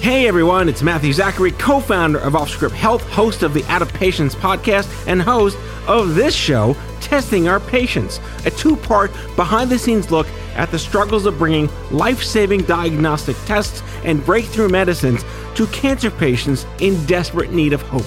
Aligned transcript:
Hey 0.00 0.26
everyone, 0.26 0.70
it's 0.70 0.82
Matthew 0.82 1.12
Zachary, 1.12 1.50
co 1.50 1.78
founder 1.78 2.18
of 2.20 2.32
OffScrip 2.32 2.70
Health, 2.70 3.02
host 3.10 3.42
of 3.42 3.52
the 3.52 3.62
Out 3.64 3.82
of 3.82 3.92
Patients 3.92 4.34
podcast, 4.34 4.88
and 5.06 5.20
host 5.20 5.58
of 5.86 6.14
this 6.14 6.34
show, 6.34 6.74
Testing 7.02 7.48
Our 7.48 7.60
Patients, 7.60 8.18
a 8.46 8.50
two 8.50 8.76
part 8.76 9.12
behind 9.36 9.68
the 9.68 9.78
scenes 9.78 10.10
look 10.10 10.26
at 10.54 10.70
the 10.70 10.78
struggles 10.78 11.26
of 11.26 11.36
bringing 11.36 11.68
life 11.90 12.22
saving 12.22 12.62
diagnostic 12.62 13.36
tests 13.44 13.82
and 14.02 14.24
breakthrough 14.24 14.70
medicines 14.70 15.22
to 15.54 15.66
cancer 15.66 16.10
patients 16.10 16.64
in 16.78 17.04
desperate 17.04 17.52
need 17.52 17.74
of 17.74 17.82
hope. 17.82 18.06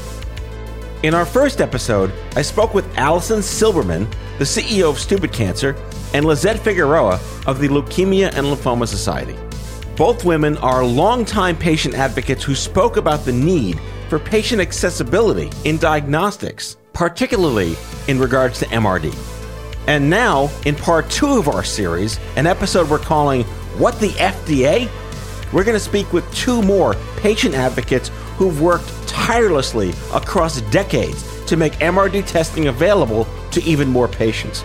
In 1.04 1.14
our 1.14 1.28
first 1.28 1.62
episode, 1.62 2.12
I 2.36 2.42
spoke 2.42 2.74
with 2.74 2.98
Allison 2.98 3.42
Silberman, 3.42 4.12
the 4.40 4.46
CEO 4.46 4.90
of 4.90 4.98
Stupid 4.98 5.32
Cancer, 5.32 5.76
and 6.16 6.26
Lizette 6.26 6.58
Figueroa 6.58 7.20
of 7.46 7.60
the 7.60 7.68
Leukemia 7.68 8.34
and 8.34 8.48
Lymphoma 8.48 8.88
Society. 8.88 9.38
Both 9.96 10.26
women 10.26 10.58
are 10.58 10.84
longtime 10.84 11.56
patient 11.56 11.94
advocates 11.94 12.44
who 12.44 12.56
spoke 12.56 12.98
about 12.98 13.26
the 13.26 13.32
need 13.32 13.80
for 14.10 14.18
patient 14.18 14.60
accessibility 14.60 15.52
in 15.66 15.78
diagnostics, 15.78 16.78
particularly 16.94 17.76
in 18.08 18.18
regards 18.18 18.58
to 18.60 18.66
MRD. 18.66 19.16
And 19.88 20.10
now, 20.10 20.50
in 20.66 20.76
part 20.76 21.12
two 21.12 21.38
of 21.38 21.48
our 21.48 21.64
series, 21.64 22.20
an 22.38 22.48
episode 22.48 22.90
we're 22.90 22.98
calling 22.98 23.44
What 23.78 24.00
the 24.00 24.10
FDA? 24.10 24.90
We're 25.54 25.64
going 25.64 25.76
to 25.76 25.80
speak 25.80 26.12
with 26.12 26.32
two 26.34 26.64
more 26.64 26.96
patient 27.18 27.54
advocates 27.54 28.10
who've 28.38 28.62
worked 28.62 28.90
tirelessly 29.08 29.94
across 30.12 30.62
decades 30.72 31.46
to 31.46 31.56
make 31.56 31.74
MRD 31.74 32.26
testing 32.26 32.68
available 32.68 33.28
to 33.52 33.62
even 33.64 33.90
more 33.90 34.08
patients. 34.08 34.64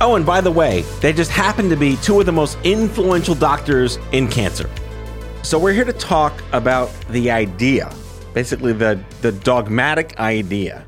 Oh, 0.00 0.16
and 0.16 0.26
by 0.26 0.40
the 0.40 0.50
way, 0.50 0.82
they 1.00 1.12
just 1.12 1.30
happen 1.30 1.68
to 1.68 1.76
be 1.76 1.96
two 1.96 2.18
of 2.18 2.26
the 2.26 2.32
most 2.32 2.58
influential 2.64 3.34
doctors 3.34 3.98
in 4.12 4.28
cancer. 4.28 4.68
So 5.42 5.58
we're 5.58 5.72
here 5.72 5.84
to 5.84 5.92
talk 5.92 6.32
about 6.52 6.90
the 7.10 7.30
idea, 7.30 7.92
basically 8.34 8.72
the, 8.72 8.98
the 9.20 9.32
dogmatic 9.32 10.18
idea, 10.18 10.84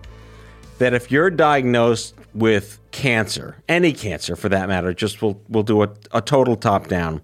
that 0.79 0.95
if 0.95 1.11
you're 1.11 1.31
diagnosed 1.31 2.15
with 2.35 2.81
cancer, 2.91 3.57
any 3.69 3.93
cancer 3.93 4.37
for 4.37 4.49
that 4.49 4.69
matter, 4.69 4.93
just 4.93 5.23
we'll, 5.23 5.41
we'll 5.49 5.63
do 5.63 5.83
a, 5.83 5.91
a 6.13 6.21
total 6.21 6.57
top 6.57 6.89
down, 6.89 7.21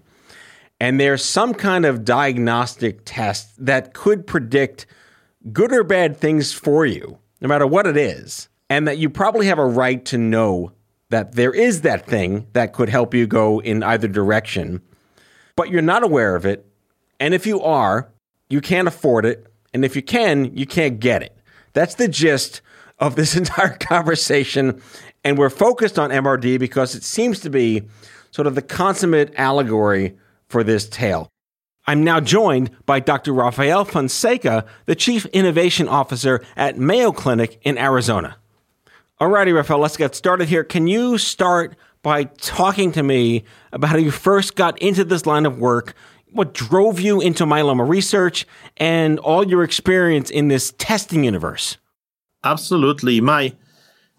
and 0.79 0.99
there's 0.99 1.23
some 1.23 1.53
kind 1.53 1.85
of 1.85 2.03
diagnostic 2.05 3.01
test 3.05 3.53
that 3.65 3.93
could 3.93 4.25
predict 4.25 4.85
good 5.51 5.71
or 5.71 5.83
bad 5.83 6.17
things 6.17 6.53
for 6.53 6.85
you, 6.85 7.17
no 7.39 7.47
matter 7.47 7.67
what 7.67 7.85
it 7.85 7.97
is, 7.97 8.49
and 8.69 8.87
that 8.87 8.97
you 8.97 9.09
probably 9.09 9.47
have 9.47 9.59
a 9.59 9.65
right 9.65 10.03
to 10.05 10.17
know 10.17 10.71
that 11.11 11.33
there 11.35 11.53
is 11.53 11.81
that 11.81 12.07
thing 12.07 12.47
that 12.53 12.73
could 12.73 12.89
help 12.89 13.13
you 13.13 13.27
go 13.27 13.59
in 13.59 13.83
either 13.83 14.07
direction, 14.07 14.81
but 15.55 15.69
you're 15.69 15.81
not 15.81 16.03
aware 16.03 16.35
of 16.35 16.45
it. 16.45 16.65
And 17.19 17.33
if 17.33 17.45
you 17.45 17.61
are, 17.61 18.09
you 18.49 18.61
can't 18.61 18.87
afford 18.87 19.25
it. 19.25 19.45
And 19.73 19.85
if 19.85 19.95
you 19.95 20.01
can, 20.01 20.55
you 20.57 20.65
can't 20.65 20.99
get 20.99 21.21
it. 21.21 21.37
That's 21.73 21.95
the 21.95 22.07
gist 22.07 22.61
of 22.99 23.15
this 23.15 23.35
entire 23.37 23.77
conversation. 23.77 24.81
And 25.23 25.37
we're 25.37 25.49
focused 25.49 25.99
on 25.99 26.09
MRD 26.09 26.59
because 26.59 26.95
it 26.95 27.03
seems 27.03 27.39
to 27.41 27.49
be 27.49 27.83
sort 28.31 28.47
of 28.47 28.55
the 28.55 28.61
consummate 28.61 29.33
allegory 29.37 30.17
for 30.49 30.63
this 30.63 30.87
tale. 30.89 31.29
I'm 31.87 32.03
now 32.03 32.19
joined 32.19 32.71
by 32.85 32.99
Dr. 32.99 33.33
Rafael 33.33 33.85
Fonseca, 33.85 34.65
the 34.85 34.95
Chief 34.95 35.25
Innovation 35.27 35.87
Officer 35.87 36.41
at 36.55 36.77
Mayo 36.77 37.11
Clinic 37.11 37.59
in 37.63 37.77
Arizona. 37.77 38.37
Alrighty, 39.21 39.53
Rafael, 39.53 39.77
let's 39.77 39.97
get 39.97 40.15
started 40.15 40.49
here. 40.49 40.63
Can 40.63 40.87
you 40.87 41.19
start 41.19 41.75
by 42.01 42.23
talking 42.23 42.91
to 42.93 43.03
me 43.03 43.43
about 43.71 43.91
how 43.91 43.97
you 43.97 44.09
first 44.09 44.55
got 44.55 44.81
into 44.81 45.03
this 45.03 45.27
line 45.27 45.45
of 45.45 45.59
work, 45.59 45.93
what 46.31 46.55
drove 46.55 46.99
you 46.99 47.21
into 47.21 47.45
myeloma 47.45 47.87
research, 47.87 48.47
and 48.77 49.19
all 49.19 49.47
your 49.47 49.63
experience 49.63 50.31
in 50.31 50.47
this 50.47 50.73
testing 50.79 51.23
universe? 51.23 51.77
Absolutely. 52.43 53.21
My 53.21 53.53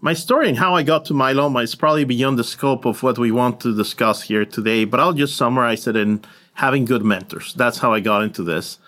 my 0.00 0.12
story 0.12 0.48
and 0.48 0.56
how 0.56 0.76
I 0.76 0.84
got 0.84 1.04
to 1.06 1.14
myeloma 1.14 1.64
is 1.64 1.74
probably 1.74 2.04
beyond 2.04 2.38
the 2.38 2.44
scope 2.44 2.84
of 2.84 3.02
what 3.02 3.18
we 3.18 3.32
want 3.32 3.58
to 3.62 3.76
discuss 3.76 4.22
here 4.22 4.44
today, 4.44 4.84
but 4.84 5.00
I'll 5.00 5.14
just 5.14 5.36
summarize 5.36 5.88
it 5.88 5.96
in 5.96 6.24
having 6.54 6.84
good 6.84 7.02
mentors. 7.02 7.54
That's 7.54 7.78
how 7.78 7.92
I 7.92 7.98
got 7.98 8.22
into 8.22 8.44
this. 8.44 8.78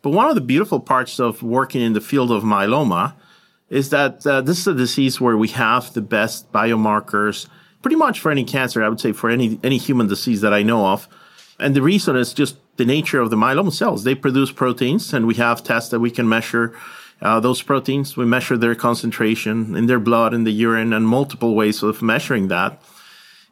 But 0.00 0.14
one 0.14 0.30
of 0.30 0.34
the 0.34 0.40
beautiful 0.40 0.80
parts 0.80 1.20
of 1.20 1.42
working 1.42 1.82
in 1.82 1.92
the 1.92 2.00
field 2.00 2.30
of 2.30 2.42
myeloma 2.42 3.12
is 3.70 3.90
that 3.90 4.26
uh, 4.26 4.40
this 4.40 4.58
is 4.58 4.66
a 4.66 4.74
disease 4.74 5.20
where 5.20 5.36
we 5.36 5.48
have 5.48 5.92
the 5.92 6.00
best 6.00 6.50
biomarkers 6.52 7.46
pretty 7.82 7.96
much 7.96 8.20
for 8.20 8.30
any 8.30 8.44
cancer. 8.44 8.82
I 8.82 8.88
would 8.88 9.00
say 9.00 9.12
for 9.12 9.30
any 9.30 9.60
any 9.62 9.78
human 9.78 10.08
disease 10.08 10.40
that 10.40 10.54
I 10.54 10.62
know 10.62 10.86
of, 10.86 11.08
and 11.58 11.74
the 11.74 11.82
reason 11.82 12.16
is 12.16 12.32
just 12.32 12.56
the 12.76 12.84
nature 12.84 13.20
of 13.20 13.30
the 13.30 13.36
myeloma 13.36 13.72
cells. 13.72 14.04
They 14.04 14.14
produce 14.14 14.52
proteins, 14.52 15.12
and 15.12 15.26
we 15.26 15.34
have 15.34 15.62
tests 15.62 15.90
that 15.90 16.00
we 16.00 16.10
can 16.10 16.28
measure 16.28 16.74
uh, 17.20 17.40
those 17.40 17.62
proteins. 17.62 18.16
We 18.16 18.24
measure 18.24 18.56
their 18.56 18.74
concentration 18.74 19.76
in 19.76 19.86
their 19.86 19.98
blood, 19.98 20.32
in 20.32 20.44
the 20.44 20.52
urine, 20.52 20.92
and 20.92 21.06
multiple 21.06 21.54
ways 21.54 21.82
of 21.82 22.00
measuring 22.00 22.48
that. 22.48 22.80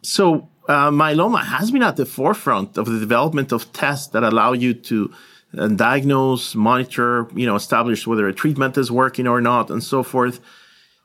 So 0.03 0.49
uh, 0.69 0.91
myeloma 0.91 1.44
has 1.44 1.71
been 1.71 1.82
at 1.82 1.97
the 1.97 2.06
forefront 2.06 2.78
of 2.78 2.87
the 2.87 2.99
development 2.99 3.53
of 3.53 3.72
tests 3.72 4.09
that 4.09 4.22
allow 4.22 4.53
you 4.53 4.75
to 4.75 5.12
and 5.52 5.78
diagnose, 5.78 6.54
monitor, 6.54 7.28
you 7.34 7.46
know, 7.46 7.56
establish 7.56 8.06
whether 8.06 8.28
a 8.28 8.32
treatment 8.32 8.76
is 8.76 8.90
working 8.90 9.26
or 9.26 9.40
not, 9.40 9.70
and 9.70 9.82
so 9.82 10.02
forth. 10.02 10.40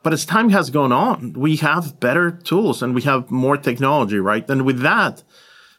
But 0.04 0.14
as 0.14 0.26
time 0.26 0.50
has 0.50 0.70
gone 0.70 0.92
on, 0.92 1.34
we 1.34 1.58
have 1.58 2.00
better 2.00 2.32
tools 2.32 2.82
and 2.82 2.96
we 2.96 3.04
have 3.04 3.30
more 3.30 3.58
technology, 3.58 4.18
right? 4.18 4.48
And 4.50 4.66
with 4.66 4.80
that 4.80 5.24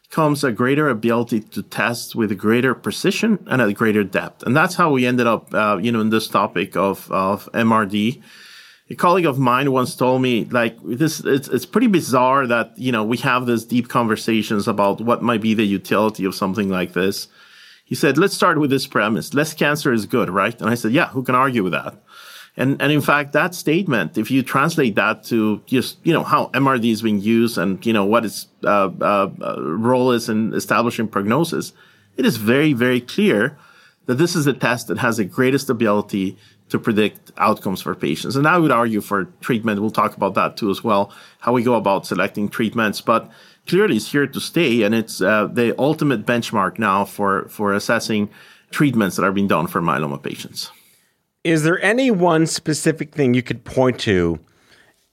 comes 0.09 0.43
a 0.43 0.51
greater 0.51 0.87
ability 0.89 1.41
to 1.41 1.63
test 1.63 2.15
with 2.15 2.37
greater 2.37 2.73
precision 2.73 3.43
and 3.47 3.61
at 3.61 3.73
greater 3.73 4.03
depth. 4.03 4.43
And 4.43 4.55
that's 4.55 4.75
how 4.75 4.91
we 4.91 5.05
ended 5.05 5.27
up, 5.27 5.53
uh, 5.53 5.79
you 5.81 5.91
know, 5.91 5.99
in 5.99 6.09
this 6.09 6.27
topic 6.27 6.77
of, 6.77 7.11
of 7.11 7.51
MRD. 7.51 8.21
A 8.89 8.95
colleague 8.95 9.25
of 9.25 9.39
mine 9.39 9.71
once 9.71 9.95
told 9.95 10.21
me, 10.21 10.45
like, 10.45 10.77
this, 10.83 11.19
it's, 11.21 11.47
it's 11.47 11.65
pretty 11.65 11.87
bizarre 11.87 12.45
that, 12.45 12.77
you 12.77 12.91
know, 12.91 13.03
we 13.03 13.17
have 13.17 13.47
these 13.47 13.65
deep 13.65 13.89
conversations 13.89 14.67
about 14.67 15.01
what 15.01 15.23
might 15.23 15.41
be 15.41 15.53
the 15.53 15.65
utility 15.65 16.25
of 16.25 16.35
something 16.35 16.69
like 16.69 16.93
this 16.93 17.27
he 17.93 17.95
said, 17.95 18.17
let's 18.17 18.33
start 18.33 18.57
with 18.57 18.71
this 18.71 18.87
premise. 18.87 19.35
Less 19.35 19.53
cancer 19.53 19.93
is 19.93 20.07
good, 20.07 20.27
right? 20.27 20.59
And 20.59 20.67
I 20.67 20.73
said, 20.73 20.93
yeah, 20.93 21.09
who 21.09 21.21
can 21.21 21.35
argue 21.35 21.61
with 21.61 21.73
that? 21.73 21.93
And, 22.57 22.81
and 22.81 22.91
in 22.91 23.01
fact, 23.01 23.33
that 23.33 23.53
statement, 23.53 24.17
if 24.17 24.31
you 24.31 24.41
translate 24.41 24.95
that 24.95 25.23
to 25.25 25.61
just, 25.67 25.99
you 26.03 26.11
know, 26.11 26.23
how 26.23 26.47
MRD 26.55 26.91
is 26.91 27.03
being 27.03 27.21
used 27.21 27.55
and, 27.55 27.85
you 27.85 27.93
know, 27.93 28.03
what 28.03 28.25
its 28.25 28.47
uh, 28.63 28.89
uh, 28.99 29.29
uh, 29.39 29.61
role 29.61 30.11
is 30.11 30.27
in 30.27 30.55
establishing 30.55 31.07
prognosis, 31.07 31.71
it 32.17 32.25
is 32.25 32.37
very, 32.37 32.73
very 32.73 32.99
clear 32.99 33.59
that 34.07 34.15
this 34.15 34.35
is 34.35 34.47
a 34.47 34.53
test 34.53 34.87
that 34.87 34.97
has 34.97 35.17
the 35.17 35.25
greatest 35.25 35.69
ability 35.69 36.35
to 36.69 36.79
predict 36.79 37.31
outcomes 37.37 37.83
for 37.83 37.93
patients. 37.93 38.35
And 38.35 38.47
I 38.47 38.57
would 38.57 38.71
argue 38.71 39.01
for 39.01 39.25
treatment. 39.39 39.79
We'll 39.79 39.91
talk 39.91 40.17
about 40.17 40.33
that 40.33 40.57
too 40.57 40.71
as 40.71 40.83
well, 40.83 41.13
how 41.41 41.53
we 41.53 41.61
go 41.61 41.75
about 41.75 42.07
selecting 42.07 42.49
treatments. 42.49 43.01
But 43.01 43.29
clearly 43.67 43.97
it's 43.97 44.11
here 44.11 44.27
to 44.27 44.39
stay, 44.39 44.83
and 44.83 44.93
it's 44.93 45.21
uh, 45.21 45.47
the 45.47 45.77
ultimate 45.79 46.25
benchmark 46.25 46.79
now 46.79 47.05
for 47.05 47.47
for 47.49 47.73
assessing 47.73 48.29
treatments 48.71 49.15
that 49.15 49.23
are 49.23 49.31
being 49.31 49.47
done 49.47 49.67
for 49.67 49.81
myeloma 49.81 50.21
patients. 50.21 50.71
Is 51.43 51.63
there 51.63 51.81
any 51.83 52.09
one 52.09 52.47
specific 52.47 53.13
thing 53.13 53.33
you 53.33 53.43
could 53.43 53.63
point 53.63 53.99
to 54.01 54.39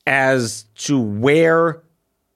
as 0.07 0.65
to 0.77 0.99
where 0.99 1.83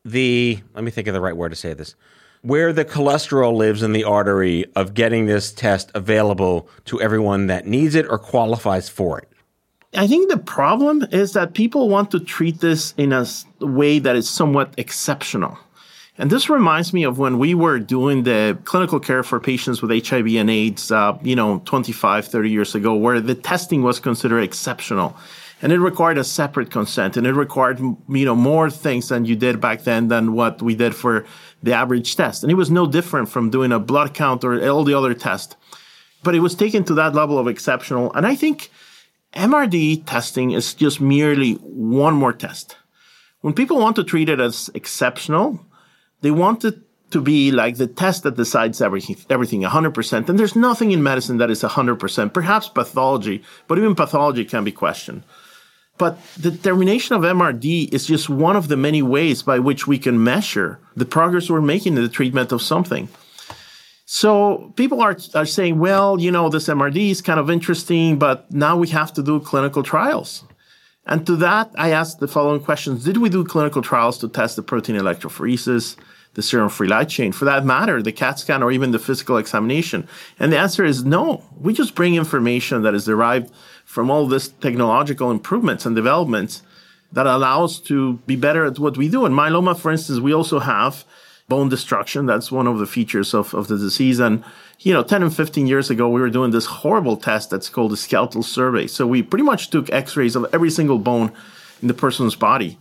the 0.04 0.58
let 0.75 0.84
me 0.84 0.91
think 0.91 1.08
of 1.08 1.14
the 1.14 1.20
right 1.20 1.36
word 1.36 1.50
to 1.50 1.56
say 1.56 1.72
this 1.72 1.94
where 2.42 2.75
the 2.75 2.84
cholesterol 2.84 3.56
lives 3.56 3.82
in 3.82 3.92
the 3.92 4.04
artery 4.04 4.66
of 4.76 4.92
getting 4.92 5.25
this 5.25 5.50
test 5.50 5.91
available 5.94 6.69
to 6.84 7.00
everyone 7.00 7.46
that 7.46 7.66
needs 7.66 7.94
it 7.94 8.06
or 8.10 8.19
qualifies 8.19 8.86
for 8.86 9.19
it? 9.19 9.28
I 9.94 10.06
think 10.06 10.28
the 10.28 10.36
problem 10.36 11.06
is 11.10 11.32
that 11.32 11.54
people 11.54 11.88
want 11.88 12.10
to 12.10 12.20
treat 12.20 12.60
this 12.60 12.92
in 12.98 13.12
a 13.12 13.26
way 13.60 13.98
that 13.98 14.14
is 14.14 14.28
somewhat 14.28 14.75
exceptional. 14.76 15.56
And 16.16 16.31
this 16.31 16.49
reminds 16.49 16.93
me 16.93 17.02
of 17.02 17.19
when 17.19 17.38
we 17.38 17.55
were 17.55 17.81
doing 17.81 18.22
the 18.22 18.56
clinical 18.64 19.00
care 19.00 19.25
for 19.25 19.40
patients 19.40 19.82
with 19.82 20.06
HIV 20.06 20.28
and 20.37 20.49
AIDS, 20.49 20.93
uh, 20.93 21.19
you 21.22 21.34
know, 21.34 21.61
25, 21.64 22.28
30 22.28 22.50
years 22.50 22.75
ago, 22.75 22.94
where 22.94 23.20
the 23.20 23.34
testing 23.34 23.82
was 23.82 23.99
considered 23.99 24.40
exceptional. 24.40 25.16
And 25.61 25.72
it 25.72 25.81
required 25.81 26.19
a 26.19 26.25
separate 26.25 26.70
consent 26.70 27.16
and 27.16 27.26
it 27.26 27.32
required, 27.32 27.81
you 27.81 28.25
know, 28.25 28.37
more 28.37 28.70
things 28.70 29.08
than 29.08 29.25
you 29.25 29.34
did 29.34 29.61
back 29.61 29.82
then 29.82 30.08
than 30.08 30.34
what 30.34 30.62
we 30.62 30.76
did 30.76 30.94
for 30.94 31.25
the 31.62 31.72
average 31.72 32.14
test. 32.14 32.44
And 32.44 32.52
it 32.52 32.56
was 32.56 32.70
no 32.70 32.87
different 32.87 33.28
from 33.28 33.50
doing 33.50 33.72
a 33.72 33.81
blood 33.81 34.14
count 34.14 34.44
or 34.44 34.64
all 34.69 34.84
the 34.84 34.94
other 34.94 35.14
tests. 35.14 35.56
But 36.22 36.34
it 36.34 36.40
was 36.40 36.55
taken 36.55 36.84
to 36.84 36.94
that 36.94 37.14
level 37.14 37.38
of 37.38 37.49
exceptional. 37.49 38.12
And 38.12 38.26
I 38.26 38.37
think 38.37 38.70
MRD 39.34 40.05
testing 40.06 40.52
is 40.52 40.75
just 40.75 41.00
merely 41.00 41.55
one 41.55 42.14
more 42.14 42.32
test. 42.32 42.76
When 43.40 43.52
people 43.52 43.78
want 43.78 43.96
to 43.96 44.05
treat 44.05 44.28
it 44.28 44.40
as 44.40 44.70
exceptional, 44.75 45.64
they 46.25 46.31
want 46.31 46.65
it 46.65 46.79
to 47.11 47.21
be 47.21 47.53
like 47.53 47.76
the 47.76 47.87
test 47.87 48.23
that 48.23 48.35
decides 48.35 48.81
everything, 48.81 49.15
everything 49.29 49.61
100%. 49.61 50.29
And 50.29 50.38
there's 50.38 50.56
nothing 50.56 50.91
in 50.91 51.03
medicine 51.03 51.37
that 51.37 51.50
is 51.50 51.62
100%, 51.62 52.32
perhaps 52.32 52.67
pathology, 52.67 53.43
but 53.69 53.76
even 53.76 53.94
pathology 53.94 54.47
can 54.47 54.65
be 54.65 54.73
questioned. 54.73 55.23
But 55.99 56.19
the 56.37 56.50
determination 56.50 57.15
of 57.15 57.23
MRD 57.23 57.93
is 57.93 58.06
just 58.06 58.31
one 58.31 58.56
of 58.56 58.69
the 58.69 58.76
many 58.76 59.03
ways 59.03 59.43
by 59.43 59.59
which 59.59 59.87
we 59.87 59.99
can 59.99 60.25
measure 60.25 60.81
the 60.97 61.05
progress 61.05 61.50
we're 61.50 61.61
making 61.61 61.99
in 61.99 62.03
the 62.03 62.09
treatment 62.09 62.53
of 62.53 62.62
something. 62.62 63.11
So 64.06 64.73
people 64.77 65.03
are, 65.03 65.17
are 65.35 65.47
saying, 65.47 65.79
well, 65.79 66.19
you 66.19 66.31
know, 66.31 66.49
this 66.49 66.69
MRD 66.69 67.11
is 67.11 67.20
kind 67.20 67.38
of 67.38 67.50
interesting, 67.50 68.19
but 68.19 68.50
now 68.50 68.79
we 68.79 68.88
have 68.88 69.12
to 69.12 69.23
do 69.23 69.41
clinical 69.41 69.82
trials. 69.82 70.44
And 71.06 71.27
to 71.27 71.37
that, 71.37 71.70
I 71.77 71.91
asked 71.91 72.20
the 72.20 72.29
following 72.29 72.62
questions. 72.62 73.05
Did 73.05 73.19
we 73.19 73.29
do 73.29 73.44
clinical 73.44 73.82
trials 73.82 74.17
to 74.19 74.29
test 74.29 74.56
the 74.56 74.62
protein 74.62 74.97
electrophoresis, 74.97 75.97
the 76.34 76.42
serum 76.42 76.69
free 76.69 76.88
light 76.88 77.08
chain, 77.08 77.32
for 77.32 77.44
that 77.44 77.64
matter, 77.64 78.02
the 78.02 78.12
CAT 78.12 78.38
scan 78.38 78.62
or 78.62 78.70
even 78.70 78.90
the 78.90 78.98
physical 78.98 79.36
examination? 79.36 80.06
And 80.38 80.52
the 80.52 80.58
answer 80.58 80.84
is 80.84 81.04
no. 81.04 81.42
We 81.58 81.72
just 81.72 81.94
bring 81.94 82.14
information 82.14 82.82
that 82.82 82.94
is 82.94 83.06
derived 83.06 83.52
from 83.84 84.10
all 84.10 84.26
this 84.26 84.48
technological 84.48 85.31
improvements 85.31 85.86
and 85.86 85.94
developments 85.94 86.62
that 87.12 87.26
allow 87.26 87.64
us 87.64 87.78
to 87.78 88.14
be 88.26 88.36
better 88.36 88.64
at 88.64 88.78
what 88.78 88.96
we 88.96 89.08
do. 89.08 89.25
In 89.25 89.32
myeloma, 89.32 89.78
for 89.78 89.92
instance, 89.92 90.19
we 90.19 90.34
also 90.34 90.58
have 90.58 91.04
bone 91.48 91.69
destruction. 91.69 92.26
That's 92.26 92.50
one 92.50 92.66
of 92.66 92.78
the 92.78 92.86
features 92.86 93.34
of, 93.34 93.54
of 93.54 93.69
the 93.69 93.76
disease. 93.76 94.19
And, 94.19 94.42
you 94.81 94.92
know, 94.92 95.02
10 95.02 95.22
and 95.22 95.34
15 95.34 95.66
years 95.66 95.90
ago, 95.90 96.08
we 96.08 96.20
were 96.20 96.31
doing 96.31 96.50
this 96.50 96.66
horrible 96.66 97.16
test 97.16 97.50
that's 97.50 97.69
called 97.69 97.92
the 97.92 97.96
skeletal 97.96 98.42
survey. 98.42 98.86
So 98.86 99.06
we 99.06 99.22
pretty 99.22 99.44
much 99.44 99.70
took 99.70 99.92
x-rays 99.92 100.36
of 100.36 100.46
every 100.52 100.70
single 100.70 100.98
bone 100.98 101.32
in 101.82 101.88
the 101.88 101.94
person's 101.94 102.34
body. 102.34 102.78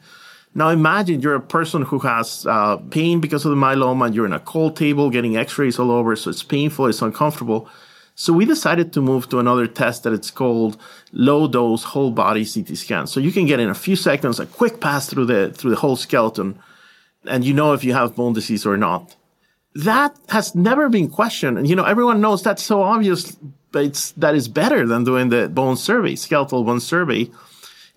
Now 0.55 0.69
imagine 0.69 1.21
you're 1.21 1.35
a 1.35 1.41
person 1.41 1.81
who 1.81 2.00
has 2.00 2.45
uh, 2.45 2.77
pain 2.77 3.19
because 3.19 3.44
of 3.45 3.51
the 3.51 3.57
myeloma 3.57 4.07
and 4.07 4.15
you're 4.15 4.25
in 4.25 4.33
a 4.33 4.39
cold 4.39 4.77
table 4.77 5.09
getting 5.09 5.35
x-rays 5.35 5.79
all 5.79 5.91
over. 5.91 6.15
So 6.15 6.29
it's 6.29 6.44
painful. 6.44 6.88
It's 6.88 7.01
uncomfortable. 7.01 7.67
So 8.15 8.31
we 8.31 8.45
decided 8.45 8.94
to 8.94 9.01
move 9.01 9.27
to 9.29 9.39
another 9.39 9.65
test 9.65 10.03
that 10.03 10.13
it's 10.13 10.29
called 10.29 10.77
low 11.11 11.47
dose 11.47 11.83
whole 11.83 12.11
body 12.11 12.45
CT 12.45 12.77
scan. 12.77 13.07
So 13.07 13.19
you 13.19 13.31
can 13.31 13.47
get 13.47 13.59
in 13.59 13.69
a 13.69 13.75
few 13.75 13.95
seconds 13.95 14.39
a 14.39 14.45
quick 14.45 14.79
pass 14.79 15.09
through 15.09 15.25
the 15.25 15.51
through 15.51 15.71
the 15.71 15.77
whole 15.77 15.95
skeleton 15.95 16.59
and 17.25 17.44
you 17.44 17.53
know 17.53 17.73
if 17.73 17.83
you 17.83 17.94
have 17.94 18.15
bone 18.15 18.33
disease 18.33 18.65
or 18.65 18.77
not. 18.77 19.15
That 19.75 20.15
has 20.29 20.53
never 20.53 20.89
been 20.89 21.09
questioned. 21.09 21.57
And 21.57 21.67
you 21.67 21.75
know, 21.75 21.85
everyone 21.85 22.21
knows 22.21 22.44
that's 22.44 22.61
so 22.61 22.83
obvious, 22.83 23.35
but 23.71 23.85
it's, 23.85 24.11
that 24.11 24.35
is 24.35 24.47
better 24.47 24.85
than 24.85 25.03
doing 25.03 25.29
the 25.29 25.50
bone 25.50 25.77
survey, 25.77 26.15
skeletal 26.15 26.63
bone 26.63 26.79
survey. 26.79 27.31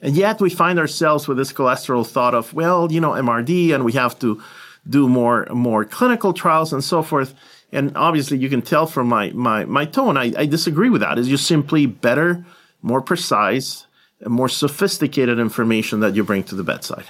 And 0.06 0.16
yet 0.16 0.40
we 0.40 0.50
find 0.50 0.78
ourselves 0.78 1.26
with 1.26 1.36
this 1.36 1.52
cholesterol 1.52 2.06
thought 2.06 2.32
of, 2.32 2.54
well, 2.54 2.92
you 2.92 3.00
know, 3.00 3.10
MRD 3.10 3.74
and 3.74 3.84
we 3.84 3.94
have 3.94 4.16
to 4.20 4.40
do 4.88 5.08
more, 5.08 5.46
more 5.46 5.84
clinical 5.84 6.32
trials 6.32 6.72
and 6.72 6.84
so 6.84 7.02
forth. 7.02 7.34
And 7.72 7.96
obviously 7.96 8.38
you 8.38 8.48
can 8.48 8.62
tell 8.62 8.86
from 8.86 9.08
my, 9.08 9.30
my, 9.32 9.64
my 9.64 9.84
tone, 9.84 10.16
I, 10.16 10.32
I 10.38 10.46
disagree 10.46 10.90
with 10.90 11.00
that. 11.00 11.18
It's 11.18 11.26
just 11.26 11.48
simply 11.48 11.86
better, 11.86 12.46
more 12.82 13.02
precise, 13.02 13.88
more 14.24 14.48
sophisticated 14.48 15.40
information 15.40 15.98
that 15.98 16.14
you 16.14 16.22
bring 16.22 16.44
to 16.44 16.54
the 16.54 16.62
bedside. 16.62 17.06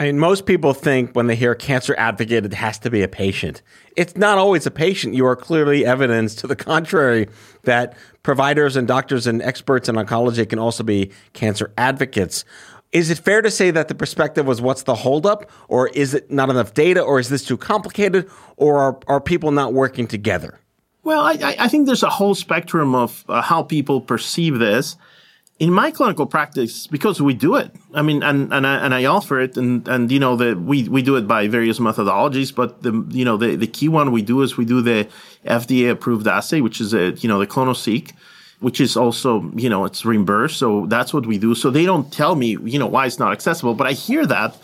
I 0.00 0.04
mean, 0.04 0.18
most 0.18 0.46
people 0.46 0.72
think 0.72 1.12
when 1.12 1.26
they 1.26 1.36
hear 1.36 1.54
cancer 1.54 1.94
advocate, 1.98 2.46
it 2.46 2.54
has 2.54 2.78
to 2.78 2.90
be 2.90 3.02
a 3.02 3.08
patient. 3.08 3.60
It's 3.96 4.16
not 4.16 4.38
always 4.38 4.64
a 4.64 4.70
patient. 4.70 5.12
You 5.12 5.26
are 5.26 5.36
clearly 5.36 5.84
evidence 5.84 6.34
to 6.36 6.46
the 6.46 6.56
contrary 6.56 7.28
that 7.64 7.94
providers 8.22 8.76
and 8.76 8.88
doctors 8.88 9.26
and 9.26 9.42
experts 9.42 9.90
in 9.90 9.96
oncology 9.96 10.48
can 10.48 10.58
also 10.58 10.82
be 10.82 11.10
cancer 11.34 11.70
advocates. 11.76 12.46
Is 12.92 13.10
it 13.10 13.18
fair 13.18 13.42
to 13.42 13.50
say 13.50 13.70
that 13.72 13.88
the 13.88 13.94
perspective 13.94 14.46
was 14.46 14.62
what's 14.62 14.84
the 14.84 14.94
holdup, 14.94 15.50
or 15.68 15.88
is 15.88 16.14
it 16.14 16.30
not 16.30 16.48
enough 16.48 16.72
data, 16.72 17.02
or 17.02 17.20
is 17.20 17.28
this 17.28 17.44
too 17.44 17.58
complicated, 17.58 18.26
or 18.56 18.78
are, 18.78 18.98
are 19.06 19.20
people 19.20 19.50
not 19.50 19.74
working 19.74 20.06
together? 20.06 20.58
Well, 21.02 21.20
I, 21.20 21.56
I 21.58 21.68
think 21.68 21.84
there's 21.84 22.02
a 22.02 22.08
whole 22.08 22.34
spectrum 22.34 22.94
of 22.94 23.22
uh, 23.28 23.42
how 23.42 23.64
people 23.64 24.00
perceive 24.00 24.58
this 24.58 24.96
in 25.60 25.70
my 25.70 25.90
clinical 25.90 26.24
practice, 26.24 26.86
because 26.86 27.20
we 27.20 27.34
do 27.34 27.54
it, 27.56 27.70
I 27.92 28.00
mean, 28.00 28.22
and, 28.22 28.50
and 28.50 28.66
I, 28.66 28.76
and 28.84 28.94
I 28.94 29.04
offer 29.04 29.38
it 29.38 29.58
and, 29.58 29.86
and, 29.86 30.10
you 30.10 30.18
know, 30.18 30.34
the, 30.34 30.56
we, 30.56 30.88
we 30.88 31.02
do 31.02 31.16
it 31.16 31.28
by 31.28 31.48
various 31.48 31.78
methodologies, 31.78 32.52
but 32.52 32.82
the, 32.82 33.06
you 33.10 33.26
know, 33.26 33.36
the, 33.36 33.56
the 33.56 33.66
key 33.66 33.88
one 33.88 34.10
we 34.10 34.22
do 34.22 34.40
is 34.40 34.56
we 34.56 34.64
do 34.64 34.80
the 34.80 35.06
FDA 35.44 35.90
approved 35.90 36.26
assay, 36.26 36.62
which 36.62 36.80
is 36.80 36.94
a, 36.94 37.10
you 37.12 37.28
know, 37.28 37.38
the 37.38 37.46
clonoSEQ, 37.46 38.10
which 38.60 38.80
is 38.80 38.96
also, 38.96 39.50
you 39.54 39.68
know, 39.68 39.84
it's 39.84 40.02
reimbursed. 40.02 40.58
So 40.58 40.86
that's 40.86 41.12
what 41.12 41.26
we 41.26 41.36
do. 41.36 41.54
So 41.54 41.70
they 41.70 41.84
don't 41.84 42.10
tell 42.10 42.36
me, 42.36 42.56
you 42.64 42.78
know, 42.78 42.86
why 42.86 43.04
it's 43.04 43.18
not 43.18 43.32
accessible, 43.32 43.74
but 43.74 43.86
I 43.86 43.92
hear 43.92 44.24
that 44.26 44.56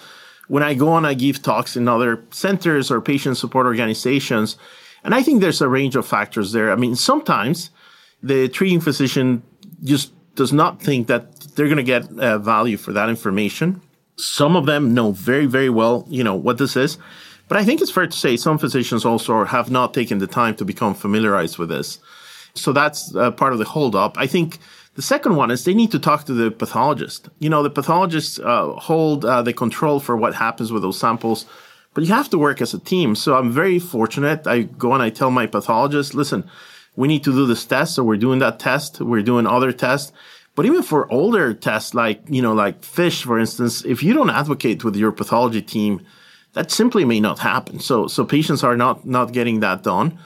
when 0.48 0.62
I 0.62 0.72
go 0.72 0.88
on, 0.88 1.04
I 1.04 1.12
give 1.12 1.42
talks 1.42 1.76
in 1.76 1.88
other 1.88 2.24
centers 2.30 2.90
or 2.90 3.02
patient 3.02 3.36
support 3.36 3.66
organizations. 3.66 4.56
And 5.04 5.14
I 5.14 5.22
think 5.22 5.42
there's 5.42 5.60
a 5.60 5.68
range 5.68 5.94
of 5.94 6.06
factors 6.06 6.52
there. 6.52 6.72
I 6.72 6.76
mean, 6.76 6.96
sometimes 6.96 7.70
the 8.22 8.48
treating 8.48 8.80
physician 8.80 9.42
just 9.84 10.12
does 10.36 10.52
not 10.52 10.80
think 10.80 11.06
that 11.08 11.40
they're 11.54 11.66
going 11.66 11.76
to 11.76 11.82
get 11.82 12.18
uh, 12.18 12.38
value 12.38 12.76
for 12.76 12.92
that 12.92 13.08
information. 13.08 13.80
Some 14.16 14.56
of 14.56 14.66
them 14.66 14.94
know 14.94 15.12
very, 15.12 15.46
very 15.46 15.70
well, 15.70 16.06
you 16.08 16.24
know, 16.24 16.34
what 16.34 16.58
this 16.58 16.76
is. 16.76 16.98
But 17.48 17.58
I 17.58 17.64
think 17.64 17.80
it's 17.80 17.90
fair 17.90 18.06
to 18.06 18.16
say 18.16 18.36
some 18.36 18.58
physicians 18.58 19.04
also 19.04 19.44
have 19.44 19.70
not 19.70 19.94
taken 19.94 20.18
the 20.18 20.26
time 20.26 20.54
to 20.56 20.64
become 20.64 20.94
familiarized 20.94 21.58
with 21.58 21.68
this. 21.68 21.98
So 22.54 22.72
that's 22.72 23.14
uh, 23.14 23.30
part 23.30 23.52
of 23.52 23.58
the 23.58 23.64
holdup. 23.64 24.16
I 24.18 24.26
think 24.26 24.58
the 24.94 25.02
second 25.02 25.36
one 25.36 25.50
is 25.50 25.64
they 25.64 25.74
need 25.74 25.92
to 25.92 25.98
talk 25.98 26.24
to 26.24 26.32
the 26.32 26.50
pathologist. 26.50 27.28
You 27.38 27.50
know, 27.50 27.62
the 27.62 27.70
pathologists 27.70 28.38
uh, 28.38 28.72
hold 28.72 29.24
uh, 29.24 29.42
the 29.42 29.52
control 29.52 30.00
for 30.00 30.16
what 30.16 30.34
happens 30.34 30.72
with 30.72 30.82
those 30.82 30.98
samples, 30.98 31.44
but 31.94 32.04
you 32.04 32.12
have 32.14 32.30
to 32.30 32.38
work 32.38 32.60
as 32.60 32.74
a 32.74 32.78
team. 32.78 33.14
So 33.14 33.36
I'm 33.36 33.52
very 33.52 33.78
fortunate. 33.78 34.46
I 34.46 34.62
go 34.62 34.92
and 34.92 35.02
I 35.02 35.10
tell 35.10 35.30
my 35.30 35.46
pathologist, 35.46 36.14
listen, 36.14 36.48
we 36.96 37.08
need 37.08 37.22
to 37.24 37.32
do 37.32 37.46
this 37.46 37.64
test. 37.64 37.94
So 37.94 38.02
we're 38.02 38.16
doing 38.16 38.40
that 38.40 38.58
test. 38.58 39.00
We're 39.00 39.22
doing 39.22 39.46
other 39.46 39.72
tests. 39.72 40.12
But 40.54 40.64
even 40.64 40.82
for 40.82 41.10
older 41.12 41.52
tests, 41.52 41.92
like, 41.92 42.22
you 42.28 42.40
know, 42.40 42.54
like 42.54 42.82
fish, 42.82 43.22
for 43.22 43.38
instance, 43.38 43.84
if 43.84 44.02
you 44.02 44.14
don't 44.14 44.30
advocate 44.30 44.82
with 44.82 44.96
your 44.96 45.12
pathology 45.12 45.60
team, 45.60 46.04
that 46.54 46.70
simply 46.70 47.04
may 47.04 47.20
not 47.20 47.38
happen. 47.38 47.78
So, 47.78 48.06
so 48.06 48.24
patients 48.24 48.64
are 48.64 48.76
not, 48.76 49.06
not 49.06 49.32
getting 49.32 49.60
that 49.60 49.82
done. 49.82 50.18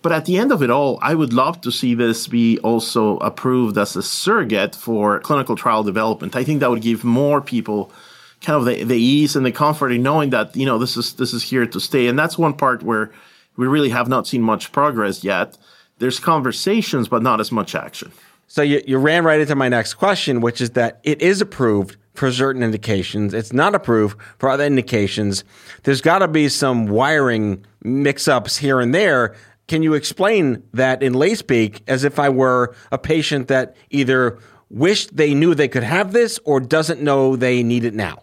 But 0.00 0.12
at 0.12 0.24
the 0.24 0.38
end 0.38 0.50
of 0.50 0.62
it 0.62 0.70
all, 0.70 0.98
I 1.02 1.14
would 1.14 1.34
love 1.34 1.60
to 1.60 1.70
see 1.70 1.94
this 1.94 2.26
be 2.26 2.58
also 2.60 3.18
approved 3.18 3.76
as 3.76 3.94
a 3.96 4.02
surrogate 4.02 4.74
for 4.74 5.20
clinical 5.20 5.56
trial 5.56 5.82
development. 5.82 6.34
I 6.34 6.42
think 6.42 6.60
that 6.60 6.70
would 6.70 6.80
give 6.80 7.04
more 7.04 7.42
people 7.42 7.92
kind 8.40 8.56
of 8.56 8.64
the, 8.64 8.82
the 8.84 8.96
ease 8.96 9.36
and 9.36 9.44
the 9.44 9.52
comfort 9.52 9.90
in 9.90 10.02
knowing 10.02 10.30
that, 10.30 10.56
you 10.56 10.64
know, 10.64 10.78
this 10.78 10.96
is, 10.96 11.12
this 11.12 11.34
is 11.34 11.42
here 11.42 11.66
to 11.66 11.78
stay. 11.78 12.06
And 12.06 12.18
that's 12.18 12.38
one 12.38 12.54
part 12.54 12.82
where 12.82 13.12
we 13.58 13.66
really 13.66 13.90
have 13.90 14.08
not 14.08 14.26
seen 14.26 14.40
much 14.40 14.72
progress 14.72 15.22
yet 15.22 15.58
there's 16.00 16.18
conversations, 16.18 17.08
but 17.08 17.22
not 17.22 17.40
as 17.40 17.52
much 17.52 17.74
action. 17.74 18.10
So 18.48 18.62
you, 18.62 18.82
you 18.84 18.98
ran 18.98 19.22
right 19.22 19.40
into 19.40 19.54
my 19.54 19.68
next 19.68 19.94
question, 19.94 20.40
which 20.40 20.60
is 20.60 20.70
that 20.70 20.98
it 21.04 21.22
is 21.22 21.40
approved 21.40 21.96
for 22.14 22.32
certain 22.32 22.64
indications. 22.64 23.32
It's 23.32 23.52
not 23.52 23.76
approved 23.76 24.18
for 24.38 24.48
other 24.48 24.64
indications. 24.64 25.44
There's 25.84 26.00
got 26.00 26.18
to 26.18 26.28
be 26.28 26.48
some 26.48 26.86
wiring 26.86 27.64
mix 27.84 28.26
ups 28.26 28.56
here 28.56 28.80
and 28.80 28.92
there. 28.92 29.36
Can 29.68 29.84
you 29.84 29.94
explain 29.94 30.64
that 30.74 31.00
in 31.02 31.12
lay 31.12 31.36
speak 31.36 31.82
as 31.86 32.02
if 32.02 32.18
I 32.18 32.28
were 32.28 32.74
a 32.90 32.98
patient 32.98 33.46
that 33.48 33.76
either 33.90 34.38
wished 34.68 35.16
they 35.16 35.32
knew 35.32 35.54
they 35.54 35.68
could 35.68 35.84
have 35.84 36.12
this 36.12 36.40
or 36.44 36.58
doesn't 36.58 37.00
know 37.00 37.36
they 37.36 37.62
need 37.62 37.84
it 37.84 37.94
now? 37.94 38.22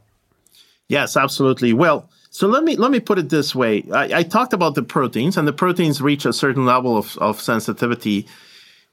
Yes, 0.89 1.15
absolutely. 1.15 1.71
Well, 1.71 2.09
so 2.37 2.47
let 2.47 2.63
me 2.63 2.75
let 2.75 2.91
me 2.91 2.99
put 2.99 3.17
it 3.17 3.29
this 3.29 3.55
way. 3.55 3.83
I, 3.91 4.19
I, 4.19 4.21
talked 4.21 4.53
about 4.53 4.75
the 4.75 4.83
proteins, 4.83 5.37
and 5.37 5.47
the 5.47 5.53
proteins 5.63 6.03
reach 6.03 6.23
a 6.23 6.31
certain 6.31 6.67
level 6.67 6.95
of, 6.95 7.17
of 7.17 7.41
sensitivity. 7.41 8.27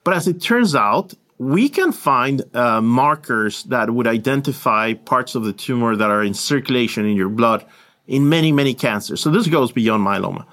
But 0.03 0.15
as 0.15 0.27
it 0.27 0.41
turns 0.41 0.75
out, 0.75 1.13
we 1.37 1.69
can 1.69 1.93
find 1.93 2.43
uh, 2.57 2.81
markers 2.81 3.65
that 3.65 3.91
would 3.91 4.07
identify 4.07 4.95
parts 4.95 5.35
of 5.35 5.45
the 5.45 5.53
tumor 5.53 5.95
that 5.95 6.11
are 6.11 6.25
in 6.25 6.33
circulation 6.33 7.05
in 7.05 7.19
your 7.19 7.29
blood 7.29 7.67
in 8.07 8.31
many, 8.31 8.51
many 8.51 8.73
cancers. 8.73 9.21
So 9.21 9.31
this 9.31 9.47
goes 9.47 9.73
beyond 9.73 10.07
myeloma. 10.07 10.47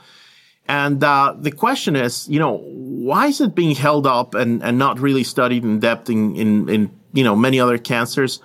And 0.68 1.02
uh, 1.02 1.34
the 1.40 1.52
question 1.52 1.96
is, 1.96 2.28
you 2.28 2.40
know, 2.40 2.58
why 2.58 3.28
is 3.28 3.40
it 3.40 3.56
being 3.56 3.74
held 3.74 4.06
up 4.06 4.36
and, 4.36 4.62
and 4.62 4.78
not 4.78 5.00
really 5.00 5.24
studied 5.24 5.64
in 5.64 5.80
depth 5.80 6.10
in, 6.10 6.36
in, 6.36 6.68
in 6.68 6.92
you 7.14 7.24
know 7.24 7.38
many 7.38 7.58
other 7.58 7.78
cancers? 7.78 8.42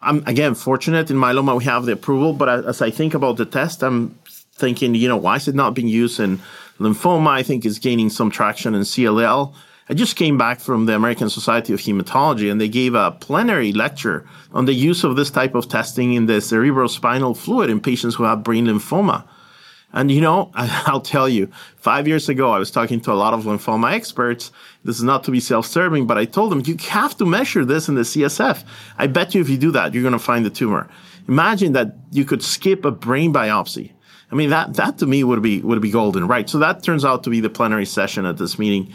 I'm 0.00 0.22
again 0.26 0.54
fortunate 0.54 1.10
in 1.10 1.16
myeloma 1.16 1.56
we 1.58 1.64
have 1.64 1.84
the 1.84 1.92
approval, 1.92 2.32
but 2.32 2.48
as 2.66 2.80
I 2.82 2.90
think 2.90 3.14
about 3.14 3.36
the 3.36 3.44
test, 3.44 3.82
I'm 3.82 4.16
thinking, 4.54 4.94
you 4.94 5.08
know, 5.08 5.16
why 5.16 5.36
is 5.36 5.48
it 5.48 5.54
not 5.54 5.74
being 5.74 5.88
used 5.88 6.20
in 6.20 6.40
lymphoma? 6.78 7.28
I 7.28 7.42
think 7.42 7.64
is 7.64 7.78
gaining 7.78 8.10
some 8.10 8.30
traction 8.30 8.74
in 8.74 8.82
CLL. 8.82 9.54
I 9.90 9.94
just 9.94 10.16
came 10.16 10.36
back 10.36 10.60
from 10.60 10.86
the 10.86 10.94
American 10.94 11.30
Society 11.30 11.72
of 11.72 11.80
Hematology 11.80 12.50
and 12.50 12.60
they 12.60 12.68
gave 12.68 12.94
a 12.94 13.12
plenary 13.12 13.72
lecture 13.72 14.26
on 14.52 14.66
the 14.66 14.74
use 14.74 15.02
of 15.02 15.16
this 15.16 15.30
type 15.30 15.54
of 15.54 15.68
testing 15.68 16.12
in 16.12 16.26
the 16.26 16.34
cerebrospinal 16.34 17.36
fluid 17.36 17.70
in 17.70 17.80
patients 17.80 18.14
who 18.14 18.24
have 18.24 18.44
brain 18.44 18.66
lymphoma. 18.66 19.24
And 19.92 20.10
you 20.10 20.20
know, 20.20 20.50
I'll 20.54 21.00
tell 21.00 21.28
you, 21.28 21.50
five 21.76 22.06
years 22.06 22.28
ago, 22.28 22.50
I 22.50 22.58
was 22.58 22.70
talking 22.70 23.00
to 23.02 23.12
a 23.12 23.14
lot 23.14 23.34
of 23.34 23.44
lymphoma 23.44 23.92
experts. 23.92 24.52
This 24.84 24.96
is 24.96 25.02
not 25.02 25.24
to 25.24 25.30
be 25.30 25.40
self-serving, 25.40 26.06
but 26.06 26.18
I 26.18 26.24
told 26.24 26.52
them 26.52 26.62
you 26.66 26.76
have 26.88 27.16
to 27.18 27.26
measure 27.26 27.64
this 27.64 27.88
in 27.88 27.94
the 27.94 28.02
CSF. 28.02 28.64
I 28.98 29.06
bet 29.06 29.34
you 29.34 29.40
if 29.40 29.48
you 29.48 29.56
do 29.56 29.70
that, 29.72 29.94
you're 29.94 30.02
going 30.02 30.12
to 30.12 30.18
find 30.18 30.44
the 30.44 30.50
tumor. 30.50 30.88
Imagine 31.26 31.72
that 31.72 31.94
you 32.10 32.24
could 32.24 32.42
skip 32.42 32.84
a 32.84 32.90
brain 32.90 33.32
biopsy. 33.32 33.92
I 34.30 34.34
mean, 34.34 34.50
that, 34.50 34.74
that 34.74 34.98
to 34.98 35.06
me 35.06 35.24
would 35.24 35.42
be, 35.42 35.60
would 35.60 35.80
be 35.80 35.90
golden, 35.90 36.28
right? 36.28 36.48
So 36.48 36.58
that 36.58 36.82
turns 36.82 37.04
out 37.04 37.24
to 37.24 37.30
be 37.30 37.40
the 37.40 37.50
plenary 37.50 37.86
session 37.86 38.26
at 38.26 38.36
this 38.36 38.58
meeting. 38.58 38.92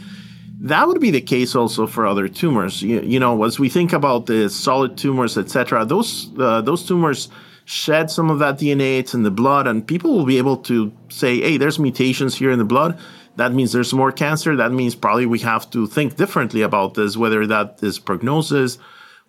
That 0.60 0.88
would 0.88 1.02
be 1.02 1.12
the 1.12 1.22
case 1.22 1.56
also 1.56 1.88
for 1.88 2.06
other 2.06 2.28
tumors. 2.28 2.82
You, 2.82 3.02
you 3.02 3.20
know, 3.20 3.44
as 3.44 3.60
we 3.60 3.68
think 3.68 3.94
about 3.94 4.28
the 4.28 4.50
solid 4.50 4.98
tumors, 4.98 5.38
etc., 5.38 5.86
those, 5.86 6.30
uh, 6.40 6.62
those 6.62 6.86
tumors, 6.86 7.30
shed 7.66 8.12
some 8.12 8.30
of 8.30 8.40
that 8.40 8.60
DNA. 8.60 9.00
It's 9.00 9.14
in 9.14 9.24
the 9.24 9.32
blood, 9.32 9.68
and 9.68 9.86
people 9.86 10.16
will 10.16 10.26
be 10.26 10.38
able 10.38 10.58
to 10.58 10.92
say, 11.10 11.40
hey, 11.40 11.58
there's 11.58 11.80
mutations 11.80 12.36
here 12.36 12.52
in 12.52 12.60
the 12.60 12.66
blood. 12.66 13.00
that 13.36 13.52
means 13.52 13.72
there's 13.72 13.94
more 13.94 14.12
cancer. 14.12 14.56
That 14.56 14.72
means 14.72 14.96
probably 14.96 15.26
we 15.26 15.40
have 15.40 15.70
to 15.72 15.88
think 15.88 16.18
differently 16.18 16.62
about 16.62 16.94
this, 16.94 17.18
whether 17.18 17.48
that 17.48 17.80
is 17.82 17.98
prognosis 17.98 18.78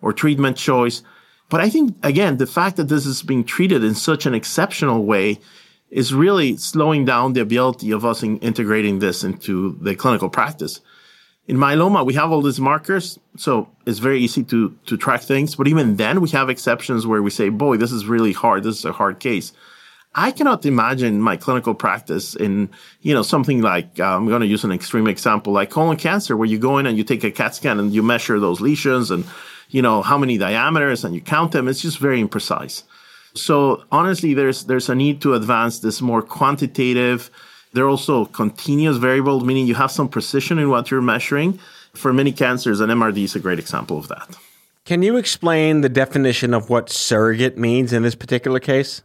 or 0.03 0.13
treatment 0.13 0.57
choice. 0.57 1.03
But 1.49 1.61
I 1.61 1.71
think, 1.71 1.97
again, 2.03 2.37
the 2.37 2.47
fact 2.47 2.77
that 2.77 2.89
this 2.89 3.07
is 3.07 3.23
being 3.23 3.45
treated 3.45 3.83
in 3.85 3.95
such 3.95 4.27
an 4.27 4.35
exceptional 4.35 5.05
way 5.05 5.41
is 5.91 6.13
really 6.13 6.57
slowing 6.57 7.05
down 7.05 7.33
the 7.33 7.41
ability 7.41 7.93
of 7.93 8.05
us 8.05 8.23
in 8.23 8.39
integrating 8.39 8.99
this 8.99 9.23
into 9.23 9.79
the 9.81 9.95
clinical 9.95 10.29
practice. 10.29 10.81
In 11.47 11.59
myeloma, 11.59 12.07
we 12.07 12.15
have 12.15 12.33
all 12.33 12.41
these 12.41 12.61
markers, 12.61 13.19
so 13.37 13.69
it's 13.85 13.99
very 13.99 14.19
easy 14.21 14.43
to, 14.45 14.75
to 14.87 14.97
track 14.97 15.21
things. 15.21 15.57
But 15.57 15.69
even 15.69 15.97
then, 15.97 16.23
we 16.23 16.31
have 16.31 16.49
exceptions 16.49 17.07
where 17.07 17.23
we 17.23 17.31
say, 17.31 17.51
boy, 17.51 17.77
this 17.77 17.93
is 17.93 18.07
really 18.07 18.33
hard. 18.33 18.63
This 18.63 18.79
is 18.79 18.85
a 18.87 18.93
hard 18.93 19.21
case. 19.21 19.53
I 20.15 20.31
cannot 20.31 20.65
imagine 20.65 21.21
my 21.21 21.37
clinical 21.37 21.75
practice 21.75 22.35
in, 22.35 22.71
you 23.03 23.13
know, 23.13 23.23
something 23.23 23.61
like, 23.61 23.99
uh, 23.99 24.17
I'm 24.17 24.27
going 24.27 24.41
to 24.41 24.47
use 24.47 24.65
an 24.65 24.73
extreme 24.73 25.07
example, 25.07 25.53
like 25.53 25.71
colon 25.71 25.97
cancer, 25.97 26.37
where 26.37 26.49
you 26.49 26.59
go 26.59 26.79
in 26.79 26.87
and 26.87 26.97
you 26.97 27.05
take 27.05 27.25
a 27.25 27.31
CAT 27.31 27.57
scan 27.57 27.79
and 27.79 27.93
you 27.93 28.03
measure 28.03 28.39
those 28.41 28.61
lesions 28.61 29.11
and, 29.11 29.25
you 29.69 29.83
know, 29.83 30.03
how 30.03 30.17
many 30.17 30.39
diameters 30.39 31.05
and 31.05 31.15
you 31.15 31.21
count 31.21 31.53
them. 31.53 31.69
It's 31.69 31.83
just 31.83 31.99
very 31.99 32.23
imprecise. 32.23 32.85
So 33.35 33.85
honestly, 33.91 34.33
there's, 34.35 34.65
there's 34.65 34.89
a 34.89 34.95
need 34.95 35.21
to 35.23 35.35
advance 35.35 35.81
this 35.81 36.01
more 36.01 36.23
quantitative, 36.23 37.29
they're 37.75 37.89
also 37.89 38.25
continuous 38.27 38.97
variables, 38.97 39.45
meaning 39.45 39.67
you 39.67 39.75
have 39.75 39.91
some 39.91 40.09
precision 40.09 40.59
in 40.59 40.71
what 40.71 40.91
you're 40.91 41.03
measuring. 41.03 41.59
For 41.93 42.13
many 42.13 42.33
cancers, 42.33 42.81
an 42.81 42.89
MRD 42.91 43.25
is 43.25 43.37
a 43.37 43.41
great 43.41 43.59
example 43.59 43.99
of 43.99 44.09
that. 44.09 44.37
Can 44.85 45.03
you 45.03 45.17
explain 45.17 45.81
the 45.81 45.89
definition 45.89 46.55
of 46.55 46.71
what 46.71 46.91
surrogate 46.91 47.59
means 47.59 47.93
in 47.93 48.03
this 48.03 48.15
particular 48.15 48.61
case? 48.61 49.03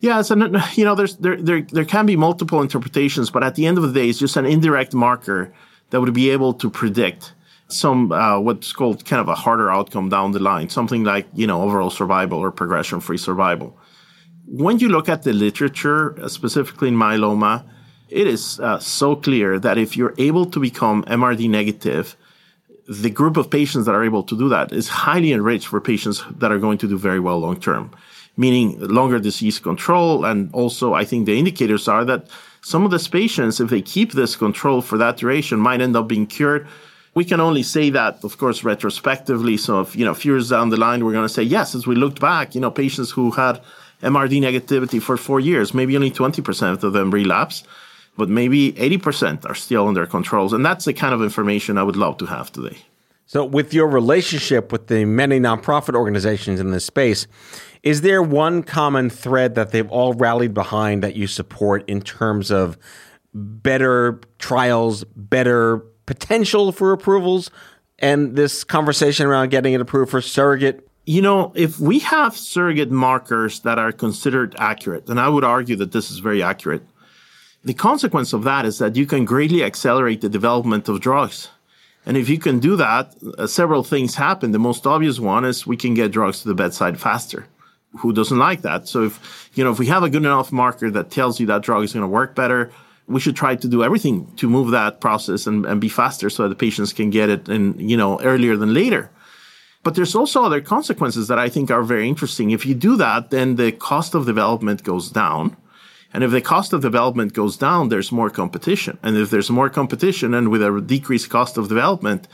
Yeah, 0.00 0.22
so 0.22 0.34
you 0.74 0.84
know, 0.84 0.94
there's 0.94 1.16
there 1.16 1.36
there 1.36 1.62
there 1.62 1.84
can 1.84 2.06
be 2.06 2.16
multiple 2.16 2.62
interpretations, 2.62 3.30
but 3.30 3.42
at 3.42 3.54
the 3.54 3.66
end 3.66 3.78
of 3.78 3.84
the 3.84 3.92
day, 3.92 4.08
it's 4.08 4.18
just 4.18 4.36
an 4.36 4.46
indirect 4.46 4.94
marker 4.94 5.52
that 5.90 6.00
would 6.00 6.14
be 6.14 6.30
able 6.30 6.54
to 6.54 6.70
predict 6.70 7.34
some 7.68 8.10
uh, 8.10 8.38
what's 8.40 8.72
called 8.72 9.04
kind 9.04 9.20
of 9.20 9.28
a 9.28 9.34
harder 9.34 9.70
outcome 9.70 10.08
down 10.08 10.32
the 10.32 10.40
line, 10.40 10.68
something 10.68 11.04
like 11.04 11.26
you 11.34 11.46
know 11.46 11.62
overall 11.62 11.90
survival 11.90 12.38
or 12.38 12.50
progression-free 12.50 13.18
survival. 13.18 13.76
When 14.46 14.78
you 14.78 14.88
look 14.88 15.08
at 15.08 15.22
the 15.22 15.32
literature, 15.32 16.20
uh, 16.20 16.28
specifically 16.28 16.88
in 16.88 16.96
myeloma, 16.96 17.64
it 18.10 18.26
is 18.26 18.60
uh, 18.60 18.78
so 18.78 19.16
clear 19.16 19.58
that 19.58 19.78
if 19.78 19.96
you're 19.96 20.14
able 20.18 20.46
to 20.46 20.60
become 20.60 21.04
MRD 21.04 21.48
negative, 21.48 22.16
the 22.88 23.10
group 23.10 23.36
of 23.36 23.50
patients 23.50 23.86
that 23.86 23.94
are 23.94 24.04
able 24.04 24.24
to 24.24 24.36
do 24.36 24.48
that 24.48 24.72
is 24.72 24.88
highly 24.88 25.32
enriched 25.32 25.68
for 25.68 25.80
patients 25.80 26.24
that 26.38 26.50
are 26.50 26.58
going 26.58 26.78
to 26.78 26.88
do 26.88 26.98
very 26.98 27.20
well 27.20 27.38
long 27.38 27.60
term, 27.60 27.90
meaning 28.36 28.78
longer 28.80 29.18
disease 29.18 29.58
control. 29.58 30.24
And 30.24 30.52
also, 30.52 30.94
I 30.94 31.04
think 31.04 31.26
the 31.26 31.38
indicators 31.38 31.86
are 31.86 32.04
that 32.06 32.26
some 32.62 32.84
of 32.84 32.90
these 32.90 33.06
patients, 33.06 33.60
if 33.60 33.70
they 33.70 33.80
keep 33.80 34.12
this 34.12 34.34
control 34.34 34.82
for 34.82 34.98
that 34.98 35.18
duration, 35.18 35.60
might 35.60 35.80
end 35.80 35.96
up 35.96 36.08
being 36.08 36.26
cured. 36.26 36.66
We 37.14 37.24
can 37.24 37.40
only 37.40 37.62
say 37.62 37.90
that, 37.90 38.22
of 38.24 38.38
course, 38.38 38.64
retrospectively. 38.64 39.56
So, 39.56 39.80
if, 39.80 39.96
you 39.96 40.04
know, 40.04 40.12
a 40.12 40.16
few 40.16 40.32
years 40.32 40.50
down 40.50 40.70
the 40.70 40.76
line, 40.76 41.04
we're 41.04 41.12
going 41.12 41.24
to 41.24 41.32
say, 41.32 41.42
yes, 41.42 41.74
as 41.74 41.86
we 41.86 41.94
looked 41.94 42.20
back, 42.20 42.54
you 42.54 42.60
know, 42.60 42.70
patients 42.70 43.10
who 43.10 43.30
had 43.30 43.60
MRD 44.02 44.40
negativity 44.40 45.00
for 45.00 45.16
four 45.16 45.40
years, 45.40 45.74
maybe 45.74 45.96
only 45.96 46.10
20% 46.10 46.82
of 46.82 46.92
them 46.92 47.10
relapse 47.10 47.64
but 48.20 48.28
maybe 48.28 48.74
80% 48.74 49.48
are 49.48 49.54
still 49.54 49.88
under 49.88 50.04
controls. 50.04 50.52
And 50.52 50.64
that's 50.64 50.84
the 50.84 50.92
kind 50.92 51.14
of 51.14 51.22
information 51.22 51.78
I 51.78 51.82
would 51.82 51.96
love 51.96 52.18
to 52.18 52.26
have 52.26 52.52
today. 52.52 52.76
So, 53.24 53.46
with 53.46 53.72
your 53.72 53.88
relationship 53.88 54.72
with 54.72 54.88
the 54.88 55.06
many 55.06 55.40
nonprofit 55.40 55.94
organizations 55.94 56.60
in 56.60 56.70
this 56.70 56.84
space, 56.84 57.26
is 57.82 58.02
there 58.02 58.22
one 58.22 58.62
common 58.62 59.08
thread 59.08 59.54
that 59.54 59.70
they've 59.70 59.90
all 59.90 60.12
rallied 60.12 60.52
behind 60.52 61.02
that 61.02 61.16
you 61.16 61.26
support 61.26 61.88
in 61.88 62.02
terms 62.02 62.50
of 62.50 62.76
better 63.32 64.20
trials, 64.38 65.04
better 65.16 65.78
potential 66.04 66.72
for 66.72 66.92
approvals, 66.92 67.50
and 67.98 68.36
this 68.36 68.64
conversation 68.64 69.24
around 69.26 69.50
getting 69.50 69.72
it 69.72 69.80
approved 69.80 70.10
for 70.10 70.20
surrogate? 70.20 70.86
You 71.06 71.22
know, 71.22 71.52
if 71.54 71.80
we 71.80 72.00
have 72.00 72.36
surrogate 72.36 72.90
markers 72.90 73.60
that 73.60 73.78
are 73.78 73.92
considered 73.92 74.54
accurate, 74.58 75.08
and 75.08 75.18
I 75.18 75.30
would 75.30 75.44
argue 75.44 75.76
that 75.76 75.92
this 75.92 76.10
is 76.10 76.18
very 76.18 76.42
accurate, 76.42 76.82
the 77.64 77.74
consequence 77.74 78.32
of 78.32 78.44
that 78.44 78.64
is 78.64 78.78
that 78.78 78.96
you 78.96 79.06
can 79.06 79.24
greatly 79.24 79.62
accelerate 79.62 80.20
the 80.20 80.28
development 80.28 80.88
of 80.88 81.00
drugs. 81.00 81.48
And 82.06 82.16
if 82.16 82.28
you 82.28 82.38
can 82.38 82.58
do 82.58 82.76
that, 82.76 83.14
uh, 83.38 83.46
several 83.46 83.84
things 83.84 84.14
happen. 84.14 84.52
The 84.52 84.58
most 84.58 84.86
obvious 84.86 85.20
one 85.20 85.44
is 85.44 85.66
we 85.66 85.76
can 85.76 85.92
get 85.94 86.12
drugs 86.12 86.40
to 86.42 86.48
the 86.48 86.54
bedside 86.54 86.98
faster. 86.98 87.46
Who 87.98 88.12
doesn't 88.12 88.38
like 88.38 88.62
that? 88.62 88.88
So 88.88 89.04
if, 89.04 89.50
you 89.54 89.64
know, 89.64 89.70
if 89.70 89.78
we 89.78 89.86
have 89.86 90.02
a 90.02 90.08
good 90.08 90.24
enough 90.24 90.52
marker 90.52 90.90
that 90.90 91.10
tells 91.10 91.38
you 91.38 91.46
that 91.46 91.62
drug 91.62 91.84
is 91.84 91.92
going 91.92 92.02
to 92.02 92.08
work 92.08 92.34
better, 92.34 92.70
we 93.06 93.20
should 93.20 93.36
try 93.36 93.56
to 93.56 93.68
do 93.68 93.82
everything 93.82 94.32
to 94.36 94.48
move 94.48 94.70
that 94.70 95.00
process 95.00 95.46
and, 95.46 95.66
and 95.66 95.80
be 95.80 95.88
faster 95.88 96.30
so 96.30 96.44
that 96.44 96.48
the 96.48 96.54
patients 96.54 96.92
can 96.92 97.10
get 97.10 97.28
it 97.28 97.48
in, 97.48 97.78
you 97.78 97.96
know, 97.96 98.18
earlier 98.20 98.56
than 98.56 98.72
later. 98.72 99.10
But 99.82 99.94
there's 99.94 100.14
also 100.14 100.44
other 100.44 100.60
consequences 100.60 101.28
that 101.28 101.38
I 101.38 101.48
think 101.48 101.70
are 101.70 101.82
very 101.82 102.08
interesting. 102.08 102.52
If 102.52 102.64
you 102.64 102.74
do 102.74 102.96
that, 102.96 103.30
then 103.30 103.56
the 103.56 103.72
cost 103.72 104.14
of 104.14 104.26
development 104.26 104.84
goes 104.84 105.10
down 105.10 105.56
and 106.12 106.24
if 106.24 106.30
the 106.30 106.40
cost 106.40 106.72
of 106.72 106.82
development 106.82 107.34
goes 107.34 107.56
down, 107.56 107.88
there's 107.88 108.10
more 108.10 108.30
competition. 108.30 108.98
And 109.02 109.16
if 109.16 109.30
there's 109.30 109.50
more 109.50 109.70
competition 109.70 110.34
and 110.34 110.48
with 110.48 110.62
a 110.62 110.80
decreased 110.80 111.30
cost 111.30 111.56
of 111.56 111.68
development, 111.68 112.26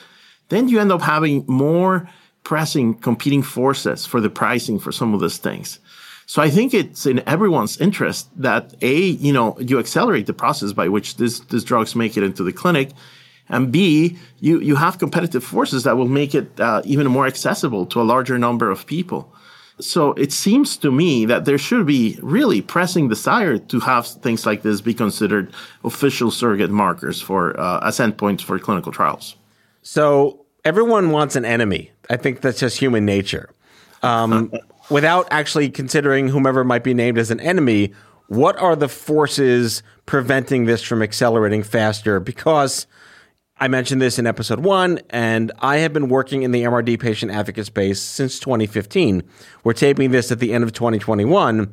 then 0.49 0.69
you 0.69 0.81
end 0.81 0.93
up 0.93 1.03
having 1.03 1.45
more 1.47 2.09
pressing 2.43 2.95
competing 2.95 3.43
forces 3.43 4.07
for 4.07 4.21
the 4.21 4.31
pricing 4.31 4.79
for 4.79 4.93
some 4.93 5.13
of 5.13 5.21
these 5.21 5.39
things. 5.39 5.81
So 6.27 6.43
I 6.43 6.51
think 6.51 6.75
it's 6.75 7.07
in 7.07 7.23
everyone's 7.29 7.81
interest 7.81 8.29
that 8.41 8.75
A, 8.83 8.97
you 8.97 9.33
know, 9.33 9.59
you 9.61 9.79
accelerate 9.79 10.27
the 10.27 10.33
process 10.33 10.73
by 10.73 10.89
which 10.89 11.17
this, 11.17 11.41
these 11.41 11.65
drugs 11.65 11.95
make 11.95 12.17
it 12.17 12.25
into 12.25 12.43
the 12.43 12.53
clinic. 12.53 12.91
And 13.49 13.71
B, 13.71 14.19
you, 14.41 14.61
you 14.61 14.75
have 14.75 14.99
competitive 14.99 15.45
forces 15.45 15.85
that 15.85 15.97
will 15.97 16.09
make 16.09 16.35
it 16.35 16.59
uh, 16.59 16.83
even 16.85 17.07
more 17.07 17.29
accessible 17.29 17.87
to 17.87 18.01
a 18.01 18.03
larger 18.03 18.39
number 18.39 18.71
of 18.73 18.87
people. 18.87 19.33
So 19.79 20.13
it 20.15 20.33
seems 20.33 20.77
to 20.79 20.91
me 20.91 21.27
that 21.27 21.45
there 21.45 21.59
should 21.59 21.87
be 21.87 22.19
really 22.23 22.63
pressing 22.63 23.09
desire 23.09 23.59
to 23.59 23.81
have 23.81 24.07
things 24.07 24.47
like 24.47 24.63
this 24.63 24.81
be 24.81 24.95
considered 24.95 25.53
official 25.85 26.31
surrogate 26.31 26.71
markers 26.71 27.21
for 27.21 27.59
uh, 27.61 27.87
as 27.87 27.99
endpoints 27.99 28.43
for 28.43 28.59
clinical 28.59 28.91
trials. 28.91 29.37
So 29.83 30.47
everyone 30.65 31.11
wants 31.11 31.37
an 31.37 31.45
enemy. 31.45 31.91
I 32.09 32.17
think 32.17 32.41
that's 32.41 32.61
just 32.61 32.79
human 32.79 33.05
nature. 33.05 33.51
Um, 34.03 34.51
without 34.91 35.29
actually 35.31 35.69
considering 35.69 36.29
whomever 36.29 36.65
might 36.65 36.83
be 36.83 36.95
named 36.95 37.19
as 37.19 37.31
an 37.31 37.41
enemy, 37.41 37.93
what 38.29 38.57
are 38.59 38.77
the 38.77 38.89
forces 38.89 39.83
preventing 40.07 40.65
this 40.65 40.83
from 40.83 41.03
accelerating 41.03 41.63
faster? 41.63 42.19
Because 42.19 42.87
I 43.59 43.69
mentioned 43.69 44.03
this 44.03 44.19
in 44.19 44.27
episode 44.27 44.61
one, 44.61 45.01
and 45.09 45.51
I 45.61 45.79
have 45.79 45.95
been 45.95 46.09
working 46.09 46.43
in 46.43 46.51
the 46.51 46.65
MRD 46.65 47.01
patient 47.01 47.33
advocate 47.33 47.65
space 47.65 48.03
since 48.03 48.39
2015. 48.39 49.23
We're 49.65 49.73
taping 49.73 50.11
this 50.11 50.31
at 50.31 50.41
the 50.41 50.53
end 50.53 50.63
of 50.63 50.75
2021. 50.75 51.73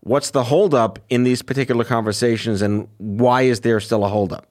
What's 0.00 0.32
the 0.32 0.42
holdup 0.42 0.98
in 1.08 1.22
these 1.22 1.40
particular 1.40 1.84
conversations, 1.84 2.62
and 2.62 2.88
why 2.98 3.42
is 3.42 3.60
there 3.60 3.78
still 3.78 4.04
a 4.04 4.08
holdup? 4.08 4.48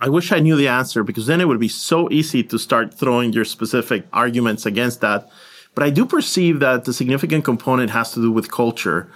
I 0.00 0.08
wish 0.08 0.30
I 0.30 0.38
knew 0.38 0.54
the 0.54 0.68
answer 0.68 1.02
because 1.02 1.26
then 1.26 1.40
it 1.40 1.48
would 1.48 1.58
be 1.58 1.68
so 1.68 2.08
easy 2.12 2.44
to 2.44 2.60
start 2.60 2.94
throwing 2.94 3.32
your 3.32 3.44
specific 3.44 4.06
arguments 4.12 4.64
against 4.64 5.00
that. 5.00 5.28
But 5.74 5.82
I 5.82 5.90
do 5.90 6.06
perceive 6.06 6.60
that 6.60 6.84
the 6.84 6.92
significant 6.92 7.44
component 7.44 7.90
has 7.90 8.12
to 8.12 8.20
do 8.20 8.30
with 8.30 8.52
culture. 8.52 9.10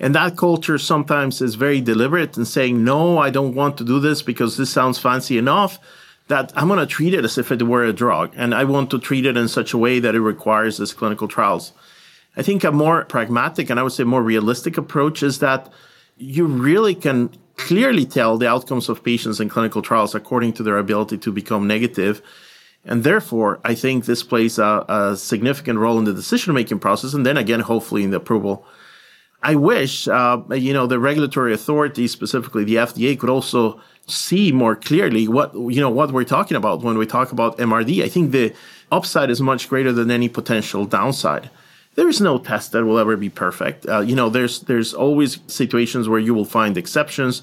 And 0.00 0.16
that 0.16 0.36
culture 0.36 0.78
sometimes 0.78 1.40
is 1.40 1.54
very 1.54 1.80
deliberate 1.80 2.36
in 2.36 2.44
saying, 2.44 2.82
no, 2.82 3.18
I 3.18 3.30
don't 3.30 3.54
want 3.54 3.78
to 3.78 3.84
do 3.84 4.00
this 4.00 4.20
because 4.20 4.56
this 4.56 4.70
sounds 4.70 4.98
fancy 4.98 5.38
enough 5.38 5.78
that 6.28 6.52
I'm 6.56 6.68
going 6.68 6.80
to 6.80 6.86
treat 6.86 7.14
it 7.14 7.24
as 7.24 7.38
if 7.38 7.52
it 7.52 7.62
were 7.62 7.84
a 7.84 7.92
drug, 7.92 8.32
and 8.36 8.54
I 8.54 8.64
want 8.64 8.90
to 8.90 8.98
treat 8.98 9.26
it 9.26 9.36
in 9.36 9.48
such 9.48 9.72
a 9.72 9.78
way 9.78 10.00
that 10.00 10.14
it 10.14 10.20
requires 10.20 10.78
this 10.78 10.92
clinical 10.92 11.28
trials. 11.28 11.72
I 12.36 12.42
think 12.42 12.64
a 12.64 12.72
more 12.72 13.04
pragmatic 13.04 13.70
and 13.70 13.80
I 13.80 13.82
would 13.82 13.92
say 13.92 14.04
more 14.04 14.22
realistic 14.22 14.76
approach 14.76 15.22
is 15.22 15.38
that 15.38 15.72
you 16.18 16.46
really 16.46 16.94
can 16.94 17.30
clearly 17.56 18.04
tell 18.04 18.36
the 18.36 18.48
outcomes 18.48 18.88
of 18.88 19.02
patients 19.02 19.40
in 19.40 19.48
clinical 19.48 19.80
trials 19.80 20.14
according 20.14 20.52
to 20.54 20.62
their 20.62 20.76
ability 20.76 21.18
to 21.18 21.32
become 21.32 21.66
negative. 21.66 22.20
And 22.84 23.02
therefore, 23.04 23.58
I 23.64 23.74
think 23.74 24.04
this 24.04 24.22
plays 24.22 24.58
a, 24.58 24.84
a 24.88 25.16
significant 25.16 25.78
role 25.78 25.98
in 25.98 26.04
the 26.04 26.12
decision 26.12 26.54
making 26.54 26.78
process. 26.78 27.14
And 27.14 27.24
then 27.24 27.36
again, 27.36 27.60
hopefully 27.60 28.04
in 28.04 28.10
the 28.10 28.18
approval. 28.18 28.66
I 29.42 29.54
wish, 29.54 30.08
uh, 30.08 30.42
you 30.50 30.72
know, 30.72 30.86
the 30.86 30.98
regulatory 30.98 31.52
authorities, 31.52 32.10
specifically 32.12 32.64
the 32.64 32.76
FDA, 32.76 33.18
could 33.18 33.30
also 33.30 33.80
see 34.06 34.52
more 34.52 34.76
clearly 34.76 35.26
what 35.26 35.52
you 35.54 35.80
know 35.80 35.90
what 35.90 36.12
we're 36.12 36.24
talking 36.24 36.56
about 36.56 36.82
when 36.82 36.98
we 36.98 37.06
talk 37.06 37.32
about 37.32 37.58
MRD. 37.58 38.02
I 38.02 38.08
think 38.08 38.32
the 38.32 38.54
upside 38.92 39.30
is 39.30 39.40
much 39.40 39.68
greater 39.68 39.92
than 39.92 40.10
any 40.10 40.28
potential 40.28 40.84
downside. 40.84 41.50
There 41.96 42.08
is 42.08 42.20
no 42.20 42.38
test 42.38 42.72
that 42.72 42.84
will 42.84 42.98
ever 42.98 43.16
be 43.16 43.30
perfect. 43.30 43.88
Uh, 43.88 44.00
you 44.00 44.14
know, 44.14 44.28
there's 44.28 44.60
there's 44.60 44.94
always 44.94 45.38
situations 45.46 46.08
where 46.08 46.20
you 46.20 46.34
will 46.34 46.44
find 46.44 46.76
exceptions, 46.76 47.42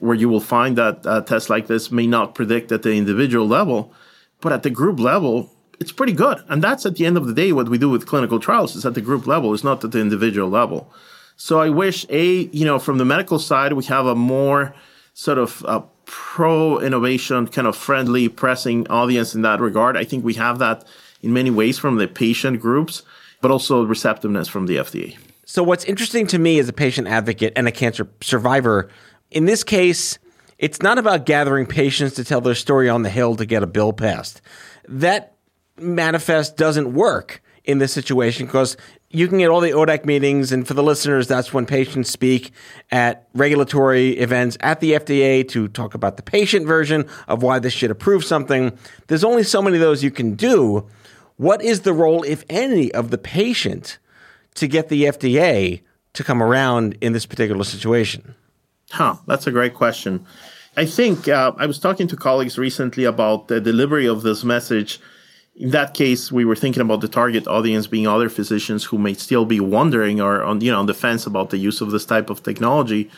where 0.00 0.16
you 0.16 0.28
will 0.28 0.40
find 0.40 0.76
that 0.76 1.00
a 1.04 1.22
test 1.22 1.48
like 1.48 1.66
this 1.66 1.90
may 1.90 2.06
not 2.06 2.34
predict 2.34 2.72
at 2.72 2.82
the 2.82 2.92
individual 2.92 3.46
level, 3.46 3.92
but 4.40 4.52
at 4.52 4.64
the 4.64 4.70
group 4.70 5.00
level, 5.00 5.50
it's 5.80 5.92
pretty 5.92 6.12
good. 6.12 6.42
And 6.48 6.62
that's 6.62 6.84
at 6.84 6.96
the 6.96 7.06
end 7.06 7.16
of 7.16 7.26
the 7.26 7.34
day 7.34 7.52
what 7.52 7.68
we 7.68 7.78
do 7.78 7.88
with 7.88 8.06
clinical 8.06 8.38
trials 8.38 8.76
is 8.76 8.84
at 8.84 8.94
the 8.94 9.00
group 9.00 9.26
level, 9.26 9.54
it's 9.54 9.64
not 9.64 9.82
at 9.82 9.92
the 9.92 10.00
individual 10.00 10.50
level. 10.50 10.92
So 11.36 11.60
I 11.60 11.70
wish 11.70 12.04
a 12.10 12.50
you 12.52 12.66
know 12.66 12.78
from 12.78 12.98
the 12.98 13.06
medical 13.06 13.38
side 13.38 13.72
we 13.72 13.84
have 13.84 14.04
a 14.04 14.14
more 14.14 14.74
sort 15.14 15.38
of 15.38 15.64
uh, 15.64 15.82
pro 16.12 16.78
innovation, 16.78 17.48
kind 17.48 17.66
of 17.66 17.74
friendly, 17.74 18.28
pressing 18.28 18.86
audience 18.88 19.34
in 19.34 19.40
that 19.40 19.60
regard. 19.60 19.96
I 19.96 20.04
think 20.04 20.22
we 20.22 20.34
have 20.34 20.58
that 20.58 20.84
in 21.22 21.32
many 21.32 21.50
ways 21.50 21.78
from 21.78 21.96
the 21.96 22.06
patient 22.06 22.60
groups, 22.60 23.02
but 23.40 23.50
also 23.50 23.82
receptiveness 23.82 24.46
from 24.46 24.66
the 24.66 24.76
FDA. 24.76 25.16
So, 25.46 25.62
what's 25.62 25.86
interesting 25.86 26.26
to 26.26 26.38
me 26.38 26.58
as 26.58 26.68
a 26.68 26.72
patient 26.72 27.08
advocate 27.08 27.54
and 27.56 27.66
a 27.66 27.72
cancer 27.72 28.06
survivor, 28.20 28.90
in 29.30 29.46
this 29.46 29.64
case, 29.64 30.18
it's 30.58 30.82
not 30.82 30.98
about 30.98 31.24
gathering 31.24 31.64
patients 31.64 32.14
to 32.16 32.24
tell 32.24 32.42
their 32.42 32.54
story 32.54 32.90
on 32.90 33.02
the 33.02 33.10
Hill 33.10 33.34
to 33.36 33.46
get 33.46 33.62
a 33.62 33.66
bill 33.66 33.94
passed. 33.94 34.42
That 34.86 35.36
manifest 35.78 36.58
doesn't 36.58 36.92
work 36.92 37.42
in 37.64 37.78
this 37.78 37.92
situation 37.92 38.46
because 38.46 38.76
you 39.10 39.28
can 39.28 39.38
get 39.38 39.50
all 39.50 39.60
the 39.60 39.70
ODAC 39.70 40.04
meetings, 40.04 40.52
and 40.52 40.66
for 40.66 40.74
the 40.74 40.82
listeners, 40.82 41.28
that's 41.28 41.52
when 41.52 41.66
patients 41.66 42.10
speak 42.10 42.52
at 42.90 43.28
regulatory 43.34 44.12
events 44.18 44.56
at 44.60 44.80
the 44.80 44.92
FDA 44.92 45.46
to 45.50 45.68
talk 45.68 45.94
about 45.94 46.16
the 46.16 46.22
patient 46.22 46.66
version 46.66 47.06
of 47.28 47.42
why 47.42 47.58
they 47.58 47.68
should 47.68 47.90
approve 47.90 48.24
something. 48.24 48.76
There's 49.08 49.24
only 49.24 49.42
so 49.42 49.60
many 49.60 49.76
of 49.76 49.82
those 49.82 50.02
you 50.02 50.10
can 50.10 50.34
do. 50.34 50.86
What 51.36 51.62
is 51.62 51.80
the 51.80 51.92
role, 51.92 52.22
if 52.22 52.44
any, 52.48 52.90
of 52.92 53.10
the 53.10 53.18
patient 53.18 53.98
to 54.54 54.66
get 54.66 54.88
the 54.88 55.04
FDA 55.04 55.82
to 56.14 56.24
come 56.24 56.42
around 56.42 56.96
in 57.00 57.12
this 57.12 57.26
particular 57.26 57.64
situation? 57.64 58.34
Huh, 58.90 59.16
that's 59.26 59.46
a 59.46 59.50
great 59.50 59.74
question. 59.74 60.26
I 60.76 60.86
think 60.86 61.28
uh, 61.28 61.52
I 61.58 61.66
was 61.66 61.78
talking 61.78 62.08
to 62.08 62.16
colleagues 62.16 62.56
recently 62.58 63.04
about 63.04 63.48
the 63.48 63.60
delivery 63.60 64.06
of 64.06 64.22
this 64.22 64.42
message 64.42 65.00
in 65.54 65.70
that 65.70 65.92
case, 65.94 66.32
we 66.32 66.44
were 66.44 66.56
thinking 66.56 66.80
about 66.80 67.02
the 67.02 67.08
target 67.08 67.46
audience 67.46 67.86
being 67.86 68.06
other 68.06 68.28
physicians 68.28 68.84
who 68.84 68.96
may 68.96 69.14
still 69.14 69.44
be 69.44 69.60
wondering 69.60 70.20
or 70.20 70.42
on, 70.42 70.60
you 70.60 70.72
know, 70.72 70.78
on 70.78 70.86
the 70.86 70.94
fence 70.94 71.26
about 71.26 71.50
the 71.50 71.58
use 71.58 71.80
of 71.80 71.90
this 71.90 72.06
type 72.06 72.30
of 72.30 72.42
technology. 72.42 73.10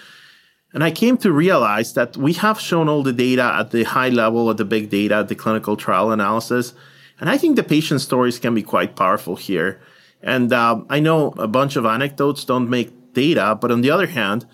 And 0.73 0.83
I 0.83 0.91
came 0.91 1.17
to 1.19 1.31
realize 1.31 1.95
that 1.95 2.17
we 2.17 2.33
have 2.35 2.59
shown 2.59 2.89
all 2.89 3.05
the 3.05 3.13
data 3.13 3.55
at 3.61 3.71
the 3.71 3.85
high 3.85 4.09
level, 4.09 4.51
at 4.51 4.57
the 4.57 4.65
big 4.65 4.91
data, 4.91 5.17
at 5.17 5.29
the 5.29 5.37
clinical 5.37 5.77
trial 5.77 6.11
analysis. 6.11 6.75
And 7.21 7.31
I 7.31 7.39
think 7.39 7.55
the 7.55 7.63
patient 7.63 8.01
stories 8.01 8.41
can 8.41 8.55
be 8.55 8.63
quite 8.63 8.97
powerful 8.97 9.37
here. 9.37 9.81
And 10.21 10.53
uh, 10.53 10.83
I 10.91 10.99
know 10.99 11.29
a 11.39 11.47
bunch 11.47 11.77
of 11.77 11.87
anecdotes 11.87 12.45
don't 12.45 12.69
make 12.69 13.13
data, 13.13 13.57
but 13.61 13.71
on 13.71 13.83
the 13.83 13.91
other 13.93 14.09
hand, 14.09 14.47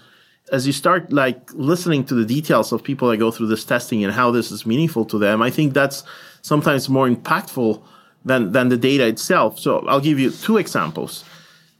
as 0.52 0.66
you 0.66 0.74
start 0.74 1.10
like 1.10 1.50
listening 1.54 2.04
to 2.04 2.14
the 2.14 2.26
details 2.26 2.72
of 2.72 2.82
people 2.82 3.08
that 3.08 3.16
go 3.16 3.30
through 3.30 3.46
this 3.46 3.64
testing 3.64 4.04
and 4.04 4.12
how 4.12 4.30
this 4.30 4.50
is 4.50 4.66
meaningful 4.66 5.06
to 5.06 5.18
them, 5.18 5.40
I 5.40 5.48
think 5.48 5.72
that's 5.72 6.04
sometimes 6.42 6.88
more 6.88 7.08
impactful 7.08 7.82
than, 8.24 8.52
than 8.52 8.68
the 8.68 8.76
data 8.76 9.06
itself. 9.06 9.58
So 9.58 9.86
I'll 9.86 10.00
give 10.00 10.18
you 10.18 10.30
two 10.30 10.56
examples. 10.58 11.24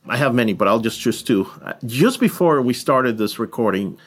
I 0.06 0.16
have 0.16 0.34
many, 0.34 0.54
but 0.54 0.66
I'll 0.66 0.80
just 0.80 1.00
choose 1.00 1.22
two. 1.22 1.50
Just 1.84 2.20
before 2.20 2.62
we 2.62 2.72
started 2.72 3.18
this 3.18 3.38
recording, 3.38 3.98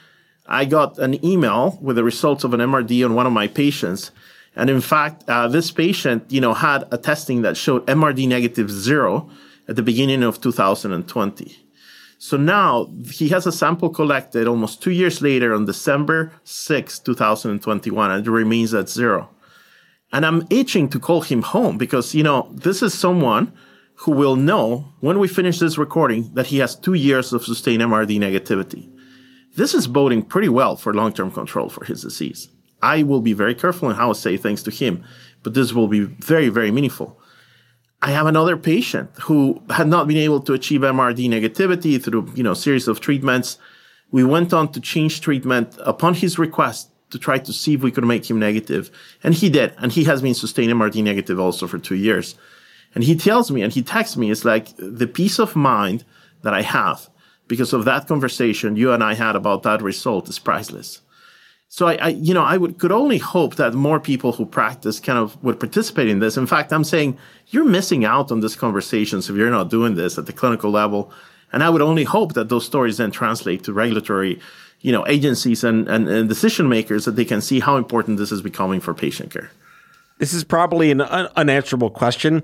I 0.48 0.66
got 0.66 0.98
an 0.98 1.24
email 1.24 1.78
with 1.82 1.96
the 1.96 2.04
results 2.04 2.44
of 2.44 2.54
an 2.54 2.60
MRD 2.60 3.06
on 3.06 3.16
one 3.16 3.28
of 3.28 3.34
my 3.34 3.48
patients. 3.48 4.12
And 4.56 4.70
in 4.70 4.82
fact, 4.82 5.24
uh, 5.28 5.48
this 5.48 5.72
patient, 5.72 6.26
you 6.30 6.42
know, 6.42 6.54
had 6.54 6.86
a 6.92 6.98
testing 6.98 7.42
that 7.44 7.58
showed 7.58 7.86
MRD 7.88 8.28
negative 8.28 8.70
zero 8.70 9.30
at 9.68 9.76
the 9.76 9.84
beginning 9.84 10.24
of 10.24 10.42
2020. 10.42 11.58
So 12.18 12.38
now 12.38 12.90
he 13.12 13.30
has 13.30 13.46
a 13.46 13.52
sample 13.52 13.90
collected 13.90 14.48
almost 14.48 14.82
two 14.82 14.92
years 14.92 15.22
later 15.22 15.54
on 15.54 15.66
December 15.66 16.32
6, 16.44 17.00
2021, 17.00 18.12
and 18.12 18.26
it 18.26 18.30
remains 18.30 18.74
at 18.74 18.90
zero. 18.90 19.30
And 20.14 20.28
I'm 20.28 20.48
itching 20.52 20.90
to 20.90 21.00
call 21.00 21.22
him 21.22 21.42
home 21.42 21.80
because, 21.80 22.14
you 22.14 22.22
know, 22.22 22.48
this 22.54 22.84
is 22.84 22.94
someone 22.94 23.52
who 23.96 24.12
will 24.12 24.36
know 24.36 24.94
when 25.00 25.18
we 25.18 25.28
finish 25.28 25.58
this 25.58 25.78
recording 25.78 26.32
that 26.36 26.48
he 26.48 26.60
has 26.60 26.76
two 26.76 26.94
years 26.94 27.34
of 27.34 27.44
sustained 27.44 27.82
MRD 27.82 28.20
negativity. 28.20 28.92
This 29.56 29.74
is 29.74 29.88
boding 29.88 30.22
pretty 30.22 30.50
well 30.50 30.76
for 30.76 30.94
long-term 30.94 31.32
control 31.32 31.68
for 31.68 31.84
his 31.86 32.04
disease. 32.04 32.48
I 32.82 33.02
will 33.02 33.22
be 33.22 33.34
very 33.34 33.56
careful 33.56 33.90
in 33.90 33.96
how 33.96 34.12
I 34.12 34.14
say 34.14 34.38
things 34.38 34.62
to 34.64 34.72
him, 34.72 35.04
but 35.42 35.56
this 35.56 35.74
will 35.74 35.88
be 35.88 36.02
very, 36.02 36.50
very 36.50 36.70
meaningful. 36.70 37.20
I 38.02 38.12
have 38.12 38.28
another 38.28 38.58
patient 38.58 39.10
who 39.22 39.64
had 39.70 39.88
not 39.88 40.08
been 40.08 40.18
able 40.18 40.42
to 40.42 40.54
achieve 40.54 40.82
MRD 40.82 41.28
negativity 41.30 42.04
through, 42.04 42.34
you 42.36 42.44
know, 42.44 42.54
series 42.54 42.88
of 42.88 43.00
treatments. 43.00 43.58
We 44.12 44.24
went 44.24 44.54
on 44.54 44.72
to 44.74 44.80
change 44.80 45.22
treatment 45.22 45.76
upon 45.80 46.16
his 46.16 46.38
request 46.38 46.93
to 47.14 47.20
try 47.20 47.38
to 47.38 47.54
see 47.54 47.76
if 47.76 47.82
we 47.82 47.92
could 47.92 48.04
make 48.06 48.30
him 48.30 48.40
negative. 48.40 48.92
And 49.24 49.36
he 49.36 49.48
did. 49.50 49.74
And 49.78 49.92
he 49.92 50.04
has 50.06 50.22
been 50.22 50.34
sustained 50.34 50.74
MRD 50.74 51.04
negative 51.04 51.40
also 51.40 51.68
for 51.68 51.78
two 51.78 51.96
years. 51.96 52.36
And 52.96 53.04
he 53.04 53.16
tells 53.16 53.52
me 53.52 53.62
and 53.62 53.72
he 53.72 53.84
texts 53.84 54.18
me, 54.18 54.32
it's 54.32 54.44
like 54.44 54.76
the 54.78 55.08
peace 55.08 55.40
of 55.40 55.56
mind 55.56 56.04
that 56.42 56.56
I 56.56 56.64
have 56.64 57.10
because 57.48 57.72
of 57.72 57.86
that 57.86 58.08
conversation 58.08 58.76
you 58.76 58.92
and 58.92 59.04
I 59.04 59.14
had 59.14 59.36
about 59.36 59.62
that 59.64 59.84
result 59.84 60.28
is 60.28 60.40
priceless. 60.40 61.02
So 61.68 61.88
I, 61.88 61.96
I, 61.96 62.08
you 62.10 62.34
know, 62.34 62.44
I 62.44 62.58
would 62.58 62.80
could 62.80 62.92
only 62.92 63.20
hope 63.20 63.56
that 63.56 63.74
more 63.74 64.00
people 64.00 64.32
who 64.32 64.46
practice 64.46 65.00
kind 65.00 65.20
of 65.20 65.42
would 65.44 65.60
participate 65.60 66.08
in 66.08 66.20
this. 66.20 66.36
In 66.36 66.48
fact, 66.48 66.74
I'm 66.74 66.84
saying 66.84 67.18
you're 67.48 67.66
missing 67.66 68.06
out 68.06 68.32
on 68.32 68.40
this 68.40 68.56
conversation 68.56 69.20
if 69.20 69.30
you're 69.30 69.50
not 69.52 69.70
doing 69.70 69.94
this 69.96 70.18
at 70.18 70.26
the 70.26 70.34
clinical 70.34 70.72
level. 70.72 71.12
And 71.52 71.64
I 71.64 71.70
would 71.70 71.84
only 71.84 72.04
hope 72.04 72.34
that 72.34 72.50
those 72.50 72.66
stories 72.66 72.98
then 72.98 73.12
translate 73.12 73.64
to 73.64 73.74
regulatory 73.74 74.40
you 74.84 74.92
know, 74.92 75.08
agencies 75.08 75.64
and, 75.64 75.88
and, 75.88 76.08
and 76.08 76.30
decision 76.30 76.70
makers 76.70 77.06
that 77.06 77.16
they 77.16 77.26
can 77.26 77.42
see 77.42 77.62
how 77.62 77.78
important 77.78 78.18
this 78.18 78.32
is 78.32 78.42
becoming 78.42 78.82
for 78.82 78.94
patient 78.94 79.32
care. 79.32 79.50
This 80.20 80.34
is 80.34 80.44
probably 80.44 80.92
an 80.92 81.02
un- 81.02 81.30
unanswerable 81.36 81.90
question, 81.90 82.44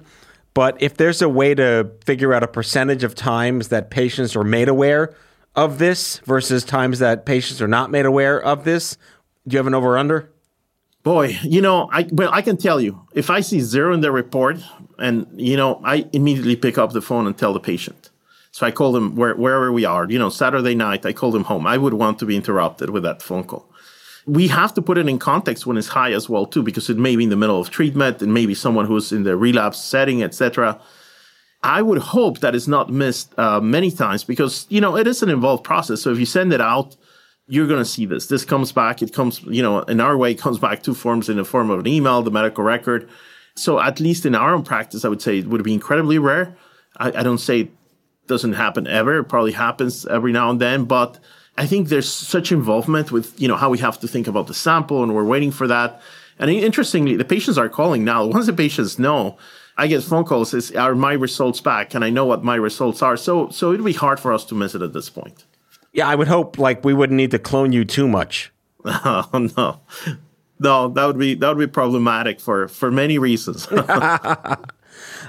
but 0.54 0.82
if 0.82 0.96
there's 0.96 1.22
a 1.22 1.30
way 1.30 1.54
to 1.54 1.92
figure 2.04 2.34
out 2.34 2.42
a 2.42 2.48
percentage 2.48 3.04
of 3.04 3.14
times 3.14 3.68
that 3.68 3.92
patients 3.92 4.36
are 4.36 4.44
made 4.46 4.70
aware 4.70 5.14
of 5.56 5.80
this 5.80 6.20
versus 6.20 6.64
times 6.64 7.00
that 7.00 7.26
patients 7.26 7.62
are 7.62 7.68
not 7.68 7.92
made 7.92 8.06
aware 8.06 8.42
of 8.42 8.64
this, 8.64 8.98
do 9.46 9.56
you 9.56 9.58
have 9.58 9.68
an 9.68 9.76
over 9.76 9.98
under? 9.98 10.32
Boy, 11.04 11.38
you 11.44 11.62
know, 11.62 11.90
I 11.92 12.08
well, 12.12 12.30
I 12.32 12.42
can 12.42 12.56
tell 12.56 12.80
you 12.80 13.06
if 13.14 13.30
I 13.30 13.42
see 13.42 13.60
zero 13.60 13.94
in 13.94 14.02
the 14.02 14.12
report, 14.12 14.58
and 14.98 15.28
you 15.36 15.56
know, 15.56 15.82
I 15.84 16.08
immediately 16.14 16.56
pick 16.56 16.78
up 16.78 16.92
the 16.92 17.02
phone 17.02 17.26
and 17.26 17.38
tell 17.38 17.54
the 17.54 17.60
patient. 17.60 18.09
So 18.60 18.68
I 18.68 18.72
called 18.72 18.98
him 18.98 19.16
where, 19.16 19.36
wherever 19.36 19.72
we 19.72 19.86
are, 19.86 20.06
you 20.10 20.20
know, 20.20 20.28
Saturday 20.28 20.76
night, 20.76 21.06
I 21.06 21.14
called 21.14 21.34
him 21.34 21.46
home. 21.46 21.66
I 21.66 21.78
would 21.78 21.94
want 21.94 22.20
to 22.20 22.26
be 22.26 22.36
interrupted 22.36 22.90
with 22.90 23.04
that 23.04 23.22
phone 23.22 23.46
call. 23.46 23.66
We 24.26 24.50
have 24.50 24.74
to 24.74 24.82
put 24.82 24.98
it 24.98 25.08
in 25.08 25.18
context 25.18 25.66
when 25.66 25.78
it's 25.78 25.88
high 25.88 26.12
as 26.12 26.28
well, 26.28 26.46
too, 26.46 26.62
because 26.62 26.90
it 26.90 26.98
may 26.98 27.16
be 27.16 27.24
in 27.24 27.30
the 27.30 27.38
middle 27.38 27.62
of 27.62 27.70
treatment 27.70 28.22
and 28.22 28.34
maybe 28.34 28.54
someone 28.54 28.86
who's 28.86 29.14
in 29.14 29.24
the 29.24 29.38
relapse 29.38 29.82
setting, 29.82 30.22
etc. 30.22 30.78
I 31.64 31.82
would 31.82 32.00
hope 32.00 32.40
that 32.40 32.54
it's 32.54 32.68
not 32.68 32.90
missed 32.90 33.34
uh, 33.40 33.62
many 33.62 33.92
times 33.92 34.26
because, 34.26 34.68
you 34.68 34.82
know, 34.82 34.98
it 34.98 35.08
is 35.08 35.24
an 35.24 35.30
involved 35.30 35.64
process. 35.64 36.02
So 36.02 36.12
if 36.12 36.20
you 36.20 36.26
send 36.26 36.52
it 36.52 36.60
out, 36.60 36.98
you're 37.48 37.66
going 37.66 37.80
to 37.80 37.90
see 37.90 38.06
this. 38.06 38.28
This 38.28 38.44
comes 38.44 38.74
back. 38.74 39.02
It 39.02 39.14
comes, 39.14 39.42
you 39.44 39.64
know, 39.64 39.84
in 39.84 40.02
our 40.02 40.18
way, 40.18 40.32
it 40.32 40.38
comes 40.38 40.60
back 40.60 40.84
two 40.84 40.96
forms 40.96 41.30
in 41.30 41.38
the 41.38 41.46
form 41.46 41.70
of 41.70 41.80
an 41.80 41.88
email, 41.88 42.22
the 42.24 42.30
medical 42.30 42.66
record. 42.66 43.08
So 43.56 43.80
at 43.80 44.02
least 44.02 44.26
in 44.26 44.36
our 44.36 44.54
own 44.54 44.64
practice, 44.64 45.06
I 45.06 45.08
would 45.08 45.22
say 45.22 45.38
it 45.38 45.48
would 45.48 45.64
be 45.64 45.74
incredibly 45.74 46.20
rare. 46.20 46.58
I, 46.98 47.20
I 47.20 47.24
don't 47.24 47.38
say 47.38 47.70
doesn't 48.30 48.54
happen 48.54 48.88
ever. 48.88 49.20
It 49.20 49.26
probably 49.26 49.52
happens 49.52 50.06
every 50.06 50.32
now 50.32 50.50
and 50.50 50.62
then, 50.62 50.86
but 50.86 51.20
I 51.58 51.66
think 51.68 51.90
there's 51.90 52.10
such 52.10 52.54
involvement 52.54 53.12
with 53.12 53.40
you 53.42 53.50
know 53.50 53.58
how 53.58 53.70
we 53.70 53.80
have 53.80 54.00
to 54.00 54.08
think 54.08 54.28
about 54.28 54.48
the 54.48 54.54
sample, 54.54 55.04
and 55.04 55.14
we're 55.14 55.26
waiting 55.26 55.52
for 55.52 55.68
that. 55.68 56.02
And 56.38 56.50
interestingly, 56.50 57.18
the 57.18 57.26
patients 57.26 57.58
are 57.58 57.68
calling 57.68 58.06
now. 58.06 58.26
Once 58.26 58.46
the 58.46 58.54
patients 58.54 58.98
know, 58.98 59.38
I 59.76 59.88
get 59.88 60.02
phone 60.04 60.24
calls: 60.24 60.54
"Is 60.54 60.72
are 60.72 60.96
my 60.96 61.12
results 61.12 61.60
back? 61.60 61.94
And 61.94 62.06
I 62.06 62.10
know 62.10 62.26
what 62.26 62.46
my 62.46 62.56
results 62.56 63.02
are?" 63.02 63.18
So, 63.18 63.50
so 63.50 63.74
it'd 63.74 63.86
be 63.86 63.92
hard 63.92 64.22
for 64.22 64.32
us 64.32 64.46
to 64.46 64.56
miss 64.56 64.74
it 64.74 64.82
at 64.82 64.94
this 64.94 65.10
point. 65.10 65.44
Yeah, 65.92 66.08
I 66.08 66.16
would 66.16 66.30
hope 66.30 66.58
like 66.58 66.86
we 66.86 66.94
wouldn't 66.94 67.18
need 67.18 67.32
to 67.32 67.40
clone 67.40 67.74
you 67.74 67.84
too 67.84 68.08
much. 68.08 68.52
Oh 68.86 69.50
no, 69.58 69.82
no, 70.60 70.88
that 70.88 71.06
would 71.06 71.20
be 71.20 71.36
that 71.36 71.50
would 71.50 71.60
be 71.68 71.72
problematic 71.72 72.40
for 72.40 72.70
for 72.70 72.90
many 72.90 73.18
reasons. 73.18 73.68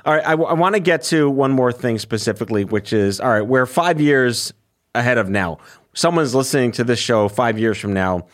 All 0.05 0.15
right, 0.15 0.25
I, 0.25 0.31
w- 0.31 0.49
I 0.49 0.55
want 0.55 0.75
to 0.75 0.81
get 0.81 1.03
to 1.05 1.29
one 1.29 1.51
more 1.51 1.73
thing 1.73 1.99
specifically, 1.99 2.65
which 2.65 2.93
is 2.93 3.21
all 3.21 3.31
right, 3.31 3.47
we're 3.47 3.67
five 3.67 4.01
years 4.01 4.53
ahead 4.95 5.19
of 5.19 5.29
now. 5.29 5.59
Someone's 5.95 6.35
listening 6.35 6.73
to 6.73 6.85
this 6.85 6.99
show 6.99 7.29
five 7.29 7.59
years 7.59 7.79
from 7.79 7.93
now. 7.93 8.27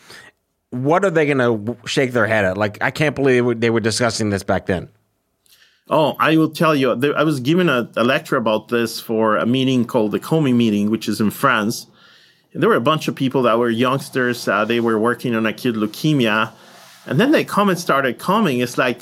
What 0.69 1.05
are 1.05 1.09
they 1.09 1.25
going 1.25 1.37
to 1.37 1.77
shake 1.87 2.11
their 2.11 2.27
head 2.27 2.45
at? 2.45 2.57
Like, 2.57 2.77
I 2.81 2.91
can't 2.91 3.15
believe 3.15 3.59
they 3.61 3.69
were 3.69 3.79
discussing 3.79 4.29
this 4.29 4.43
back 4.43 4.65
then. 4.65 4.89
Oh, 5.89 6.15
I 6.19 6.35
will 6.35 6.49
tell 6.49 6.75
you. 6.75 6.91
I 7.13 7.23
was 7.23 7.39
given 7.39 7.69
a, 7.69 7.89
a 7.95 8.03
lecture 8.03 8.35
about 8.35 8.67
this 8.67 8.99
for 8.99 9.37
a 9.37 9.45
meeting 9.45 9.85
called 9.85 10.11
the 10.11 10.19
CoMy 10.19 10.53
meeting, 10.53 10.89
which 10.89 11.07
is 11.07 11.21
in 11.21 11.31
France. 11.31 11.87
And 12.53 12.61
there 12.61 12.69
were 12.69 12.75
a 12.75 12.81
bunch 12.81 13.07
of 13.07 13.15
people 13.15 13.43
that 13.43 13.57
were 13.57 13.69
youngsters. 13.69 14.47
Uh, 14.47 14.65
they 14.65 14.79
were 14.79 14.99
working 14.99 15.33
on 15.33 15.45
acute 15.45 15.75
leukemia. 15.75 16.51
And 17.05 17.19
then 17.19 17.31
the 17.31 17.45
comments 17.45 17.81
started 17.81 18.19
coming. 18.19 18.59
It's 18.59 18.77
like, 18.77 19.01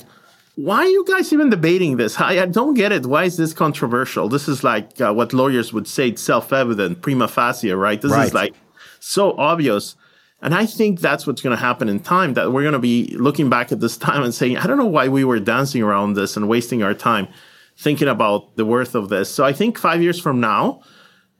why 0.56 0.78
are 0.78 0.86
you 0.86 1.04
guys 1.04 1.32
even 1.34 1.50
debating 1.50 1.98
this? 1.98 2.18
I, 2.18 2.42
I 2.42 2.46
don't 2.46 2.74
get 2.74 2.90
it. 2.90 3.04
Why 3.04 3.24
is 3.24 3.36
this 3.36 3.52
controversial? 3.52 4.28
This 4.28 4.48
is 4.48 4.64
like 4.64 4.98
uh, 5.00 5.12
what 5.12 5.34
lawyers 5.34 5.72
would 5.72 5.86
say, 5.86 6.08
it's 6.08 6.22
self-evident, 6.22 7.02
prima 7.02 7.28
facie, 7.28 7.70
right? 7.72 8.00
This 8.00 8.12
right. 8.12 8.26
is 8.26 8.34
like 8.34 8.54
so 8.98 9.36
obvious. 9.36 9.96
And 10.40 10.54
I 10.54 10.64
think 10.64 11.00
that's 11.00 11.26
what's 11.26 11.42
going 11.42 11.54
to 11.54 11.62
happen 11.62 11.90
in 11.90 12.00
time 12.00 12.34
that 12.34 12.52
we're 12.52 12.62
going 12.62 12.72
to 12.72 12.78
be 12.78 13.14
looking 13.18 13.50
back 13.50 13.70
at 13.70 13.80
this 13.80 13.96
time 13.98 14.22
and 14.22 14.34
saying, 14.34 14.56
I 14.56 14.66
don't 14.66 14.78
know 14.78 14.86
why 14.86 15.08
we 15.08 15.24
were 15.24 15.40
dancing 15.40 15.82
around 15.82 16.14
this 16.14 16.36
and 16.36 16.48
wasting 16.48 16.82
our 16.82 16.94
time 16.94 17.28
thinking 17.76 18.08
about 18.08 18.56
the 18.56 18.64
worth 18.64 18.94
of 18.94 19.10
this. 19.10 19.30
So 19.30 19.44
I 19.44 19.52
think 19.52 19.78
five 19.78 20.00
years 20.00 20.18
from 20.18 20.40
now, 20.40 20.80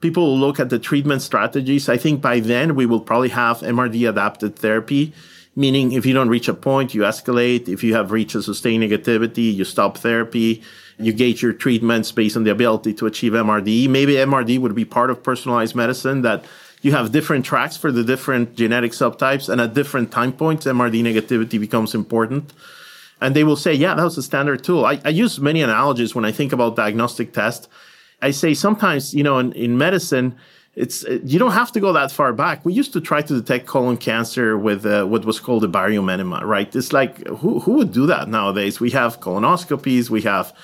people 0.00 0.24
will 0.24 0.38
look 0.38 0.60
at 0.60 0.68
the 0.68 0.78
treatment 0.78 1.22
strategies. 1.22 1.88
I 1.88 1.96
think 1.96 2.20
by 2.20 2.40
then 2.40 2.74
we 2.74 2.84
will 2.84 3.00
probably 3.00 3.30
have 3.30 3.60
MRD 3.60 4.06
adapted 4.06 4.56
therapy 4.56 5.14
meaning 5.56 5.92
if 5.92 6.06
you 6.06 6.14
don't 6.14 6.28
reach 6.28 6.48
a 6.48 6.54
point, 6.54 6.94
you 6.94 7.00
escalate. 7.00 7.68
If 7.68 7.82
you 7.82 7.94
have 7.94 8.12
reached 8.12 8.34
a 8.34 8.42
sustained 8.42 8.84
negativity, 8.84 9.52
you 9.52 9.64
stop 9.64 9.96
therapy. 9.98 10.62
You 10.98 11.12
gauge 11.12 11.42
your 11.42 11.52
treatments 11.52 12.12
based 12.12 12.36
on 12.36 12.44
the 12.44 12.50
ability 12.50 12.94
to 12.94 13.06
achieve 13.06 13.32
MRD. 13.32 13.88
Maybe 13.88 14.14
MRD 14.14 14.58
would 14.60 14.74
be 14.74 14.84
part 14.84 15.10
of 15.10 15.22
personalized 15.22 15.74
medicine 15.74 16.22
that 16.22 16.44
you 16.82 16.92
have 16.92 17.10
different 17.10 17.44
tracks 17.44 17.76
for 17.76 17.90
the 17.90 18.04
different 18.04 18.54
genetic 18.54 18.92
subtypes, 18.92 19.48
and 19.48 19.60
at 19.60 19.74
different 19.74 20.12
time 20.12 20.32
points, 20.32 20.66
MRD 20.66 21.02
negativity 21.02 21.58
becomes 21.58 21.94
important. 21.94 22.52
And 23.20 23.34
they 23.34 23.44
will 23.44 23.56
say, 23.56 23.72
yeah, 23.72 23.94
that 23.94 24.04
was 24.04 24.18
a 24.18 24.22
standard 24.22 24.62
tool. 24.62 24.84
I, 24.84 25.00
I 25.04 25.08
use 25.08 25.40
many 25.40 25.62
analogies 25.62 26.14
when 26.14 26.24
I 26.24 26.32
think 26.32 26.52
about 26.52 26.76
diagnostic 26.76 27.32
tests. 27.32 27.66
I 28.20 28.30
say 28.30 28.54
sometimes, 28.54 29.14
you 29.14 29.22
know, 29.22 29.38
in, 29.38 29.52
in 29.52 29.78
medicine, 29.78 30.36
it's 30.76 31.04
you 31.24 31.38
don't 31.38 31.52
have 31.52 31.72
to 31.72 31.80
go 31.80 31.94
that 31.94 32.12
far 32.12 32.34
back. 32.34 32.62
We 32.64 32.74
used 32.74 32.92
to 32.92 33.00
try 33.00 33.22
to 33.22 33.40
detect 33.40 33.66
colon 33.66 33.96
cancer 33.96 34.58
with 34.58 34.84
uh, 34.84 35.06
what 35.06 35.24
was 35.24 35.40
called 35.40 35.64
a 35.64 35.68
barium 35.68 36.10
enema, 36.10 36.44
right? 36.44 36.74
It's 36.76 36.92
like 36.92 37.26
who 37.26 37.60
who 37.60 37.72
would 37.72 37.92
do 37.92 38.06
that 38.06 38.28
nowadays? 38.28 38.78
We 38.78 38.90
have 38.90 39.18
colonoscopies, 39.18 40.10
we 40.10 40.20
have 40.22 40.54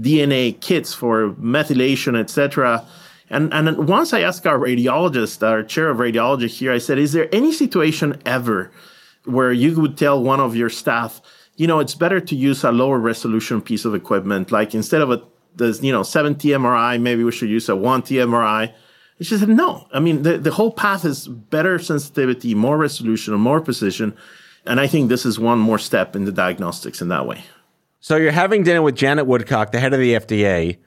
DNA 0.00 0.60
kits 0.60 0.94
for 0.94 1.30
methylation, 1.30 2.16
etc. 2.16 2.86
And 3.28 3.52
and 3.52 3.88
once 3.88 4.12
I 4.12 4.20
asked 4.20 4.46
our 4.46 4.58
radiologist, 4.58 5.42
our 5.42 5.64
chair 5.64 5.90
of 5.90 5.98
radiology 5.98 6.46
here, 6.46 6.72
I 6.72 6.78
said, 6.78 6.98
"Is 6.98 7.12
there 7.12 7.28
any 7.34 7.52
situation 7.52 8.22
ever 8.24 8.70
where 9.24 9.52
you 9.52 9.80
would 9.80 9.98
tell 9.98 10.22
one 10.22 10.38
of 10.38 10.54
your 10.54 10.70
staff, 10.70 11.20
you 11.56 11.66
know, 11.66 11.80
it's 11.80 11.96
better 11.96 12.20
to 12.20 12.36
use 12.36 12.62
a 12.62 12.70
lower 12.70 13.00
resolution 13.00 13.60
piece 13.60 13.84
of 13.84 13.96
equipment, 13.96 14.52
like 14.52 14.76
instead 14.76 15.02
of 15.02 15.10
a 15.10 15.20
you 15.82 15.90
know 15.90 16.04
70 16.04 16.50
MRI, 16.50 17.00
maybe 17.00 17.24
we 17.24 17.32
should 17.32 17.50
use 17.50 17.68
a 17.68 17.72
1T 17.72 18.18
MRI." 18.22 18.72
And 19.18 19.26
she 19.26 19.36
said, 19.36 19.48
no. 19.48 19.88
I 19.92 20.00
mean, 20.00 20.22
the, 20.22 20.38
the 20.38 20.52
whole 20.52 20.72
path 20.72 21.04
is 21.04 21.26
better 21.26 21.78
sensitivity, 21.78 22.54
more 22.54 22.76
resolution, 22.76 23.34
more 23.34 23.60
precision. 23.60 24.16
And 24.66 24.80
I 24.80 24.86
think 24.86 25.08
this 25.08 25.24
is 25.24 25.38
one 25.38 25.58
more 25.58 25.78
step 25.78 26.14
in 26.14 26.24
the 26.24 26.32
diagnostics 26.32 27.00
in 27.00 27.08
that 27.08 27.26
way. 27.26 27.44
So 28.00 28.16
you're 28.16 28.32
having 28.32 28.62
dinner 28.62 28.82
with 28.82 28.94
Janet 28.94 29.26
Woodcock, 29.26 29.72
the 29.72 29.80
head 29.80 29.94
of 29.94 30.00
the 30.00 30.14
FDA. 30.14 30.78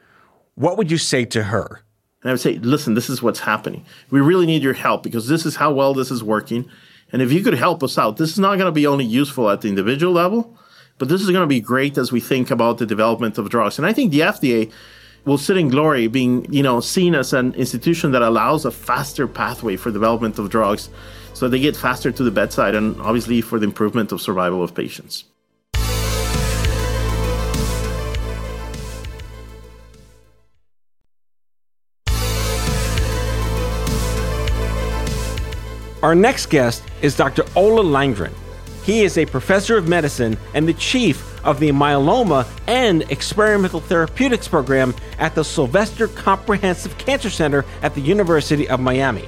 What 0.56 0.78
would 0.78 0.92
you 0.92 0.98
say 0.98 1.26
to 1.26 1.44
her? 1.44 1.82
And 2.22 2.30
I 2.30 2.34
would 2.34 2.42
say, 2.42 2.58
listen, 2.58 2.94
this 2.94 3.10
is 3.10 3.22
what's 3.22 3.40
happening. 3.40 3.86
We 4.10 4.20
really 4.20 4.46
need 4.46 4.62
your 4.62 4.74
help 4.74 5.04
because 5.04 5.28
this 5.28 5.46
is 5.46 5.56
how 5.56 5.72
well 5.72 5.94
this 5.94 6.12
is 6.12 6.24
working. 6.24 6.70
And 7.12 7.22
if 7.22 7.32
you 7.32 7.42
could 7.42 7.56
help 7.56 7.82
us 7.82 7.98
out, 7.98 8.18
this 8.18 8.32
is 8.32 8.40
not 8.40 8.58
going 8.58 8.68
to 8.68 8.72
be 8.72 8.86
only 8.86 9.06
useful 9.06 9.50
at 9.50 9.62
the 9.62 9.70
individual 9.70 10.14
level, 10.14 10.58
but 10.98 11.08
this 11.08 11.22
is 11.22 11.30
going 11.30 11.42
to 11.42 11.48
be 11.48 11.62
great 11.62 11.98
as 11.98 12.12
we 12.12 12.20
think 12.20 12.52
about 12.52 12.78
the 12.78 12.86
development 12.86 13.38
of 13.38 13.50
drugs. 13.50 13.80
And 13.80 13.88
I 13.88 13.94
think 13.94 14.12
the 14.12 14.20
FDA 14.20 14.72
will 15.30 15.38
sit 15.38 15.58
in 15.58 15.70
glory 15.70 16.08
being, 16.08 16.52
you 16.52 16.64
know, 16.64 16.80
seen 16.80 17.14
as 17.14 17.34
an 17.34 17.54
institution 17.54 18.12
that 18.12 18.24
allows 18.24 18.66
a 18.66 18.72
faster 18.72 19.28
pathway 19.28 19.76
for 19.76 19.92
development 19.92 20.40
of 20.40 20.50
drugs 20.50 20.90
so 21.34 21.48
they 21.48 21.60
get 21.60 21.76
faster 21.76 22.12
to 22.12 22.24
the 22.24 22.32
bedside 22.32 22.74
and 22.74 23.00
obviously 23.00 23.40
for 23.40 23.60
the 23.60 23.66
improvement 23.66 24.12
of 24.12 24.20
survival 24.20 24.64
of 24.64 24.74
patients. 24.74 25.26
Our 36.02 36.16
next 36.16 36.48
guest 36.48 36.82
is 37.04 37.16
Dr. 37.16 37.44
Ola 37.56 37.84
Landgren. 37.84 38.34
He 38.84 39.04
is 39.04 39.20
a 39.20 39.28
professor 39.28 39.78
of 39.78 39.88
medicine 39.88 40.38
and 40.56 40.68
the 40.68 40.74
chief 40.74 41.29
of 41.44 41.60
the 41.60 41.72
Myeloma 41.72 42.48
and 42.68 43.04
Experimental 43.12 43.80
Therapeutics 43.80 44.48
program 44.48 44.94
at 45.18 45.36
the 45.36 45.44
Sylvester 45.44 46.08
Comprehensive 46.08 46.98
Cancer 46.98 47.30
Center 47.30 47.66
at 47.82 47.96
the 47.96 48.02
University 48.02 48.68
of 48.70 48.80
Miami. 48.80 49.26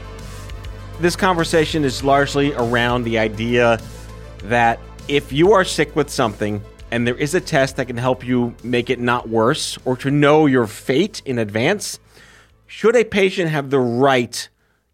This 1.00 1.15
conversation 1.15 1.84
is 1.84 2.04
largely 2.04 2.54
around 2.54 3.04
the 3.04 3.17
idea 3.17 3.80
that 4.43 4.80
if 5.08 5.32
you 5.32 5.52
are 5.54 5.63
sick 5.63 5.95
with 5.95 6.10
something 6.10 6.62
and 6.91 7.08
there 7.08 7.15
is 7.15 7.34
a 7.34 7.41
test 7.41 7.78
that 7.78 7.88
can 7.88 7.97
help 7.97 8.26
you 8.26 8.56
make 8.63 8.89
it 8.89 9.00
not 9.00 9.30
worse 9.30 9.78
or 9.86 9.95
to 9.97 10.12
know 10.12 10.45
your 10.45 10.67
fate 10.67 11.21
in 11.26 11.39
advance, 11.39 12.00
should 12.67 12.95
a 12.95 13.04
patient 13.04 13.50
have 13.50 13.69
the 13.69 13.80
right 13.80 14.47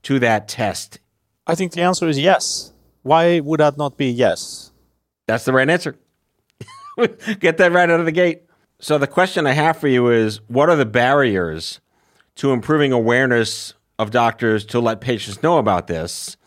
to 0.04 0.20
that 0.20 0.48
test? 0.48 1.00
I 1.46 1.56
think 1.56 1.74
the 1.74 1.82
answer 1.82 2.08
is 2.08 2.18
yes. 2.18 2.72
Why 3.04 3.40
would 3.40 3.60
that 3.60 3.78
not 3.78 3.98
be 3.98 4.08
yes? 4.10 4.72
That's 5.28 5.46
the 5.46 5.54
right 5.54 5.70
answer. 5.70 5.96
Get 7.40 7.58
that 7.58 7.72
right 7.72 7.90
out 7.90 8.00
of 8.00 8.06
the 8.06 8.12
gate. 8.12 8.44
So 8.80 8.98
the 8.98 9.08
question 9.08 9.48
I 9.48 9.54
have 9.54 9.78
for 9.78 9.88
you 9.88 10.10
is 10.10 10.42
what 10.48 10.70
are 10.70 10.76
the 10.76 10.86
barriers 10.86 11.80
to 12.36 12.52
improving 12.52 12.92
awareness 12.92 13.74
of 13.98 14.12
doctors 14.12 14.66
to 14.66 14.80
let 14.80 15.02
patients 15.02 15.42
know 15.42 15.58
about 15.58 15.88
this? 15.88 16.38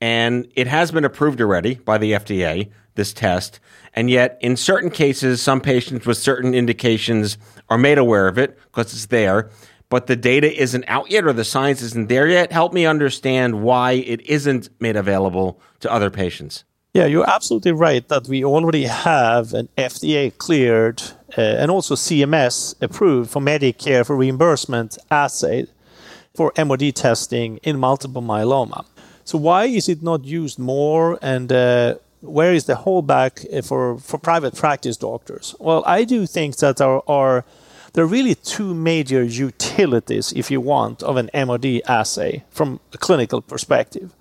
And 0.00 0.50
it 0.56 0.66
has 0.66 0.90
been 0.90 1.04
approved 1.04 1.40
already 1.40 1.74
by 1.74 1.98
the 1.98 2.12
FDA, 2.12 2.70
this 2.94 3.12
test. 3.12 3.60
And 3.94 4.08
yet, 4.08 4.38
in 4.40 4.56
certain 4.56 4.90
cases, 4.90 5.42
some 5.42 5.60
patients 5.60 6.06
with 6.06 6.16
certain 6.16 6.54
indications 6.54 7.36
are 7.68 7.78
made 7.78 7.98
aware 7.98 8.28
of 8.28 8.38
it 8.38 8.58
because 8.64 8.92
it's 8.92 9.06
there, 9.06 9.50
but 9.90 10.06
the 10.06 10.16
data 10.16 10.54
isn't 10.60 10.84
out 10.86 11.10
yet 11.10 11.24
or 11.26 11.32
the 11.32 11.44
science 11.44 11.82
isn't 11.82 12.08
there 12.08 12.28
yet. 12.28 12.52
Help 12.52 12.72
me 12.72 12.86
understand 12.86 13.62
why 13.62 13.92
it 13.92 14.20
isn't 14.22 14.70
made 14.80 14.96
available 14.96 15.60
to 15.80 15.92
other 15.92 16.10
patients. 16.10 16.64
Yeah, 16.92 17.06
you're 17.06 17.28
absolutely 17.30 17.70
right 17.70 18.06
that 18.08 18.26
we 18.26 18.44
already 18.44 18.86
have 18.86 19.54
an 19.54 19.68
FDA 19.78 20.36
cleared 20.36 21.00
uh, 21.38 21.40
and 21.40 21.70
also 21.70 21.94
CMS 21.94 22.74
approved 22.82 23.30
for 23.30 23.40
Medicare 23.40 24.04
for 24.04 24.16
reimbursement 24.16 24.98
assay 25.08 25.68
for 26.34 26.50
MRD 26.52 26.92
testing 26.94 27.58
in 27.58 27.78
multiple 27.78 28.22
myeloma. 28.22 28.84
So 29.24 29.38
why 29.38 29.66
is 29.66 29.88
it 29.88 30.02
not 30.02 30.24
used 30.24 30.58
more 30.58 31.16
and 31.22 31.52
uh, 31.52 31.94
where 32.22 32.52
is 32.52 32.64
the 32.64 32.74
holdback 32.74 33.46
uh, 33.56 33.62
for, 33.62 33.98
for 33.98 34.18
private 34.18 34.56
practice 34.56 34.96
doctors? 34.96 35.54
Well, 35.60 35.84
I 35.86 36.02
do 36.02 36.26
think 36.26 36.56
that 36.56 36.78
there 36.78 37.08
are 37.08 37.44
there 37.92 38.04
are 38.04 38.08
really 38.08 38.34
two 38.34 38.74
major 38.74 39.22
utilities, 39.22 40.32
if 40.32 40.50
you 40.50 40.60
want, 40.60 41.02
of 41.02 41.16
an 41.16 41.28
MRD 41.34 41.82
assay 41.88 42.44
from 42.50 42.78
a 42.92 42.98
clinical 42.98 43.40
perspective. 43.40 44.12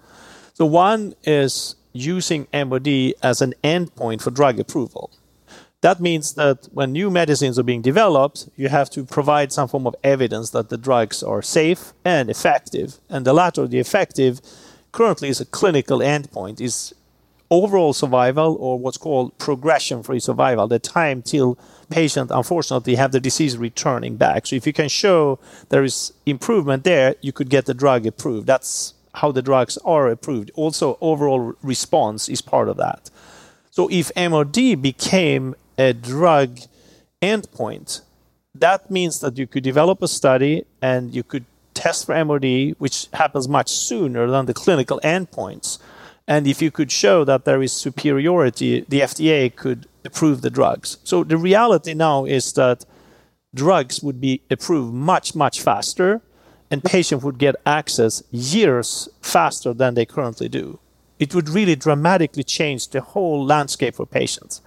So 0.55 0.65
one 0.65 1.13
is 1.23 1.75
using 2.05 2.45
MRD 2.47 3.13
as 3.21 3.41
an 3.41 3.53
endpoint 3.63 4.21
for 4.21 4.31
drug 4.31 4.59
approval. 4.59 5.11
That 5.81 6.01
means 6.01 6.33
that 6.33 6.67
when 6.73 6.91
new 6.91 7.09
medicines 7.09 7.57
are 7.57 7.63
being 7.63 7.81
developed, 7.81 8.49
you 8.57 8.67
have 8.67 8.89
to 8.91 9.05
provide 9.05 9.53
some 9.53 9.69
form 9.69 9.87
of 9.87 9.95
evidence 10.03 10.49
that 10.49 10.69
the 10.69 10.77
drugs 10.77 11.23
are 11.23 11.41
safe 11.41 11.93
and 12.03 12.29
effective. 12.29 12.97
And 13.09 13.25
the 13.25 13.33
latter, 13.33 13.65
the 13.65 13.79
effective, 13.79 14.41
currently 14.91 15.29
is 15.29 15.39
a 15.39 15.45
clinical 15.45 15.99
endpoint, 15.99 16.59
is 16.59 16.93
overall 17.49 17.93
survival 17.93 18.57
or 18.59 18.77
what's 18.77 18.97
called 18.97 19.37
progression-free 19.37 20.19
survival, 20.19 20.67
the 20.67 20.79
time 20.79 21.21
till 21.21 21.57
patient 21.89 22.29
unfortunately 22.29 22.95
have 22.95 23.11
the 23.11 23.19
disease 23.19 23.57
returning 23.57 24.15
back. 24.17 24.45
So 24.45 24.55
if 24.55 24.67
you 24.67 24.73
can 24.73 24.89
show 24.89 25.39
there 25.69 25.83
is 25.83 26.13
improvement 26.25 26.83
there, 26.83 27.15
you 27.21 27.31
could 27.31 27.49
get 27.49 27.65
the 27.65 27.73
drug 27.73 28.05
approved. 28.05 28.47
That's 28.47 28.93
how 29.19 29.31
the 29.31 29.41
drugs 29.41 29.77
are 29.85 30.07
approved. 30.07 30.51
Also, 30.55 30.97
overall 31.01 31.53
response 31.61 32.29
is 32.29 32.41
part 32.41 32.69
of 32.69 32.77
that. 32.77 33.09
So, 33.71 33.89
if 33.91 34.11
MRD 34.15 34.81
became 34.81 35.55
a 35.77 35.93
drug 35.93 36.59
endpoint, 37.21 38.01
that 38.55 38.89
means 38.89 39.19
that 39.19 39.37
you 39.37 39.47
could 39.47 39.63
develop 39.63 40.01
a 40.01 40.07
study 40.07 40.65
and 40.81 41.13
you 41.13 41.23
could 41.23 41.45
test 41.73 42.05
for 42.05 42.15
MRD, 42.15 42.75
which 42.77 43.07
happens 43.13 43.47
much 43.47 43.69
sooner 43.69 44.27
than 44.27 44.45
the 44.45 44.53
clinical 44.53 44.99
endpoints. 45.03 45.79
And 46.27 46.45
if 46.45 46.61
you 46.61 46.71
could 46.71 46.91
show 46.91 47.23
that 47.25 47.45
there 47.45 47.61
is 47.61 47.71
superiority, 47.71 48.85
the 48.87 49.01
FDA 49.01 49.53
could 49.55 49.87
approve 50.05 50.41
the 50.41 50.49
drugs. 50.49 50.97
So 51.03 51.23
the 51.23 51.37
reality 51.37 51.93
now 51.93 52.25
is 52.25 52.53
that 52.53 52.85
drugs 53.55 54.03
would 54.03 54.19
be 54.21 54.41
approved 54.49 54.93
much, 54.93 55.35
much 55.35 55.61
faster 55.61 56.21
and 56.71 56.83
patients 56.83 57.23
would 57.23 57.37
get 57.37 57.55
access 57.65 58.23
years 58.31 59.09
faster 59.21 59.73
than 59.73 59.95
they 59.95 60.05
currently 60.05 60.49
do. 60.49 60.79
It 61.17 61.33
would 61.35 61.49
really 61.49 61.75
dramatically 61.75 62.43
change 62.43 62.89
the 62.89 63.01
whole 63.01 63.45
landscape 63.45 63.95
for 63.95 64.05
patients. 64.05 64.61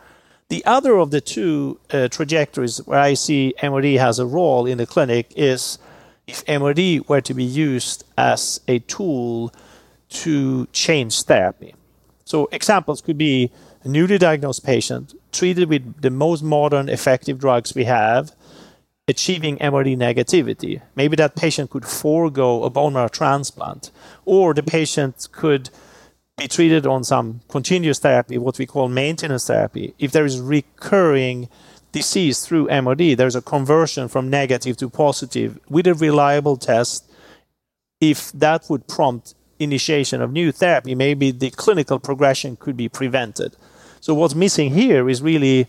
The 0.48 0.64
other 0.66 0.98
of 0.98 1.10
the 1.10 1.20
two 1.20 1.80
uh, 1.90 2.08
trajectories 2.08 2.78
where 2.86 2.98
I 2.98 3.14
see 3.14 3.54
MRD 3.62 3.98
has 3.98 4.18
a 4.18 4.26
role 4.26 4.66
in 4.66 4.78
the 4.78 4.86
clinic 4.86 5.32
is 5.34 5.78
if 6.26 6.44
MRD 6.44 7.08
were 7.08 7.22
to 7.22 7.34
be 7.34 7.44
used 7.44 8.04
as 8.18 8.60
a 8.68 8.80
tool 8.80 9.52
to 10.10 10.66
change 10.66 11.22
therapy. 11.22 11.74
So 12.24 12.48
examples 12.52 13.00
could 13.00 13.16
be 13.16 13.50
a 13.82 13.88
newly 13.88 14.18
diagnosed 14.18 14.64
patient 14.64 15.14
treated 15.32 15.68
with 15.68 16.02
the 16.02 16.10
most 16.10 16.42
modern 16.42 16.88
effective 16.88 17.38
drugs 17.38 17.74
we 17.74 17.84
have 17.84 18.32
achieving 19.08 19.58
MRD 19.58 19.96
negativity. 19.96 20.80
Maybe 20.94 21.16
that 21.16 21.36
patient 21.36 21.70
could 21.70 21.84
forego 21.84 22.62
a 22.62 22.70
bone 22.70 22.92
marrow 22.92 23.08
transplant, 23.08 23.90
or 24.24 24.54
the 24.54 24.62
patient 24.62 25.28
could 25.32 25.70
be 26.38 26.48
treated 26.48 26.86
on 26.86 27.04
some 27.04 27.40
continuous 27.48 27.98
therapy, 27.98 28.38
what 28.38 28.58
we 28.58 28.66
call 28.66 28.88
maintenance 28.88 29.46
therapy. 29.46 29.94
If 29.98 30.12
there 30.12 30.24
is 30.24 30.40
recurring 30.40 31.48
disease 31.90 32.46
through 32.46 32.68
MRD, 32.68 33.16
there's 33.16 33.36
a 33.36 33.42
conversion 33.42 34.08
from 34.08 34.30
negative 34.30 34.76
to 34.78 34.88
positive 34.88 35.58
with 35.68 35.86
a 35.86 35.94
reliable 35.94 36.56
test. 36.56 37.10
If 38.00 38.32
that 38.32 38.70
would 38.70 38.88
prompt 38.88 39.34
initiation 39.58 40.22
of 40.22 40.32
new 40.32 40.52
therapy, 40.52 40.94
maybe 40.94 41.30
the 41.30 41.50
clinical 41.50 41.98
progression 41.98 42.56
could 42.56 42.76
be 42.76 42.88
prevented. 42.88 43.56
So 44.00 44.14
what's 44.14 44.34
missing 44.34 44.74
here 44.74 45.08
is 45.08 45.22
really 45.22 45.68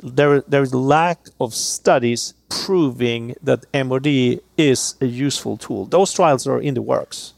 there 0.00 0.42
there 0.42 0.62
is 0.62 0.74
lack 0.74 1.26
of 1.40 1.54
studies 1.54 2.34
proving 2.48 3.34
that 3.42 3.70
MRD 3.72 4.40
is 4.56 4.94
a 5.00 5.06
useful 5.06 5.56
tool. 5.56 5.86
Those 5.86 6.12
trials 6.12 6.46
are 6.46 6.60
in 6.60 6.74
the 6.74 6.82
works. 6.82 7.34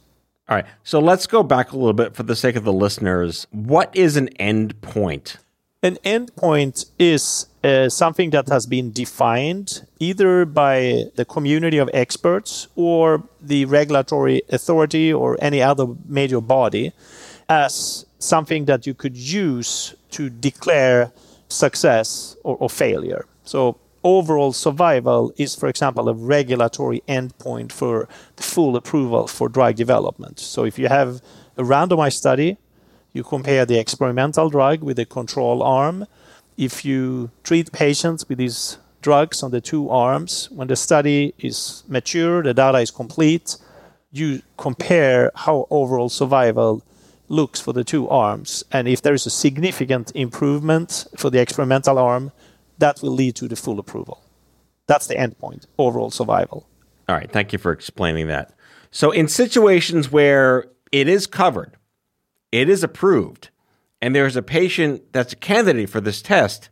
All 0.49 0.57
right. 0.57 0.67
So 0.83 0.99
let's 0.99 1.27
go 1.27 1.43
back 1.43 1.73
a 1.73 1.77
little 1.77 1.93
bit 1.93 2.15
for 2.15 2.25
the 2.25 2.37
sake 2.37 2.57
of 2.57 2.65
the 2.65 2.73
listeners. 2.73 3.47
What 3.51 3.95
is 3.95 4.17
an 4.17 4.29
endpoint? 4.41 5.37
An 5.83 5.97
endpoint 6.05 6.91
is 6.99 7.47
uh, 7.65 7.89
something 7.89 8.31
that 8.31 8.49
has 8.49 8.67
been 8.67 8.93
defined 8.93 9.87
either 9.99 10.45
by 10.45 11.05
the 11.15 11.25
community 11.25 11.79
of 11.79 11.89
experts 11.95 12.69
or 12.77 13.23
the 13.41 13.65
regulatory 13.65 14.43
authority 14.51 15.11
or 15.13 15.39
any 15.41 15.63
other 15.63 15.87
major 16.07 16.41
body 16.41 16.93
as 17.49 18.05
something 18.19 18.67
that 18.67 18.87
you 18.87 18.93
could 18.93 19.17
use 19.17 19.95
to 20.11 20.29
declare 20.29 21.13
success 21.53 22.37
or, 22.45 22.57
or 22.57 22.71
failure. 22.71 23.27
So 23.45 23.79
overall 24.03 24.53
survival 24.53 25.33
is, 25.37 25.55
for 25.55 25.69
example, 25.69 26.09
a 26.09 26.15
regulatory 26.15 27.03
endpoint 27.09 27.73
for 27.73 28.09
the 28.37 28.43
full 28.43 28.77
approval 28.77 29.27
for 29.27 29.49
drug 29.49 29.77
development. 29.77 30.39
So 30.39 30.65
if 30.65 30.79
you 30.79 30.89
have 30.89 31.21
a 31.57 31.63
randomized 31.63 32.15
study, 32.15 32.57
you 33.13 33.25
compare 33.25 33.67
the 33.67 33.79
experimental 33.79 34.49
drug 34.51 34.83
with 34.83 34.97
the 34.97 35.05
control 35.05 35.63
arm. 35.63 36.07
If 36.57 36.85
you 36.85 37.31
treat 37.43 37.73
patients 37.73 38.29
with 38.29 38.39
these 38.39 38.79
drugs 39.03 39.43
on 39.43 39.51
the 39.51 39.61
two 39.61 39.89
arms, 39.91 40.49
when 40.51 40.69
the 40.69 40.77
study 40.77 41.35
is 41.39 41.83
mature, 41.89 42.43
the 42.43 42.55
data 42.55 42.79
is 42.79 42.91
complete, 42.91 43.57
you 44.13 44.43
compare 44.57 45.31
how 45.35 45.67
overall 45.71 46.09
survival 46.09 46.83
looks 47.31 47.61
for 47.61 47.73
the 47.73 47.85
two 47.85 48.09
arms. 48.09 48.65
And 48.73 48.89
if 48.89 49.01
there 49.01 49.15
is 49.15 49.25
a 49.25 49.31
significant 49.31 50.13
improvement 50.15 51.07
for 51.17 51.31
the 51.31 51.41
experimental 51.41 51.99
arm, 51.99 52.33
that 52.79 53.01
will 53.03 53.13
lead 53.13 53.37
to 53.37 53.49
the 53.49 53.57
full 53.57 53.79
approval. 53.79 54.23
That's 54.87 55.07
the 55.07 55.15
endpoint, 55.15 55.67
overall 55.79 56.11
survival. 56.11 56.67
All 57.09 57.15
right. 57.15 57.31
Thank 57.31 57.53
you 57.53 57.59
for 57.59 57.73
explaining 57.73 58.27
that. 58.27 58.53
So, 58.91 59.13
in 59.13 59.29
situations 59.29 60.11
where 60.11 60.67
it 60.91 61.07
is 61.07 61.27
covered, 61.29 61.77
it 62.51 62.69
is 62.69 62.83
approved, 62.83 63.51
and 64.03 64.15
there's 64.15 64.35
a 64.35 64.43
patient 64.43 65.13
that's 65.13 65.33
a 65.33 65.37
candidate 65.37 65.91
for 65.91 66.01
this 66.01 66.21
test, 66.21 66.71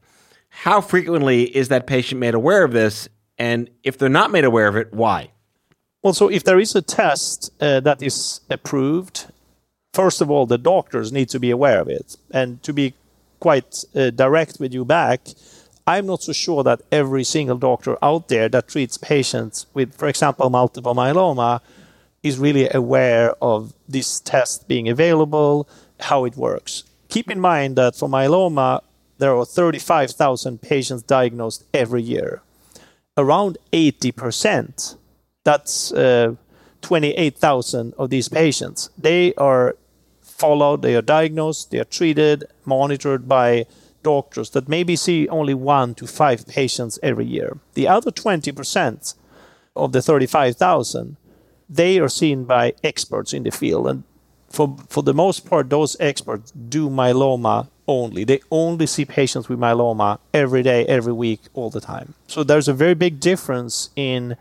how 0.48 0.80
frequently 0.80 1.44
is 1.44 1.68
that 1.68 1.86
patient 1.86 2.20
made 2.20 2.34
aware 2.34 2.64
of 2.64 2.72
this? 2.72 3.08
And 3.38 3.70
if 3.84 3.98
they're 3.98 4.08
not 4.08 4.32
made 4.32 4.44
aware 4.44 4.66
of 4.66 4.74
it, 4.74 4.92
why? 4.92 5.30
Well, 6.02 6.14
so 6.14 6.28
if 6.28 6.42
there 6.42 6.58
is 6.58 6.74
a 6.74 6.82
test 6.82 7.52
uh, 7.60 7.80
that 7.80 8.02
is 8.02 8.40
approved 8.50 9.26
first 9.98 10.20
of 10.20 10.30
all, 10.30 10.46
the 10.46 10.62
doctors 10.74 11.10
need 11.10 11.28
to 11.28 11.40
be 11.40 11.50
aware 11.50 11.80
of 11.80 11.88
it. 11.88 12.16
And 12.30 12.62
to 12.62 12.72
be 12.72 12.94
quite 13.40 13.84
uh, 13.96 14.10
direct 14.10 14.60
with 14.60 14.72
you 14.72 14.84
back, 14.84 15.20
I'm 15.88 16.06
not 16.06 16.22
so 16.22 16.32
sure 16.32 16.62
that 16.62 16.82
every 16.92 17.24
single 17.24 17.58
doctor 17.58 17.92
out 18.00 18.28
there 18.28 18.48
that 18.48 18.68
treats 18.68 18.96
patients 18.96 19.66
with, 19.74 19.92
for 20.00 20.06
example, 20.06 20.50
multiple 20.50 20.94
myeloma 20.94 21.60
is 22.22 22.38
really 22.38 22.68
aware 22.82 23.34
of 23.42 23.72
this 23.88 24.20
test 24.20 24.68
being 24.68 24.88
available, 24.88 25.68
how 26.08 26.24
it 26.28 26.36
works. 26.36 26.84
Keep 27.08 27.28
in 27.34 27.40
mind 27.40 27.74
that 27.74 27.96
for 27.96 28.08
myeloma, 28.08 28.82
there 29.18 29.34
are 29.36 29.44
35,000 29.44 30.62
patients 30.62 31.02
diagnosed 31.02 31.64
every 31.74 32.02
year. 32.02 32.40
Around 33.16 33.58
80%, 33.72 34.94
that's 35.42 35.92
uh, 35.92 36.36
28,000 36.82 37.94
of 37.98 38.10
these 38.10 38.28
patients. 38.28 38.90
They 38.96 39.34
are 39.34 39.74
followed, 40.38 40.82
they 40.82 40.94
are 40.94 41.02
diagnosed, 41.02 41.70
they 41.70 41.78
are 41.78 41.84
treated, 41.84 42.44
monitored 42.64 43.28
by 43.28 43.66
doctors 44.02 44.50
that 44.50 44.68
maybe 44.68 44.96
see 44.96 45.28
only 45.28 45.54
one 45.54 45.94
to 45.94 46.06
five 46.06 46.46
patients 46.46 46.98
every 47.02 47.26
year. 47.26 47.58
The 47.74 47.88
other 47.88 48.10
20% 48.10 49.14
of 49.74 49.92
the 49.92 50.00
35,000, 50.00 51.16
they 51.68 51.98
are 51.98 52.08
seen 52.08 52.44
by 52.44 52.74
experts 52.82 53.32
in 53.32 53.42
the 53.42 53.50
field. 53.50 53.88
And 53.88 54.04
for, 54.48 54.76
for 54.88 55.02
the 55.02 55.14
most 55.14 55.48
part, 55.48 55.68
those 55.68 55.96
experts 56.00 56.52
do 56.52 56.88
myeloma 56.88 57.68
only. 57.86 58.24
They 58.24 58.40
only 58.50 58.86
see 58.86 59.04
patients 59.04 59.48
with 59.48 59.58
myeloma 59.58 60.18
every 60.32 60.62
day, 60.62 60.86
every 60.86 61.12
week, 61.12 61.40
all 61.54 61.70
the 61.70 61.80
time. 61.80 62.14
So 62.28 62.44
there's 62.44 62.68
a 62.68 62.74
very 62.74 62.94
big 62.94 63.18
difference 63.18 63.90
in 63.96 64.36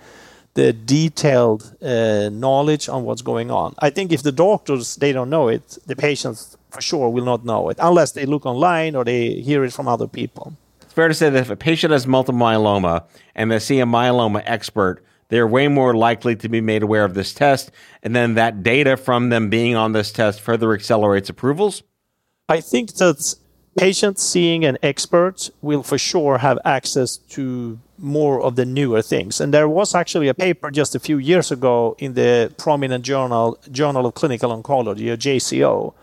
the 0.57 0.73
detailed 0.73 1.61
uh, 1.83 2.29
knowledge 2.29 2.89
on 2.89 3.03
what's 3.03 3.21
going 3.21 3.51
on. 3.51 3.75
I 3.77 3.91
think 3.91 4.11
if 4.11 4.23
the 4.23 4.31
doctors 4.31 4.95
they 4.95 5.13
don't 5.13 5.29
know 5.29 5.49
it, 5.49 5.77
the 5.85 5.95
patients 5.95 6.57
for 6.71 6.81
sure 6.81 7.09
will 7.09 7.25
not 7.25 7.45
know 7.45 7.69
it 7.69 7.77
unless 7.79 8.13
they 8.13 8.25
look 8.25 8.43
online 8.47 8.95
or 8.95 9.03
they 9.05 9.39
hear 9.49 9.63
it 9.63 9.71
from 9.71 9.87
other 9.87 10.07
people. 10.07 10.53
It's 10.81 10.93
fair 10.93 11.09
to 11.09 11.13
say 11.13 11.29
that 11.29 11.39
if 11.39 11.51
a 11.51 11.55
patient 11.55 11.91
has 11.91 12.07
multiple 12.07 12.41
myeloma 12.41 13.03
and 13.35 13.51
they 13.51 13.59
see 13.59 13.79
a 13.79 13.85
myeloma 13.85 14.41
expert, 14.45 15.03
they're 15.29 15.45
way 15.45 15.67
more 15.67 15.93
likely 15.95 16.35
to 16.35 16.49
be 16.49 16.59
made 16.59 16.81
aware 16.81 17.05
of 17.05 17.13
this 17.13 17.35
test, 17.35 17.69
and 18.01 18.15
then 18.15 18.33
that 18.33 18.63
data 18.63 18.97
from 18.97 19.29
them 19.29 19.51
being 19.51 19.75
on 19.75 19.91
this 19.91 20.11
test 20.11 20.41
further 20.41 20.73
accelerates 20.73 21.29
approvals. 21.29 21.83
I 22.49 22.61
think 22.61 22.95
that 22.95 23.35
patients 23.77 24.23
seeing 24.23 24.65
an 24.65 24.77
expert 24.81 25.49
will 25.61 25.83
for 25.83 25.97
sure 25.97 26.39
have 26.39 26.57
access 26.65 27.17
to 27.17 27.79
more 27.97 28.41
of 28.41 28.55
the 28.55 28.65
newer 28.65 29.01
things. 29.01 29.39
And 29.39 29.53
there 29.53 29.69
was 29.69 29.95
actually 29.95 30.27
a 30.27 30.33
paper 30.33 30.71
just 30.71 30.95
a 30.95 30.99
few 30.99 31.17
years 31.17 31.51
ago 31.51 31.95
in 31.99 32.15
the 32.15 32.51
prominent 32.57 33.05
journal, 33.05 33.57
Journal 33.71 34.05
of 34.07 34.15
Clinical 34.15 34.51
Oncology, 34.51 35.09
or 35.11 35.17
JCO, 35.17 35.93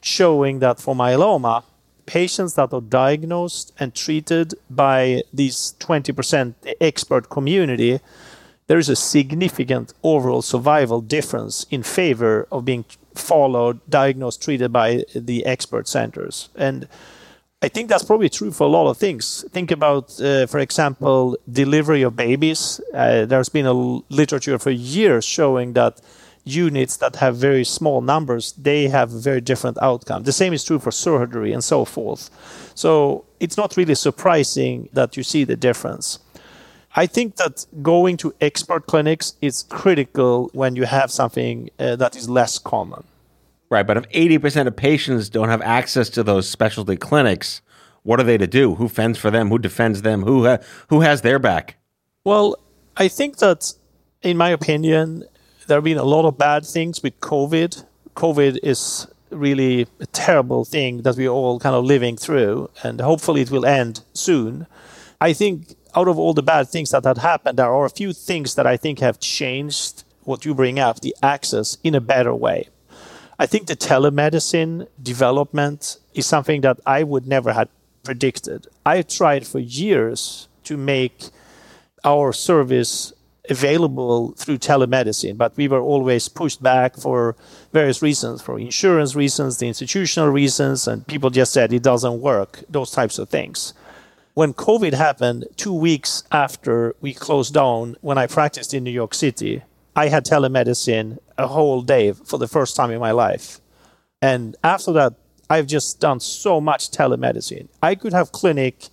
showing 0.00 0.60
that 0.60 0.80
for 0.80 0.94
myeloma, 0.94 1.64
patients 2.06 2.54
that 2.54 2.72
are 2.72 2.80
diagnosed 2.80 3.72
and 3.78 3.94
treated 3.94 4.54
by 4.70 5.22
these 5.32 5.74
20% 5.80 6.54
expert 6.80 7.30
community, 7.30 8.00
there 8.66 8.78
is 8.78 8.88
a 8.88 8.96
significant 8.96 9.92
overall 10.02 10.42
survival 10.42 11.00
difference 11.00 11.66
in 11.70 11.82
favor 11.82 12.46
of 12.50 12.64
being 12.64 12.84
followed, 13.14 13.80
diagnosed, 13.88 14.42
treated 14.42 14.72
by 14.72 15.04
the 15.14 15.44
expert 15.46 15.86
centers. 15.86 16.48
And 16.56 16.88
I 17.64 17.68
think 17.68 17.88
that's 17.88 18.04
probably 18.04 18.28
true 18.28 18.50
for 18.50 18.64
a 18.64 18.72
lot 18.78 18.90
of 18.90 18.98
things. 18.98 19.42
Think 19.50 19.70
about, 19.70 20.20
uh, 20.20 20.44
for 20.46 20.58
example, 20.58 21.38
delivery 21.50 22.02
of 22.02 22.14
babies. 22.14 22.78
Uh, 22.92 23.24
there's 23.24 23.48
been 23.48 23.64
a 23.64 23.72
literature 24.10 24.58
for 24.58 24.70
years 24.70 25.24
showing 25.24 25.72
that 25.72 26.02
units 26.44 26.98
that 26.98 27.16
have 27.16 27.36
very 27.36 27.64
small 27.64 28.02
numbers 28.02 28.52
they 28.58 28.88
have 28.88 29.08
very 29.08 29.40
different 29.40 29.78
outcome. 29.80 30.24
The 30.24 30.32
same 30.32 30.52
is 30.52 30.62
true 30.62 30.78
for 30.78 30.90
surgery 30.90 31.54
and 31.54 31.64
so 31.64 31.86
forth. 31.86 32.28
So 32.74 33.24
it's 33.40 33.56
not 33.56 33.78
really 33.78 33.94
surprising 33.94 34.90
that 34.92 35.16
you 35.16 35.22
see 35.22 35.44
the 35.44 35.56
difference. 35.56 36.18
I 36.94 37.06
think 37.06 37.36
that 37.36 37.64
going 37.80 38.18
to 38.18 38.34
expert 38.42 38.86
clinics 38.86 39.36
is 39.40 39.64
critical 39.70 40.50
when 40.52 40.76
you 40.76 40.84
have 40.84 41.10
something 41.10 41.70
uh, 41.78 41.96
that 41.96 42.14
is 42.14 42.28
less 42.28 42.58
common. 42.58 43.04
Right, 43.74 43.84
but 43.84 43.96
if 43.96 44.08
80% 44.10 44.68
of 44.68 44.76
patients 44.76 45.28
don't 45.28 45.48
have 45.48 45.60
access 45.60 46.08
to 46.10 46.22
those 46.22 46.48
specialty 46.48 46.94
clinics, 46.94 47.60
what 48.04 48.20
are 48.20 48.22
they 48.22 48.38
to 48.38 48.46
do? 48.46 48.76
Who 48.76 48.88
fends 48.88 49.18
for 49.18 49.32
them? 49.32 49.48
Who 49.48 49.58
defends 49.58 50.02
them? 50.02 50.22
Who 50.22 50.46
ha- 50.46 50.58
who 50.90 51.00
has 51.00 51.22
their 51.22 51.40
back? 51.40 51.76
Well, 52.24 52.54
I 52.96 53.08
think 53.08 53.38
that 53.38 53.72
in 54.22 54.36
my 54.36 54.50
opinion, 54.50 55.24
there 55.66 55.78
have 55.78 55.82
been 55.82 55.98
a 55.98 56.04
lot 56.04 56.24
of 56.24 56.38
bad 56.38 56.64
things 56.64 57.02
with 57.02 57.18
COVID. 57.18 57.84
COVID 58.14 58.60
is 58.62 59.08
really 59.30 59.88
a 59.98 60.06
terrible 60.06 60.64
thing 60.64 61.02
that 61.02 61.16
we're 61.16 61.26
all 61.26 61.58
kind 61.58 61.74
of 61.74 61.84
living 61.84 62.16
through, 62.16 62.70
and 62.84 63.00
hopefully 63.00 63.40
it 63.40 63.50
will 63.50 63.66
end 63.66 64.04
soon. 64.12 64.68
I 65.20 65.32
think 65.32 65.74
out 65.96 66.06
of 66.06 66.16
all 66.16 66.32
the 66.32 66.44
bad 66.44 66.68
things 66.68 66.92
that 66.92 67.04
had 67.04 67.18
happened, 67.18 67.58
there 67.58 67.74
are 67.74 67.86
a 67.86 67.90
few 67.90 68.12
things 68.12 68.54
that 68.54 68.68
I 68.68 68.76
think 68.76 69.00
have 69.00 69.18
changed 69.18 70.04
what 70.22 70.44
you 70.44 70.54
bring 70.54 70.78
up, 70.78 71.00
the 71.00 71.16
access, 71.24 71.76
in 71.82 71.96
a 71.96 72.00
better 72.00 72.36
way. 72.36 72.68
I 73.38 73.46
think 73.46 73.66
the 73.66 73.76
telemedicine 73.76 74.86
development 75.02 75.98
is 76.14 76.26
something 76.26 76.60
that 76.60 76.78
I 76.86 77.02
would 77.02 77.26
never 77.26 77.52
have 77.52 77.68
predicted. 78.04 78.68
I 78.86 79.02
tried 79.02 79.46
for 79.46 79.58
years 79.58 80.48
to 80.64 80.76
make 80.76 81.30
our 82.04 82.32
service 82.32 83.12
available 83.50 84.32
through 84.32 84.58
telemedicine, 84.58 85.36
but 85.36 85.56
we 85.56 85.68
were 85.68 85.80
always 85.80 86.28
pushed 86.28 86.62
back 86.62 86.96
for 86.96 87.36
various 87.72 88.00
reasons, 88.00 88.40
for 88.40 88.58
insurance 88.58 89.14
reasons, 89.14 89.58
the 89.58 89.68
institutional 89.68 90.30
reasons, 90.30 90.86
and 90.86 91.06
people 91.06 91.30
just 91.30 91.52
said 91.52 91.72
it 91.72 91.82
doesn't 91.82 92.20
work, 92.20 92.64
those 92.68 92.90
types 92.90 93.18
of 93.18 93.28
things. 93.28 93.74
When 94.34 94.54
COVID 94.54 94.94
happened, 94.94 95.46
two 95.56 95.74
weeks 95.74 96.24
after 96.32 96.94
we 97.00 97.14
closed 97.14 97.54
down, 97.54 97.96
when 98.00 98.18
I 98.18 98.26
practiced 98.26 98.74
in 98.74 98.84
New 98.84 98.90
York 98.90 99.14
City, 99.14 99.62
I 99.96 100.08
had 100.08 100.24
telemedicine 100.24 101.18
a 101.38 101.46
whole 101.46 101.82
day 101.82 102.12
for 102.12 102.38
the 102.38 102.48
first 102.48 102.76
time 102.76 102.90
in 102.90 103.00
my 103.00 103.12
life. 103.12 103.60
And 104.20 104.56
after 104.64 104.92
that, 104.92 105.14
I've 105.50 105.66
just 105.66 106.00
done 106.00 106.20
so 106.20 106.60
much 106.60 106.90
telemedicine. 106.90 107.68
I 107.82 107.94
could 107.94 108.12
have 108.12 108.32
clinic 108.32 108.88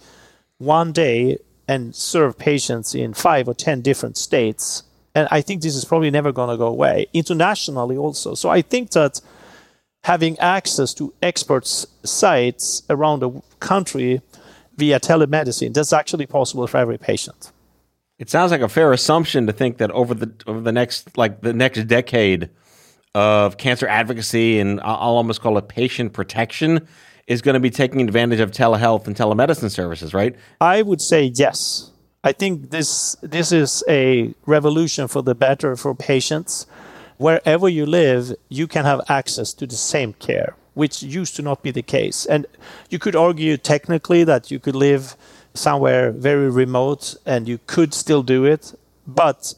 one 0.57 0.91
day 0.91 1.37
and 1.67 1.95
serve 1.95 2.37
patients 2.37 2.93
in 2.93 3.13
five 3.13 3.47
or 3.47 3.53
10 3.53 3.81
different 3.81 4.17
states 4.17 4.83
And 5.13 5.27
I 5.31 5.41
think 5.41 5.61
this 5.61 5.75
is 5.75 5.85
probably 5.85 6.11
never 6.11 6.31
going 6.31 6.49
to 6.49 6.57
go 6.57 6.67
away 6.67 7.07
internationally 7.13 7.97
also. 7.97 8.33
So 8.35 8.49
I 8.49 8.61
think 8.61 8.91
that 8.91 9.21
having 10.03 10.39
access 10.39 10.93
to 10.95 11.13
experts' 11.21 11.85
sites 12.03 12.83
around 12.89 13.19
the 13.19 13.41
country 13.59 14.21
via 14.77 14.99
telemedicine, 14.99 15.73
that's 15.73 15.93
actually 15.93 16.25
possible 16.25 16.65
for 16.67 16.77
every 16.77 16.97
patient. 16.97 17.51
It 18.21 18.29
sounds 18.29 18.51
like 18.51 18.61
a 18.61 18.69
fair 18.69 18.93
assumption 18.93 19.47
to 19.47 19.51
think 19.51 19.79
that 19.79 19.89
over 19.89 20.13
the 20.13 20.31
over 20.45 20.61
the 20.61 20.71
next 20.71 21.17
like 21.17 21.41
the 21.41 21.53
next 21.53 21.87
decade 21.87 22.51
of 23.15 23.57
cancer 23.57 23.87
advocacy 23.87 24.59
and 24.59 24.79
I'll 24.81 25.17
almost 25.17 25.41
call 25.41 25.57
it 25.57 25.67
patient 25.67 26.13
protection 26.13 26.87
is 27.25 27.41
going 27.41 27.55
to 27.55 27.59
be 27.59 27.71
taking 27.71 27.99
advantage 27.99 28.39
of 28.39 28.51
telehealth 28.51 29.07
and 29.07 29.15
telemedicine 29.15 29.71
services, 29.71 30.13
right? 30.13 30.35
I 30.61 30.83
would 30.83 31.01
say 31.01 31.31
yes. 31.33 31.89
I 32.23 32.31
think 32.31 32.69
this 32.69 33.15
this 33.23 33.51
is 33.51 33.83
a 33.89 34.35
revolution 34.45 35.07
for 35.07 35.23
the 35.23 35.33
better 35.33 35.75
for 35.75 35.95
patients. 35.95 36.67
Wherever 37.17 37.67
you 37.67 37.87
live, 37.87 38.35
you 38.49 38.67
can 38.67 38.85
have 38.85 39.01
access 39.09 39.51
to 39.55 39.65
the 39.65 39.75
same 39.75 40.13
care, 40.13 40.55
which 40.75 41.01
used 41.01 41.35
to 41.37 41.41
not 41.41 41.63
be 41.63 41.71
the 41.71 41.81
case. 41.81 42.27
And 42.27 42.45
you 42.91 42.99
could 42.99 43.15
argue 43.15 43.57
technically 43.57 44.23
that 44.25 44.51
you 44.51 44.59
could 44.59 44.75
live 44.75 45.15
somewhere 45.53 46.11
very 46.11 46.49
remote 46.49 47.15
and 47.25 47.47
you 47.47 47.59
could 47.67 47.93
still 47.93 48.23
do 48.23 48.45
it, 48.45 48.73
but 49.05 49.53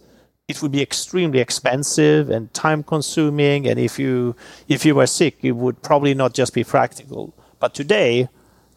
it 0.48 0.62
would 0.62 0.72
be 0.72 0.82
extremely 0.82 1.40
expensive 1.40 2.30
and 2.30 2.54
time 2.54 2.84
consuming 2.84 3.68
and 3.68 3.80
if 3.80 3.98
you 3.98 4.36
if 4.68 4.86
you 4.86 4.94
were 4.94 5.08
sick 5.08 5.38
it 5.42 5.54
would 5.54 5.82
probably 5.82 6.14
not 6.14 6.34
just 6.34 6.54
be 6.54 6.64
practical. 6.64 7.34
But 7.60 7.74
today 7.74 8.28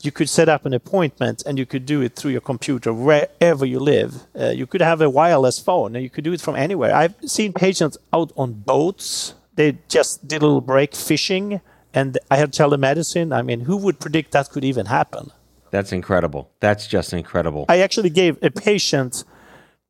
you 0.02 0.12
could 0.12 0.28
set 0.28 0.48
up 0.48 0.64
an 0.66 0.74
appointment 0.74 1.42
and 1.44 1.58
you 1.58 1.66
could 1.66 1.86
do 1.86 2.02
it 2.02 2.14
through 2.14 2.30
your 2.30 2.40
computer 2.40 2.92
wherever 2.92 3.64
you 3.64 3.80
live. 3.80 4.26
Uh, 4.38 4.50
you 4.50 4.66
could 4.66 4.82
have 4.82 5.00
a 5.00 5.10
wireless 5.10 5.58
phone 5.58 5.96
and 5.96 6.02
you 6.02 6.10
could 6.10 6.22
do 6.22 6.32
it 6.32 6.40
from 6.40 6.54
anywhere. 6.54 6.94
I've 6.94 7.14
seen 7.24 7.52
patients 7.52 7.96
out 8.12 8.32
on 8.36 8.52
boats. 8.52 9.34
They 9.54 9.78
just 9.88 10.28
did 10.28 10.42
a 10.42 10.46
little 10.46 10.60
break 10.60 10.94
fishing 10.94 11.60
and 11.94 12.18
i 12.30 12.36
had 12.36 12.52
telemedicine. 12.52 13.34
I 13.34 13.42
mean 13.42 13.60
who 13.60 13.76
would 13.78 13.98
predict 13.98 14.32
that 14.32 14.50
could 14.50 14.64
even 14.64 14.86
happen 14.86 15.32
that's 15.76 15.92
incredible. 15.92 16.50
That's 16.60 16.86
just 16.86 17.12
incredible. 17.12 17.66
I 17.68 17.80
actually 17.80 18.08
gave 18.08 18.42
a 18.42 18.50
patient 18.50 19.24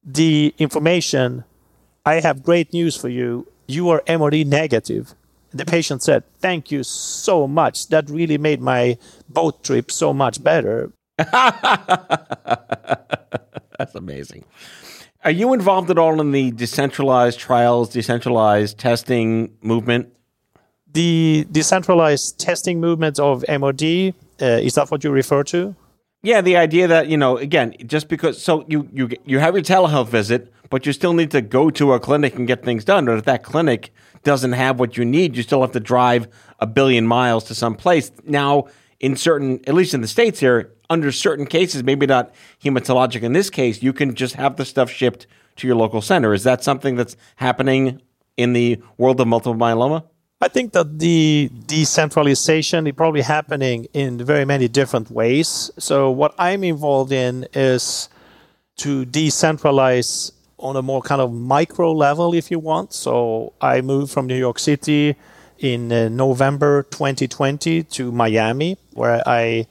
the 0.04 0.52
information 0.58 1.44
I 2.04 2.18
have 2.18 2.42
great 2.42 2.72
news 2.72 2.96
for 2.96 3.08
you. 3.08 3.46
You 3.68 3.88
are 3.90 4.02
MRD 4.08 4.46
negative. 4.46 5.14
The 5.52 5.64
patient 5.64 6.02
said, 6.02 6.24
Thank 6.40 6.72
you 6.72 6.82
so 6.82 7.46
much. 7.46 7.86
That 7.90 8.10
really 8.10 8.36
made 8.36 8.60
my 8.60 8.98
boat 9.28 9.62
trip 9.62 9.92
so 9.92 10.12
much 10.12 10.42
better. 10.42 10.90
That's 11.18 11.36
amazing. 13.94 14.44
Are 15.24 15.30
you 15.30 15.54
involved 15.54 15.88
at 15.90 15.98
all 15.98 16.20
in 16.20 16.32
the 16.32 16.50
decentralized 16.50 17.38
trials, 17.38 17.90
decentralized 17.90 18.76
testing 18.76 19.56
movement? 19.62 20.12
The 20.92 21.46
decentralized 21.52 22.40
testing 22.40 22.80
movement 22.80 23.20
of 23.20 23.44
uh, 23.48 23.58
Uh, 24.40 24.44
is 24.62 24.74
that 24.74 24.90
what 24.90 25.04
you 25.04 25.10
refer 25.10 25.42
to? 25.44 25.74
Yeah, 26.22 26.40
the 26.40 26.56
idea 26.56 26.88
that 26.88 27.08
you 27.08 27.16
know, 27.16 27.36
again, 27.36 27.74
just 27.86 28.08
because 28.08 28.42
so 28.42 28.64
you 28.68 28.88
you 28.92 29.08
you 29.24 29.38
have 29.38 29.54
your 29.54 29.62
telehealth 29.62 30.08
visit, 30.08 30.52
but 30.70 30.84
you 30.84 30.92
still 30.92 31.12
need 31.12 31.30
to 31.30 31.40
go 31.40 31.70
to 31.70 31.92
a 31.92 32.00
clinic 32.00 32.34
and 32.34 32.46
get 32.46 32.64
things 32.64 32.84
done. 32.84 33.08
Or 33.08 33.16
if 33.16 33.24
that 33.24 33.42
clinic 33.42 33.92
doesn't 34.24 34.52
have 34.52 34.80
what 34.80 34.96
you 34.96 35.04
need, 35.04 35.36
you 35.36 35.42
still 35.42 35.60
have 35.60 35.72
to 35.72 35.80
drive 35.80 36.26
a 36.58 36.66
billion 36.66 37.06
miles 37.06 37.44
to 37.44 37.54
some 37.54 37.76
place. 37.76 38.10
Now, 38.24 38.66
in 38.98 39.14
certain, 39.16 39.60
at 39.66 39.74
least 39.74 39.94
in 39.94 40.00
the 40.00 40.08
states 40.08 40.40
here, 40.40 40.72
under 40.90 41.12
certain 41.12 41.46
cases, 41.46 41.84
maybe 41.84 42.06
not 42.06 42.34
hematologic 42.62 43.22
in 43.22 43.32
this 43.32 43.50
case, 43.50 43.82
you 43.82 43.92
can 43.92 44.14
just 44.14 44.34
have 44.34 44.56
the 44.56 44.64
stuff 44.64 44.90
shipped 44.90 45.26
to 45.56 45.66
your 45.66 45.76
local 45.76 46.00
center. 46.00 46.34
Is 46.34 46.44
that 46.44 46.64
something 46.64 46.96
that's 46.96 47.16
happening 47.36 48.00
in 48.36 48.52
the 48.52 48.82
world 48.98 49.20
of 49.20 49.28
multiple 49.28 49.54
myeloma? 49.54 50.04
I 50.38 50.48
think 50.48 50.72
that 50.72 50.98
the 50.98 51.50
decentralization 51.66 52.86
is 52.86 52.92
probably 52.92 53.22
happening 53.22 53.86
in 53.94 54.22
very 54.22 54.44
many 54.44 54.68
different 54.68 55.10
ways. 55.10 55.70
So, 55.78 56.10
what 56.10 56.34
I'm 56.38 56.62
involved 56.62 57.10
in 57.10 57.46
is 57.54 58.10
to 58.76 59.06
decentralize 59.06 60.32
on 60.58 60.76
a 60.76 60.82
more 60.82 61.00
kind 61.00 61.22
of 61.22 61.32
micro 61.32 61.90
level, 61.90 62.34
if 62.34 62.50
you 62.50 62.58
want. 62.58 62.92
So, 62.92 63.54
I 63.62 63.80
moved 63.80 64.12
from 64.12 64.26
New 64.26 64.36
York 64.36 64.58
City 64.58 65.16
in 65.58 65.90
uh, 65.90 66.10
November 66.10 66.82
2020 66.82 67.84
to 67.84 68.12
Miami, 68.12 68.76
where 68.92 69.22
I 69.26 69.66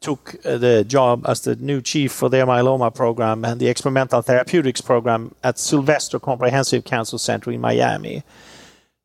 took 0.00 0.34
uh, 0.44 0.58
the 0.58 0.82
job 0.82 1.24
as 1.28 1.42
the 1.42 1.54
new 1.54 1.80
chief 1.80 2.10
for 2.10 2.28
their 2.28 2.46
myeloma 2.46 2.92
program 2.92 3.44
and 3.44 3.60
the 3.60 3.68
experimental 3.68 4.22
therapeutics 4.22 4.80
program 4.80 5.36
at 5.44 5.56
Sylvester 5.56 6.18
Comprehensive 6.18 6.84
Cancer 6.84 7.18
Center 7.18 7.52
in 7.52 7.60
Miami. 7.60 8.24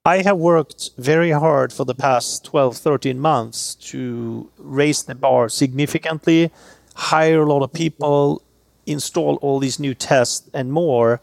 I 0.07 0.21
have 0.21 0.37
worked 0.37 0.91
very 0.99 1.31
hard 1.31 1.73
for 1.73 1.83
the 1.83 1.95
past 1.95 2.45
12, 2.45 2.77
13 2.77 3.19
months 3.19 3.73
to 3.89 4.51
raise 4.59 5.01
the 5.01 5.15
bar 5.15 5.49
significantly, 5.49 6.51
hire 6.93 7.41
a 7.41 7.45
lot 7.51 7.63
of 7.63 7.73
people, 7.73 8.43
install 8.85 9.37
all 9.37 9.57
these 9.57 9.79
new 9.79 9.95
tests 9.95 10.47
and 10.53 10.71
more, 10.71 11.21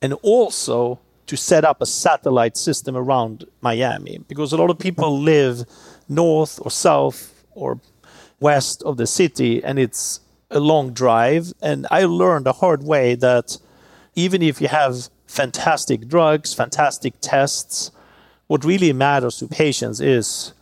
and 0.00 0.12
also 0.22 1.00
to 1.26 1.36
set 1.36 1.64
up 1.64 1.82
a 1.82 1.86
satellite 1.86 2.56
system 2.56 2.96
around 2.96 3.46
Miami 3.62 4.18
because 4.28 4.52
a 4.52 4.56
lot 4.56 4.70
of 4.70 4.78
people 4.78 5.18
live 5.18 5.64
north 6.08 6.60
or 6.62 6.70
south 6.70 7.44
or 7.56 7.80
west 8.38 8.80
of 8.84 8.96
the 8.96 9.08
city 9.08 9.62
and 9.64 9.76
it's 9.76 10.20
a 10.52 10.60
long 10.60 10.92
drive. 10.92 11.52
And 11.60 11.84
I 11.90 12.04
learned 12.04 12.46
the 12.46 12.52
hard 12.52 12.84
way 12.84 13.16
that 13.16 13.58
even 14.14 14.40
if 14.40 14.60
you 14.60 14.68
have 14.68 15.08
fantastic 15.26 16.06
drugs, 16.06 16.54
fantastic 16.54 17.14
tests, 17.20 17.90
what 18.50 18.64
really 18.64 18.92
matters 18.92 19.36
to 19.36 19.46
patients 19.46 20.00
is 20.00 20.52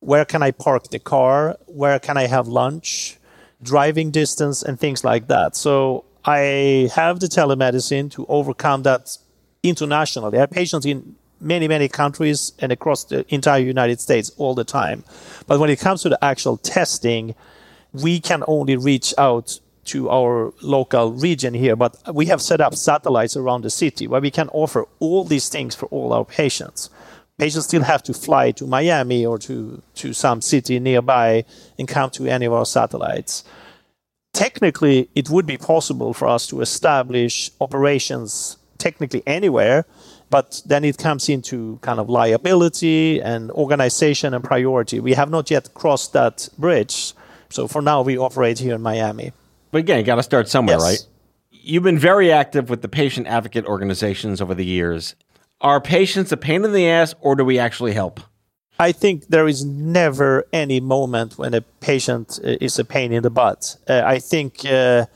where 0.00 0.26
can 0.26 0.42
I 0.42 0.50
park 0.50 0.88
the 0.88 0.98
car, 0.98 1.56
where 1.64 1.98
can 1.98 2.18
I 2.18 2.26
have 2.26 2.46
lunch, 2.46 3.16
driving 3.62 4.10
distance, 4.10 4.62
and 4.62 4.78
things 4.78 5.02
like 5.02 5.28
that. 5.28 5.56
So 5.56 6.04
I 6.26 6.90
have 6.94 7.20
the 7.20 7.28
telemedicine 7.28 8.10
to 8.10 8.26
overcome 8.26 8.82
that 8.82 9.16
internationally. 9.62 10.36
I 10.36 10.42
have 10.42 10.50
patients 10.50 10.84
in 10.84 11.16
many, 11.40 11.68
many 11.68 11.88
countries 11.88 12.52
and 12.58 12.70
across 12.70 13.04
the 13.04 13.24
entire 13.34 13.62
United 13.62 13.98
States 13.98 14.30
all 14.36 14.54
the 14.54 14.64
time. 14.64 15.02
But 15.46 15.58
when 15.58 15.70
it 15.70 15.80
comes 15.80 16.02
to 16.02 16.10
the 16.10 16.22
actual 16.22 16.58
testing, 16.58 17.34
we 17.94 18.20
can 18.20 18.44
only 18.46 18.76
reach 18.76 19.14
out 19.16 19.58
to 19.84 20.10
our 20.10 20.52
local 20.60 21.12
region 21.12 21.54
here, 21.54 21.76
but 21.76 21.96
we 22.12 22.26
have 22.26 22.42
set 22.42 22.60
up 22.60 22.74
satellites 22.74 23.38
around 23.38 23.64
the 23.64 23.70
city 23.70 24.06
where 24.06 24.20
we 24.20 24.30
can 24.30 24.50
offer 24.50 24.86
all 25.00 25.24
these 25.24 25.48
things 25.48 25.74
for 25.74 25.86
all 25.86 26.12
our 26.12 26.26
patients 26.26 26.90
patients 27.42 27.64
still 27.64 27.82
have 27.82 28.02
to 28.04 28.14
fly 28.14 28.52
to 28.52 28.64
Miami 28.66 29.26
or 29.26 29.36
to, 29.36 29.82
to 29.94 30.12
some 30.12 30.40
city 30.40 30.78
nearby 30.78 31.44
and 31.76 31.88
come 31.88 32.08
to 32.08 32.22
any 32.26 32.46
of 32.46 32.52
our 32.52 32.64
satellites. 32.64 33.42
Technically, 34.32 35.08
it 35.16 35.28
would 35.28 35.44
be 35.44 35.58
possible 35.58 36.14
for 36.14 36.28
us 36.28 36.46
to 36.46 36.60
establish 36.60 37.50
operations 37.60 38.56
technically 38.78 39.22
anywhere, 39.26 39.84
but 40.30 40.62
then 40.66 40.84
it 40.84 40.98
comes 40.98 41.28
into 41.28 41.78
kind 41.82 41.98
of 41.98 42.08
liability 42.08 43.20
and 43.20 43.50
organization 43.50 44.34
and 44.34 44.44
priority. 44.44 45.00
We 45.00 45.14
have 45.14 45.30
not 45.36 45.50
yet 45.50 45.74
crossed 45.74 46.12
that 46.12 46.48
bridge. 46.56 47.12
So 47.50 47.66
for 47.66 47.82
now, 47.82 48.02
we 48.02 48.16
operate 48.16 48.60
here 48.60 48.76
in 48.76 48.82
Miami. 48.82 49.32
But 49.72 49.78
again, 49.78 49.98
you 49.98 50.04
got 50.04 50.16
to 50.16 50.22
start 50.22 50.48
somewhere, 50.48 50.76
yes. 50.76 50.82
right? 50.82 51.06
You've 51.50 51.82
been 51.82 51.98
very 51.98 52.30
active 52.30 52.70
with 52.70 52.82
the 52.82 52.88
patient 52.88 53.26
advocate 53.26 53.66
organizations 53.66 54.40
over 54.40 54.54
the 54.54 54.64
years. 54.64 55.16
Are 55.62 55.80
patients 55.80 56.32
a 56.32 56.36
pain 56.36 56.64
in 56.64 56.72
the 56.72 56.88
ass 56.88 57.14
or 57.20 57.36
do 57.36 57.44
we 57.44 57.58
actually 57.58 57.92
help? 57.92 58.20
I 58.80 58.90
think 58.90 59.28
there 59.28 59.46
is 59.46 59.64
never 59.64 60.44
any 60.52 60.80
moment 60.80 61.38
when 61.38 61.54
a 61.54 61.60
patient 61.60 62.40
uh, 62.44 62.56
is 62.60 62.80
a 62.80 62.84
pain 62.84 63.12
in 63.12 63.22
the 63.22 63.30
butt. 63.30 63.76
Uh, 63.88 64.02
I 64.04 64.18
think 64.18 64.64
uh, 64.64 65.06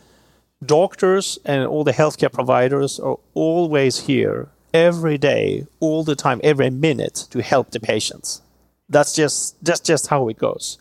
doctors 0.64 1.38
and 1.44 1.66
all 1.66 1.82
the 1.82 1.92
healthcare 1.92 2.32
providers 2.32 3.00
are 3.00 3.18
always 3.34 3.98
here 4.06 4.48
every 4.72 5.18
day, 5.18 5.66
all 5.80 6.04
the 6.04 6.14
time, 6.14 6.40
every 6.44 6.70
minute 6.70 7.26
to 7.30 7.42
help 7.42 7.72
the 7.72 7.80
patients. 7.80 8.40
That's 8.88 9.14
just 9.14 9.62
that's 9.64 9.80
just 9.80 10.06
how 10.06 10.28
it 10.28 10.38
goes. 10.38 10.78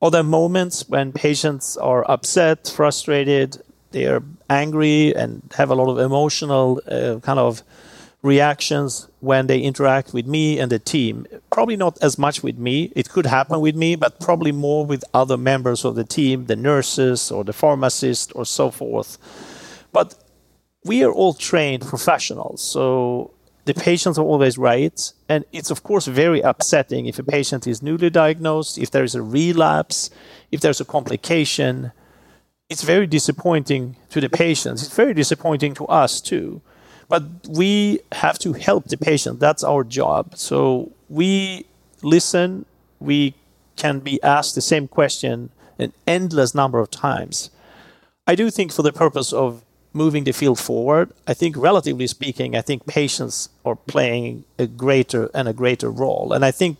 Are 0.00 0.10
there 0.10 0.22
moments 0.22 0.88
when 0.88 1.12
patients 1.12 1.76
are 1.76 2.10
upset, 2.10 2.72
frustrated, 2.74 3.62
they 3.90 4.06
are 4.06 4.22
angry, 4.48 5.14
and 5.14 5.42
have 5.56 5.70
a 5.70 5.74
lot 5.74 5.90
of 5.90 5.98
emotional 5.98 6.80
uh, 6.86 7.18
kind 7.20 7.38
of 7.38 7.62
reactions 8.26 9.08
when 9.20 9.46
they 9.46 9.60
interact 9.60 10.12
with 10.12 10.26
me 10.26 10.58
and 10.58 10.70
the 10.70 10.78
team. 10.78 11.26
Probably 11.50 11.76
not 11.76 11.96
as 12.02 12.18
much 12.18 12.42
with 12.42 12.58
me. 12.58 12.92
It 12.94 13.08
could 13.08 13.26
happen 13.26 13.60
with 13.60 13.76
me, 13.76 13.96
but 13.96 14.20
probably 14.20 14.52
more 14.52 14.84
with 14.84 15.04
other 15.14 15.36
members 15.36 15.84
of 15.84 15.94
the 15.94 16.04
team, 16.04 16.46
the 16.46 16.56
nurses 16.56 17.30
or 17.30 17.44
the 17.44 17.52
pharmacist 17.52 18.32
or 18.34 18.44
so 18.44 18.70
forth. 18.70 19.16
But 19.92 20.14
we 20.84 21.02
are 21.04 21.12
all 21.12 21.34
trained 21.34 21.82
professionals. 21.86 22.60
So 22.60 23.30
the 23.64 23.74
patients 23.74 24.18
are 24.18 24.24
always 24.24 24.58
right. 24.58 25.12
And 25.28 25.44
it's, 25.52 25.70
of 25.70 25.82
course, 25.82 26.06
very 26.06 26.40
upsetting 26.40 27.06
if 27.06 27.18
a 27.18 27.24
patient 27.24 27.66
is 27.66 27.82
newly 27.82 28.10
diagnosed, 28.10 28.76
if 28.78 28.90
there 28.90 29.04
is 29.04 29.14
a 29.14 29.22
relapse, 29.22 30.10
if 30.50 30.60
there's 30.60 30.80
a 30.80 30.84
complication. 30.84 31.92
It's 32.68 32.82
very 32.82 33.06
disappointing 33.06 33.96
to 34.10 34.20
the 34.20 34.28
patients. 34.28 34.82
It's 34.82 34.96
very 34.96 35.14
disappointing 35.14 35.74
to 35.74 35.86
us, 35.86 36.20
too. 36.20 36.60
But 37.08 37.22
we 37.48 38.00
have 38.12 38.38
to 38.40 38.52
help 38.52 38.86
the 38.86 38.96
patient. 38.96 39.38
That's 39.40 39.62
our 39.62 39.84
job. 39.84 40.36
So 40.36 40.92
we 41.08 41.66
listen. 42.02 42.66
We 42.98 43.34
can 43.76 44.00
be 44.00 44.22
asked 44.22 44.54
the 44.54 44.60
same 44.60 44.88
question 44.88 45.50
an 45.78 45.92
endless 46.06 46.54
number 46.54 46.78
of 46.78 46.90
times. 46.90 47.50
I 48.26 48.34
do 48.34 48.50
think, 48.50 48.72
for 48.72 48.82
the 48.82 48.92
purpose 48.92 49.32
of 49.32 49.62
moving 49.92 50.24
the 50.24 50.32
field 50.32 50.58
forward, 50.58 51.12
I 51.26 51.34
think, 51.34 51.56
relatively 51.56 52.06
speaking, 52.06 52.56
I 52.56 52.60
think 52.60 52.86
patients 52.86 53.50
are 53.64 53.76
playing 53.76 54.44
a 54.58 54.66
greater 54.66 55.30
and 55.32 55.48
a 55.48 55.52
greater 55.52 55.90
role. 55.90 56.32
And 56.32 56.44
I 56.44 56.50
think 56.50 56.78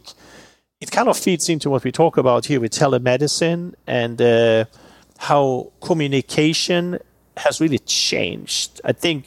it 0.81 0.91
kind 0.91 1.09
of 1.09 1.17
feeds 1.17 1.49
into 1.49 1.71
what 1.71 1.85
we 1.85 1.93
talk 1.93 2.17
about 2.17 2.47
here 2.47 2.61
with 2.61 2.73
telemedicine 2.73 3.75
and 3.87 4.21
uh, 4.21 4.65
how 5.19 5.73
communication 5.81 6.99
has 7.37 7.61
really 7.61 7.79
changed. 7.79 8.81
I 8.85 8.93
think 8.93 9.27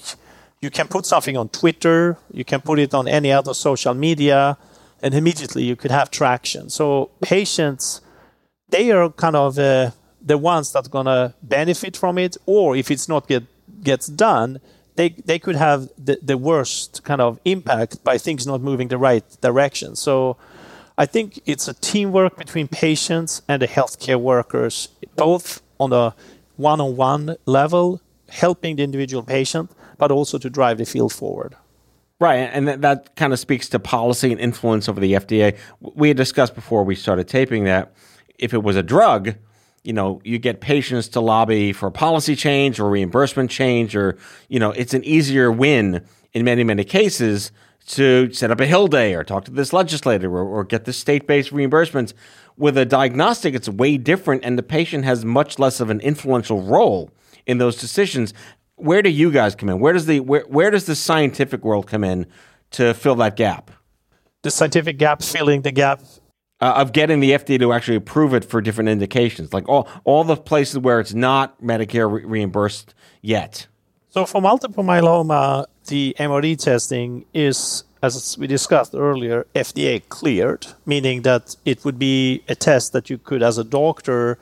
you 0.62 0.70
can 0.70 0.88
put 0.88 1.06
something 1.06 1.38
on 1.38 1.50
Twitter, 1.50 2.18
you 2.32 2.44
can 2.44 2.62
put 2.62 2.80
it 2.80 2.94
on 2.94 3.08
any 3.08 3.32
other 3.32 3.54
social 3.54 3.94
media, 3.94 4.58
and 5.02 5.14
immediately 5.14 5.64
you 5.64 5.76
could 5.76 5.92
have 5.92 6.12
traction. 6.12 6.70
So 6.70 7.12
patients, 7.22 8.02
they 8.70 8.92
are 8.92 9.10
kind 9.10 9.36
of 9.36 9.58
uh, 9.58 9.92
the 10.22 10.38
ones 10.38 10.74
that 10.74 10.88
are 10.88 10.90
gonna 10.90 11.34
benefit 11.42 11.96
from 11.96 12.18
it, 12.18 12.38
or 12.46 12.76
if 12.76 12.92
it's 12.92 13.08
not 13.08 13.28
get 13.28 13.44
gets 13.84 14.08
done, 14.08 14.60
they 14.96 15.10
they 15.10 15.40
could 15.40 15.56
have 15.56 15.90
the, 15.98 16.20
the 16.22 16.38
worst 16.38 17.04
kind 17.04 17.22
of 17.22 17.40
impact 17.46 18.04
by 18.04 18.18
things 18.18 18.46
not 18.46 18.62
moving 18.62 18.90
the 18.90 18.98
right 18.98 19.24
direction. 19.42 19.96
So 19.96 20.36
I 20.98 21.06
think 21.06 21.42
it's 21.46 21.70
a 21.70 21.74
teamwork 21.74 22.36
between 22.36 22.68
patients 22.68 23.42
and 23.48 23.62
the 23.62 23.68
healthcare 23.68 24.20
workers, 24.20 24.90
both 25.16 25.62
on 25.80 25.94
a 25.94 26.14
one-on-one 26.58 27.38
level, 27.46 28.02
helping 28.28 28.76
the 28.76 28.84
individual 28.84 29.24
patient, 29.24 29.72
but 30.00 30.12
also 30.12 30.40
to 30.40 30.50
drive 30.50 30.80
the 30.80 30.86
field 30.86 31.14
forward. 31.14 31.56
Right, 32.20 32.38
and 32.38 32.68
that, 32.68 32.82
that 32.82 33.16
kind 33.16 33.32
of 33.32 33.40
speaks 33.40 33.70
to 33.70 33.80
policy 33.80 34.32
and 34.32 34.42
influence 34.42 34.90
over 34.90 35.00
the 35.00 35.14
FDA. 35.14 35.58
We 35.80 36.08
had 36.08 36.18
discussed 36.18 36.56
before 36.56 36.84
we 36.84 36.96
started 36.96 37.28
taping 37.28 37.66
that 37.66 37.94
if 38.38 38.54
it 38.54 38.64
was 38.64 38.76
a 38.76 38.84
drug, 38.84 39.36
you 39.84 39.94
know, 39.94 40.20
you 40.26 40.38
get 40.38 40.60
patients 40.60 41.08
to 41.10 41.22
lobby 41.22 41.72
for 41.72 41.90
policy 41.92 42.36
change 42.36 42.80
or 42.80 42.90
reimbursement 42.90 43.52
change, 43.52 43.96
or 43.96 44.18
you 44.50 44.60
know, 44.60 44.72
it's 44.72 44.94
an 44.94 45.04
easier 45.06 45.52
win 45.52 46.04
in 46.34 46.44
many 46.44 46.64
many 46.64 46.84
cases 46.84 47.52
to 47.88 48.32
set 48.34 48.52
up 48.52 48.60
a 48.60 48.68
Hill 48.68 48.88
Day 48.88 49.16
or 49.16 49.24
talk 49.24 49.46
to 49.46 49.52
this 49.52 49.74
legislator 49.74 50.30
or, 50.30 50.44
or 50.44 50.64
get 50.64 50.86
the 50.86 50.94
state 50.94 51.26
based 51.26 51.52
reimbursements. 51.52 52.14
With 52.58 52.78
a 52.78 52.86
diagnostic, 52.86 53.56
it's 53.56 53.70
way 53.70 53.98
different, 53.98 54.44
and 54.44 54.58
the 54.58 54.64
patient 54.64 55.06
has 55.06 55.24
much 55.24 55.58
less 55.58 55.80
of 55.80 55.90
an 55.90 56.02
influential 56.02 56.62
role 56.62 57.10
in 57.46 57.58
those 57.58 57.78
decisions. 57.78 58.34
Where 58.80 59.02
do 59.02 59.10
you 59.10 59.32
guys 59.32 59.56
come 59.56 59.70
in? 59.70 59.80
Where 59.80 59.94
does 59.94 60.06
the 60.06 60.20
where, 60.22 60.46
where 60.48 60.72
does 60.72 60.86
the 60.86 60.96
scientific 60.96 61.64
world 61.64 61.88
come 61.88 62.04
in 62.04 62.26
to 62.72 62.94
fill 62.94 63.16
that 63.16 63.36
gap? 63.36 63.72
The 64.42 64.52
scientific 64.52 64.98
gap, 64.98 65.22
filling 65.22 65.64
the 65.64 65.72
gap 65.72 66.02
uh, 66.62 66.74
of 66.78 66.94
getting 66.94 67.20
the 67.20 67.32
FDA 67.32 67.60
to 67.60 67.74
actually 67.74 67.98
approve 67.98 68.34
it 68.34 68.46
for 68.46 68.62
different 68.62 68.90
indications, 68.90 69.54
like 69.54 69.68
all 69.68 69.88
all 70.04 70.24
the 70.24 70.36
places 70.36 70.80
where 70.80 71.00
it's 71.00 71.14
not 71.14 71.62
Medicare 71.62 72.12
re- 72.12 72.24
reimbursed 72.24 72.94
yet. 73.22 73.68
So 74.10 74.26
for 74.26 74.42
multiple 74.42 74.84
myeloma, 74.84 75.66
the 75.88 76.16
MRD 76.18 76.58
testing 76.58 77.26
is, 77.34 77.84
as 78.02 78.38
we 78.40 78.48
discussed 78.48 78.96
earlier, 78.96 79.46
FDA 79.54 80.08
cleared, 80.10 80.66
meaning 80.86 81.22
that 81.24 81.56
it 81.64 81.86
would 81.86 82.00
be 82.00 82.44
a 82.48 82.56
test 82.56 82.94
that 82.94 83.10
you 83.10 83.18
could, 83.18 83.44
as 83.44 83.58
a 83.58 83.64
doctor, 83.64 84.40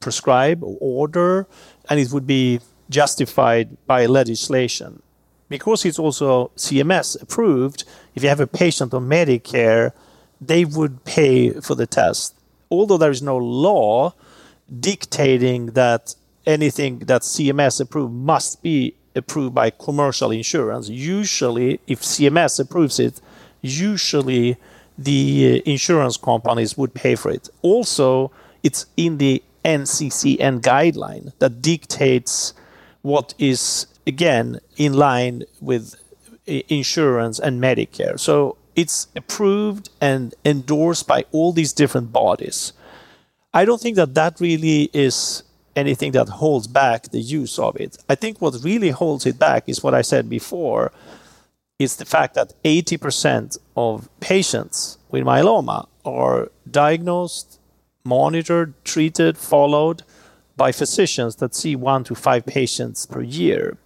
prescribe 0.00 0.62
or 0.62 0.76
order, 0.80 1.46
and 1.88 1.98
it 1.98 2.12
would 2.12 2.26
be 2.26 2.60
justified 2.88 3.76
by 3.86 4.06
legislation. 4.06 5.02
Because 5.48 5.84
it's 5.84 5.98
also 5.98 6.50
CMS 6.56 7.20
approved, 7.20 7.84
if 8.14 8.22
you 8.22 8.28
have 8.28 8.40
a 8.40 8.46
patient 8.46 8.92
on 8.92 9.08
Medicare, 9.08 9.92
they 10.40 10.64
would 10.64 11.04
pay 11.04 11.50
for 11.60 11.74
the 11.74 11.86
test. 11.86 12.34
Although 12.70 12.98
there 12.98 13.10
is 13.10 13.22
no 13.22 13.36
law 13.36 14.12
dictating 14.80 15.66
that 15.66 16.14
anything 16.46 17.00
that 17.00 17.22
CMS 17.22 17.80
approved 17.80 18.12
must 18.12 18.62
be 18.62 18.94
approved 19.14 19.54
by 19.54 19.70
commercial 19.70 20.30
insurance. 20.30 20.88
Usually, 20.88 21.80
if 21.86 22.02
CMS 22.02 22.60
approves 22.60 23.00
it, 23.00 23.20
usually 23.62 24.56
the 24.98 25.62
insurance 25.66 26.16
companies 26.16 26.76
would 26.76 26.94
pay 26.94 27.14
for 27.14 27.30
it. 27.30 27.48
Also, 27.62 28.30
it's 28.62 28.86
in 28.96 29.18
the 29.18 29.42
NCCN 29.64 30.60
guideline 30.60 31.32
that 31.38 31.60
dictates 31.62 32.54
what 33.06 33.34
is, 33.38 33.86
again, 34.04 34.58
in 34.76 34.92
line 34.92 35.44
with 35.60 35.94
insurance 36.46 37.38
and 37.38 37.62
Medicare. 37.62 38.18
So 38.18 38.56
it's 38.74 39.06
approved 39.14 39.90
and 40.00 40.34
endorsed 40.44 41.06
by 41.06 41.24
all 41.30 41.52
these 41.52 41.72
different 41.72 42.10
bodies. 42.12 42.72
I 43.54 43.64
don't 43.64 43.80
think 43.80 43.94
that 43.96 44.14
that 44.14 44.40
really 44.40 44.90
is 44.92 45.44
anything 45.76 46.12
that 46.12 46.28
holds 46.28 46.66
back 46.66 47.04
the 47.10 47.20
use 47.20 47.60
of 47.60 47.76
it. 47.76 47.96
I 48.08 48.16
think 48.16 48.40
what 48.40 48.54
really 48.64 48.90
holds 48.90 49.24
it 49.24 49.38
back 49.38 49.68
is 49.68 49.84
what 49.84 49.94
I 49.94 50.02
said 50.02 50.28
before 50.28 50.90
is 51.78 51.96
the 51.96 52.04
fact 52.04 52.34
that 52.34 52.54
80% 52.64 53.58
of 53.76 54.08
patients 54.18 54.98
with 55.12 55.22
myeloma 55.22 55.86
are 56.04 56.50
diagnosed, 56.68 57.60
monitored, 58.04 58.72
treated, 58.84 59.38
followed 59.38 60.02
by 60.56 60.72
physicians 60.72 61.36
that 61.36 61.54
see 61.54 61.76
one 61.76 62.04
to 62.04 62.14
five 62.14 62.46
patients 62.46 63.06
per 63.06 63.22
year. 63.22 63.76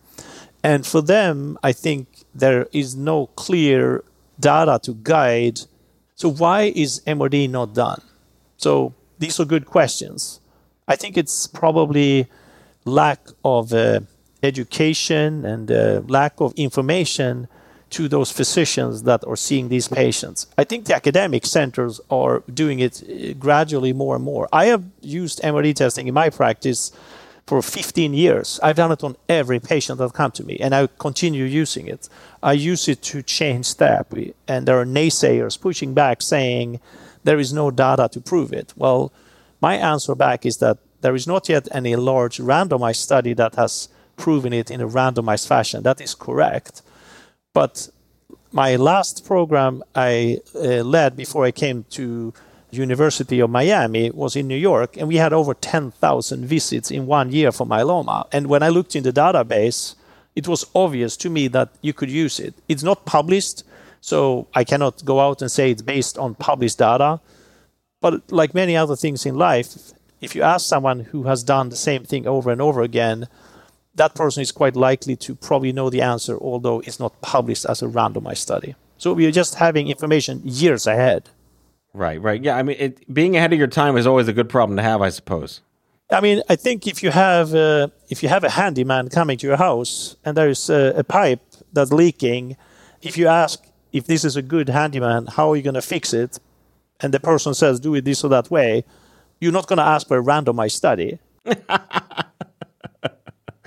And 0.63 0.87
for 0.87 1.01
them, 1.01 1.59
I 1.63 1.73
think 1.73 2.25
there 2.35 2.67
is 2.73 2.95
no 2.95 3.27
clear 3.29 4.05
data 4.39 4.79
to 4.85 4.95
guide. 4.95 5.61
So, 6.15 6.31
why 6.31 6.73
is 6.75 7.01
MRD 7.07 7.51
not 7.51 7.75
done? 7.75 8.03
So, 8.57 8.95
these 9.19 9.41
are 9.41 9.45
good 9.45 9.67
questions. 9.67 10.41
I 10.87 10.97
think 10.97 11.17
it's 11.17 11.47
probably 11.47 12.27
lack 12.85 13.21
of 13.45 13.73
uh, 13.73 14.01
education 14.43 15.45
and 15.45 15.71
uh, 15.71 16.03
lack 16.09 16.41
of 16.41 16.53
information 16.57 17.49
to 17.91 18.09
those 18.09 18.31
physicians 18.31 19.03
that 19.03 19.25
are 19.27 19.37
seeing 19.37 19.69
these 19.69 19.89
patients. 19.89 20.47
I 20.57 20.65
think 20.65 20.87
the 20.87 20.95
academic 20.95 21.45
centers 21.45 22.01
are 22.11 22.43
doing 22.53 22.79
it 22.79 23.03
uh, 23.03 23.35
gradually 23.35 23.93
more 23.93 24.15
and 24.17 24.25
more. 24.25 24.49
I 24.53 24.67
have 24.67 24.85
used 25.01 25.41
MRD 25.43 25.75
testing 25.75 26.07
in 26.07 26.15
my 26.15 26.31
practice 26.31 26.93
for 27.47 27.61
15 27.61 28.15
years. 28.15 28.61
I've 28.63 28.77
done 28.77 28.93
it 28.93 29.03
on 29.03 29.17
every 29.29 29.59
patient 29.59 29.99
that 29.99 30.13
come 30.13 30.31
to 30.33 30.45
me, 30.45 30.57
and 30.61 30.73
I 30.73 30.87
continue 30.99 31.45
using 31.45 31.89
it. 31.89 32.09
I 32.43 32.53
use 32.53 32.89
it 32.89 33.03
to 33.03 33.23
change 33.23 33.73
therapy, 33.73 34.35
and 34.47 34.67
there 34.67 34.81
are 34.81 34.87
naysayers 34.87 35.61
pushing 35.61 35.93
back 35.93 36.23
saying 36.23 36.79
there 37.25 37.41
is 37.41 37.53
no 37.53 37.73
data 37.73 38.09
to 38.13 38.21
prove 38.21 38.53
it. 38.53 38.73
Well, 38.77 39.13
my 39.61 39.75
answer 39.75 40.15
back 40.15 40.47
is 40.47 40.59
that 40.59 40.79
there 41.01 41.17
is 41.17 41.27
not 41.27 41.49
yet 41.49 41.67
any 41.73 41.97
large 41.97 42.39
randomized 42.39 43.03
study 43.03 43.33
that 43.35 43.57
has 43.57 43.89
proven 44.17 44.53
it 44.53 44.71
in 44.71 44.81
a 44.81 44.89
randomized 44.89 45.49
fashion. 45.49 45.83
That 45.83 46.01
is 46.01 46.15
correct. 46.15 46.83
But 47.53 47.89
my 48.53 48.77
last 48.77 49.25
program 49.25 49.83
I 49.95 50.39
uh, 50.55 50.83
led 50.83 51.17
before 51.17 51.45
I 51.45 51.51
came 51.51 51.85
to 51.91 52.33
University 52.71 53.41
of 53.41 53.51
Miami 53.51 54.11
was 54.11 54.37
in 54.37 54.47
New 54.47 54.57
York, 54.57 54.97
and 54.97 55.09
we 55.09 55.17
had 55.17 55.33
over 55.33 55.55
10,000 55.55 56.47
visits 56.47 56.91
in 56.91 57.07
one 57.07 57.33
year 57.33 57.51
for 57.51 57.67
myeloma. 57.67 58.29
And 58.33 58.47
when 58.47 58.63
I 58.63 58.69
looked 58.69 58.95
in 58.95 59.03
the 59.03 59.13
database, 59.13 59.97
it 60.37 60.47
was 60.47 60.65
obvious 60.75 61.17
to 61.19 61.31
me 61.31 61.49
that 61.49 61.71
you 61.83 61.93
could 61.93 62.11
use 62.11 62.39
it. 62.39 62.55
It's 62.69 62.85
not 62.85 63.05
published, 63.05 63.65
so 64.01 64.47
I 64.55 64.63
cannot 64.65 65.05
go 65.05 65.19
out 65.21 65.43
and 65.43 65.51
say 65.51 65.71
it's 65.71 65.83
based 65.83 66.17
on 66.19 66.37
published 66.37 66.79
data. 66.79 67.21
But 68.01 68.31
like 68.31 68.55
many 68.55 68.77
other 68.77 68.97
things 68.97 69.27
in 69.27 69.35
life, 69.35 69.93
if 70.21 70.35
you 70.35 70.43
ask 70.43 70.67
someone 70.67 71.01
who 71.01 71.25
has 71.25 71.43
done 71.43 71.69
the 71.69 71.77
same 71.77 72.05
thing 72.05 72.27
over 72.27 72.51
and 72.51 72.63
over 72.63 72.83
again, 72.83 73.27
that 73.95 74.15
person 74.15 74.43
is 74.43 74.53
quite 74.53 74.77
likely 74.77 75.17
to 75.17 75.35
probably 75.35 75.73
know 75.73 75.91
the 75.91 76.03
answer, 76.03 76.39
although 76.39 76.81
it's 76.81 77.01
not 77.01 77.21
published 77.21 77.65
as 77.67 77.83
a 77.83 77.87
randomized 77.87 78.39
study. 78.39 78.75
So 78.99 79.13
we 79.13 79.27
are 79.27 79.31
just 79.31 79.57
having 79.57 79.89
information 79.89 80.41
years 80.45 80.87
ahead. 80.87 81.29
Right, 81.93 82.21
right. 82.21 82.43
Yeah, 82.43 82.57
I 82.57 82.63
mean, 82.63 82.77
it, 82.79 83.13
being 83.13 83.37
ahead 83.37 83.53
of 83.53 83.59
your 83.59 83.69
time 83.69 83.97
is 83.97 84.07
always 84.07 84.29
a 84.29 84.33
good 84.33 84.49
problem 84.49 84.77
to 84.77 84.83
have, 84.83 85.03
I 85.03 85.09
suppose. 85.09 85.61
I 86.11 86.21
mean, 86.21 86.43
I 86.49 86.57
think 86.57 86.87
if 86.87 87.03
you 87.03 87.11
have 87.11 87.55
uh, 87.55 87.89
if 88.09 88.23
you 88.23 88.29
have 88.29 88.43
a 88.43 88.51
handyman 88.51 89.09
coming 89.09 89.39
to 89.39 89.47
your 89.47 89.57
house 89.57 90.17
and 90.25 90.37
there 90.37 90.49
is 90.49 90.69
a, 90.69 90.93
a 90.97 91.05
pipe 91.05 91.41
that's 91.73 91.93
leaking, 91.93 92.57
if 93.01 93.17
you 93.17 93.29
ask 93.29 93.65
if 93.93 94.07
this 94.07 94.25
is 94.25 94.37
a 94.37 94.43
good 94.43 94.69
handyman, 94.69 95.27
how 95.27 95.53
are 95.53 95.57
you 95.57 95.63
going 95.63 95.75
to 95.75 95.83
fix 95.83 96.13
it? 96.13 96.39
And 97.01 97.15
the 97.15 97.21
person 97.21 97.55
says, 97.55 97.81
do 97.81 97.95
it 97.95 98.05
this 98.05 98.23
or 98.25 98.31
that 98.31 98.51
way. 98.51 98.85
You're 99.41 99.53
not 99.53 99.67
going 99.67 99.79
to 99.79 99.85
ask 99.85 100.07
for 100.07 100.19
a 100.19 100.23
randomized 100.23 100.73
study. 100.73 101.19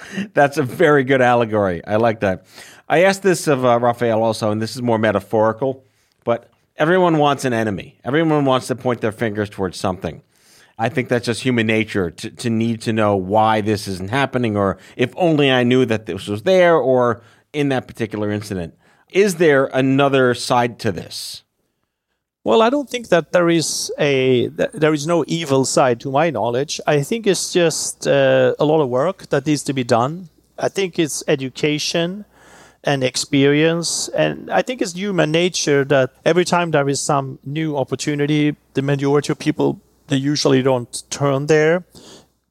That's 0.33 0.57
a 0.57 0.63
very 0.63 1.03
good 1.03 1.21
allegory. 1.21 1.85
I 1.85 1.97
like 1.97 2.19
that. 2.21 2.45
I 2.87 3.03
asked 3.03 3.23
this 3.23 3.47
of 3.47 3.65
uh, 3.65 3.79
Rafael 3.79 4.23
also, 4.23 4.51
and 4.51 4.61
this 4.61 4.75
is 4.75 4.81
more 4.81 4.97
metaphorical, 4.97 5.83
but 6.23 6.49
everyone 6.77 7.17
wants 7.17 7.45
an 7.45 7.53
enemy. 7.53 7.97
Everyone 8.03 8.45
wants 8.45 8.67
to 8.67 8.75
point 8.75 9.01
their 9.01 9.11
fingers 9.11 9.49
towards 9.49 9.77
something. 9.77 10.21
I 10.77 10.89
think 10.89 11.07
that's 11.07 11.25
just 11.25 11.43
human 11.43 11.67
nature 11.67 12.09
to, 12.11 12.29
to 12.31 12.49
need 12.49 12.81
to 12.81 12.93
know 12.93 13.15
why 13.15 13.61
this 13.61 13.87
isn't 13.87 14.09
happening, 14.09 14.57
or 14.57 14.77
if 14.97 15.13
only 15.15 15.51
I 15.51 15.63
knew 15.63 15.85
that 15.85 16.07
this 16.07 16.27
was 16.27 16.43
there, 16.43 16.75
or 16.75 17.21
in 17.53 17.69
that 17.69 17.87
particular 17.87 18.31
incident. 18.31 18.75
Is 19.09 19.35
there 19.35 19.67
another 19.67 20.33
side 20.33 20.79
to 20.79 20.91
this? 20.91 21.42
Well, 22.45 22.61
I 22.61 22.69
don't 22.69 22.89
think 22.89 23.07
that 23.07 23.31
there 23.31 23.49
is 23.49 23.89
a 23.97 24.47
there 24.47 24.93
is 24.93 25.07
no 25.07 25.23
evil 25.27 25.63
side 25.63 26.01
to 26.01 26.11
my 26.11 26.29
knowledge. 26.29 26.81
I 26.85 27.01
think 27.01 27.25
it's 27.25 27.53
just 27.53 28.05
uh, 28.05 28.53
a 28.59 28.65
lot 28.65 28.81
of 28.81 28.89
work 28.89 29.29
that 29.29 29.45
needs 29.45 29.63
to 29.63 29.73
be 29.73 29.85
done. 29.85 30.27
I 30.59 30.67
think 30.67 30.99
it's 30.99 31.23
education 31.27 32.25
and 32.83 33.01
experience, 33.01 34.09
and 34.09 34.51
I 34.51 34.61
think 34.61 34.81
it's 34.81 34.93
human 34.93 35.31
nature 35.31 35.85
that 35.85 36.11
every 36.25 36.43
time 36.43 36.71
there 36.71 36.89
is 36.89 36.99
some 36.99 37.39
new 37.45 37.77
opportunity, 37.77 38.57
the 38.73 38.81
majority 38.81 39.31
of 39.31 39.39
people 39.39 39.79
they 40.07 40.17
usually 40.17 40.61
don't 40.61 41.03
turn 41.09 41.47
there. 41.47 41.85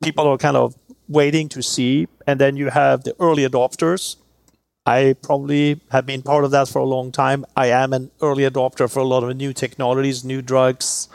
People 0.03 0.27
are 0.27 0.39
kind 0.39 0.57
of 0.57 0.75
waiting 1.07 1.51
to 1.51 1.63
see, 1.63 2.09
and 2.27 2.41
then 2.41 2.57
you 2.57 2.71
have 2.71 3.05
the 3.05 3.15
early 3.21 3.47
adopters 3.47 4.17
I 4.85 5.15
probably 5.23 5.81
have 5.91 6.07
been 6.07 6.23
part 6.23 6.45
of 6.45 6.51
that 6.51 6.69
for 6.69 6.81
a 6.81 6.85
long 6.85 7.13
time. 7.13 7.45
I 7.57 7.69
am 7.69 7.93
an 7.93 8.11
early 8.21 8.43
adopter 8.43 8.91
for 8.91 8.99
a 8.99 9.05
lot 9.05 9.23
of 9.23 9.37
new 9.37 9.53
technologies, 9.53 10.25
new 10.25 10.43
drugs. 10.43 11.09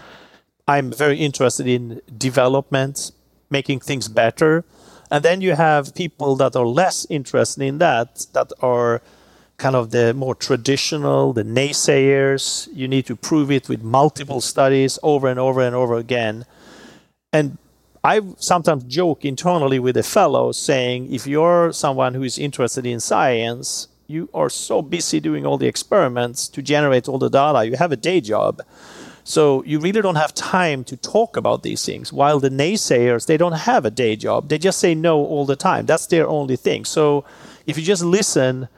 I'm 0.67 0.91
very 0.91 1.17
interested 1.17 1.67
in 1.67 2.01
development, 2.17 3.11
making 3.49 3.81
things 3.81 4.07
better. 4.07 4.63
And 5.11 5.23
then 5.23 5.41
you 5.41 5.55
have 5.55 5.95
people 5.95 6.35
that 6.37 6.55
are 6.55 6.65
less 6.65 7.05
interested 7.09 7.63
in 7.63 7.77
that, 7.79 8.27
that 8.33 8.51
are 8.61 9.01
kind 9.57 9.75
of 9.75 9.91
the 9.91 10.13
more 10.13 10.35
traditional, 10.35 11.33
the 11.33 11.43
naysayers. 11.43 12.69
You 12.73 12.87
need 12.87 13.05
to 13.07 13.15
prove 13.15 13.51
it 13.51 13.67
with 13.67 13.83
multiple 13.83 14.39
studies 14.39 14.97
over 15.03 15.27
and 15.27 15.39
over 15.39 15.61
and 15.61 15.75
over 15.75 15.95
again. 15.95 16.45
And 17.33 17.57
I 18.03 18.21
sometimes 18.37 18.83
joke 18.83 19.25
internally 19.25 19.79
with 19.79 19.97
a 19.97 20.03
fellow 20.03 20.51
saying, 20.51 21.13
if 21.13 21.27
you're 21.27 21.71
someone 21.73 22.13
who 22.13 22.23
is 22.23 22.37
interested 22.37 22.85
in 22.85 22.99
science, 22.99 23.87
you 24.07 24.29
are 24.33 24.49
so 24.49 24.81
busy 24.81 25.19
doing 25.19 25.45
all 25.45 25.57
the 25.57 25.67
experiments 25.67 26.47
to 26.49 26.61
generate 26.61 27.07
all 27.07 27.17
the 27.17 27.29
data, 27.29 27.65
you 27.65 27.75
have 27.75 27.91
a 27.91 27.97
day 27.97 28.21
job. 28.21 28.61
So 29.23 29.61
you 29.65 29.79
really 29.79 30.01
don't 30.01 30.15
have 30.15 30.33
time 30.33 30.85
to 30.85 30.95
talk 30.95 31.35
about 31.35 31.61
these 31.61 31.85
things. 31.85 32.13
While 32.13 32.39
the 32.39 32.49
naysayers, 32.49 33.25
they 33.25 33.35
don't 33.35 33.51
have 33.51 33.83
a 33.83 33.91
day 33.91 34.15
job. 34.15 34.47
They 34.47 34.57
just 34.57 34.79
say 34.79 34.95
no 34.95 35.17
all 35.17 35.45
the 35.45 35.57
time. 35.57 35.85
That's 35.85 36.07
their 36.07 36.27
only 36.29 36.55
thing. 36.55 36.85
So 36.85 37.25
if 37.65 37.77
you 37.77 37.83
just 37.83 38.05
listen, 38.05 38.69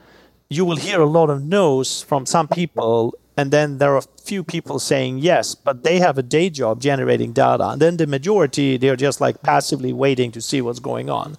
you 0.48 0.64
will 0.64 0.76
hear 0.76 1.00
a 1.00 1.06
lot 1.06 1.30
of 1.30 1.44
no's 1.44 2.02
from 2.02 2.26
some 2.26 2.48
people 2.48 3.14
and 3.36 3.50
then 3.50 3.78
there 3.78 3.94
are 3.94 3.98
a 3.98 4.20
few 4.22 4.42
people 4.44 4.78
saying 4.78 5.18
yes, 5.18 5.54
but 5.54 5.82
they 5.82 5.98
have 5.98 6.18
a 6.18 6.22
day 6.22 6.50
job 6.50 6.80
generating 6.80 7.32
data. 7.32 7.68
And 7.70 7.80
then 7.80 7.96
the 7.96 8.06
majority, 8.06 8.76
they're 8.76 8.96
just 8.96 9.20
like 9.20 9.42
passively 9.42 9.92
waiting 9.92 10.32
to 10.32 10.40
see 10.40 10.60
what's 10.60 10.80
going 10.80 11.08
on. 11.08 11.36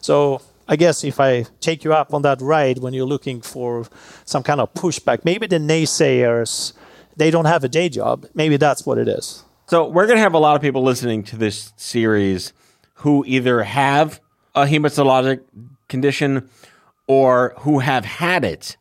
So 0.00 0.40
I 0.68 0.76
guess 0.76 1.04
if 1.04 1.20
I 1.20 1.44
take 1.60 1.84
you 1.84 1.92
up 1.92 2.14
on 2.14 2.22
that 2.22 2.40
ride 2.40 2.78
when 2.78 2.94
you're 2.94 3.06
looking 3.06 3.40
for 3.40 3.86
some 4.24 4.42
kind 4.42 4.60
of 4.60 4.72
pushback, 4.74 5.24
maybe 5.24 5.46
the 5.46 5.58
naysayers, 5.58 6.72
they 7.16 7.30
don't 7.30 7.44
have 7.44 7.64
a 7.64 7.68
day 7.68 7.88
job. 7.88 8.26
Maybe 8.34 8.56
that's 8.56 8.86
what 8.86 8.98
it 8.98 9.08
is. 9.08 9.44
So 9.66 9.88
we're 9.88 10.06
going 10.06 10.16
to 10.16 10.22
have 10.22 10.34
a 10.34 10.38
lot 10.38 10.56
of 10.56 10.62
people 10.62 10.82
listening 10.82 11.22
to 11.24 11.36
this 11.36 11.72
series 11.76 12.52
who 12.96 13.24
either 13.26 13.64
have 13.64 14.20
a 14.54 14.64
hematologic 14.64 15.40
condition 15.88 16.48
or 17.06 17.54
who 17.60 17.80
have 17.80 18.04
had 18.04 18.44
it 18.44 18.76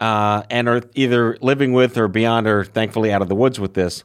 uh, 0.00 0.42
and 0.50 0.68
are 0.68 0.82
either 0.94 1.36
living 1.40 1.72
with 1.72 1.96
or 1.96 2.08
beyond 2.08 2.46
or 2.46 2.64
thankfully 2.64 3.12
out 3.12 3.22
of 3.22 3.28
the 3.28 3.34
woods 3.34 3.60
with 3.60 3.74
this. 3.74 4.04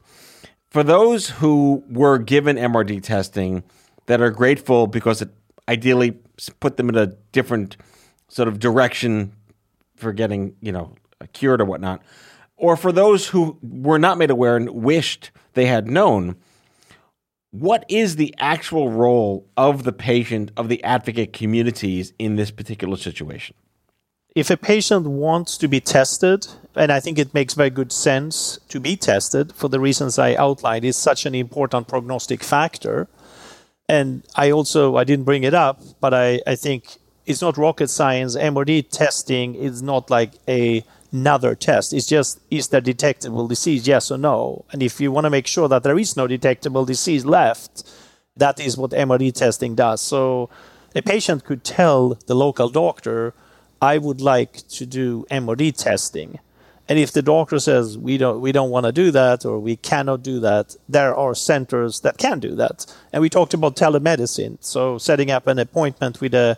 For 0.69 0.83
those 0.83 1.29
who 1.29 1.83
were 1.89 2.19
given 2.19 2.55
MRD 2.55 3.01
testing 3.01 3.63
that 4.05 4.21
are 4.21 4.29
grateful 4.29 4.87
because 4.87 5.21
it 5.21 5.29
ideally 5.67 6.17
put 6.59 6.77
them 6.77 6.89
in 6.89 6.95
a 6.95 7.07
different 7.31 7.77
sort 8.27 8.47
of 8.47 8.59
direction 8.59 9.33
for 9.95 10.13
getting, 10.13 10.55
you 10.61 10.71
know, 10.71 10.95
cured 11.33 11.61
or 11.61 11.65
whatnot, 11.65 12.01
or 12.55 12.75
for 12.75 12.91
those 12.91 13.27
who 13.27 13.57
were 13.61 13.99
not 13.99 14.17
made 14.17 14.29
aware 14.29 14.55
and 14.55 14.69
wished 14.69 15.31
they 15.53 15.65
had 15.65 15.87
known, 15.87 16.35
what 17.51 17.83
is 17.89 18.15
the 18.15 18.33
actual 18.37 18.89
role 18.89 19.47
of 19.57 19.83
the 19.83 19.91
patient, 19.91 20.51
of 20.55 20.69
the 20.69 20.83
advocate 20.83 21.33
communities 21.33 22.13
in 22.19 22.35
this 22.35 22.51
particular 22.51 22.97
situation? 22.97 23.55
If 24.35 24.49
a 24.49 24.57
patient 24.57 25.07
wants 25.07 25.57
to 25.57 25.67
be 25.67 25.79
tested, 25.79 26.47
and 26.75 26.91
I 26.91 26.99
think 26.99 27.17
it 27.17 27.33
makes 27.33 27.55
very 27.55 27.69
good 27.69 27.91
sense 27.91 28.59
to 28.69 28.79
be 28.79 28.95
tested 28.95 29.53
for 29.53 29.67
the 29.67 29.79
reasons 29.79 30.19
I 30.19 30.35
outlined, 30.35 30.85
is 30.85 30.95
such 30.95 31.25
an 31.25 31.35
important 31.35 31.87
prognostic 31.87 32.43
factor. 32.43 33.07
And 33.87 34.23
I 34.35 34.51
also 34.51 34.97
I 34.97 35.03
didn't 35.03 35.25
bring 35.25 35.43
it 35.43 35.53
up, 35.53 35.81
but 35.99 36.13
I, 36.13 36.41
I 36.45 36.55
think 36.55 36.97
it's 37.25 37.41
not 37.41 37.57
rocket 37.57 37.89
science. 37.89 38.35
MRD 38.35 38.89
testing 38.91 39.55
is 39.55 39.81
not 39.81 40.09
like 40.09 40.33
a 40.47 40.83
another 41.11 41.55
test. 41.55 41.93
It's 41.93 42.05
just 42.05 42.39
is 42.51 42.67
there 42.67 42.81
detectable 42.81 43.47
disease, 43.47 43.87
yes 43.87 44.11
or 44.11 44.17
no? 44.17 44.65
And 44.71 44.83
if 44.83 45.01
you 45.01 45.11
want 45.11 45.25
to 45.25 45.29
make 45.29 45.47
sure 45.47 45.67
that 45.67 45.83
there 45.83 45.97
is 45.97 46.15
no 46.15 46.27
detectable 46.27 46.85
disease 46.85 47.25
left, 47.25 47.89
that 48.37 48.59
is 48.59 48.77
what 48.77 48.91
MRD 48.91 49.33
testing 49.33 49.75
does. 49.75 50.01
So 50.01 50.49
a 50.95 51.01
patient 51.01 51.45
could 51.45 51.63
tell 51.63 52.17
the 52.27 52.35
local 52.35 52.69
doctor 52.69 53.33
I 53.81 53.97
would 53.97 54.21
like 54.21 54.67
to 54.69 54.85
do 54.85 55.25
MRD 55.31 55.77
testing. 55.77 56.39
And 56.87 56.97
if 56.97 57.11
the 57.11 57.21
doctor 57.21 57.59
says 57.59 57.97
we 57.97 58.17
don't 58.17 58.41
we 58.41 58.51
don't 58.51 58.71
want 58.71 58.87
to 58.87 58.91
do 58.91 59.11
that 59.11 59.45
or 59.45 59.59
we 59.59 59.75
cannot 59.75 60.23
do 60.23 60.39
that, 60.39 60.75
there 60.89 61.15
are 61.15 61.35
centers 61.35 61.99
that 62.01 62.17
can 62.17 62.39
do 62.39 62.55
that. 62.55 62.85
And 63.13 63.21
we 63.21 63.29
talked 63.29 63.53
about 63.53 63.75
telemedicine, 63.75 64.57
so 64.59 64.97
setting 64.97 65.29
up 65.29 65.45
an 65.45 65.59
appointment 65.59 66.19
with 66.19 66.33
a 66.33 66.57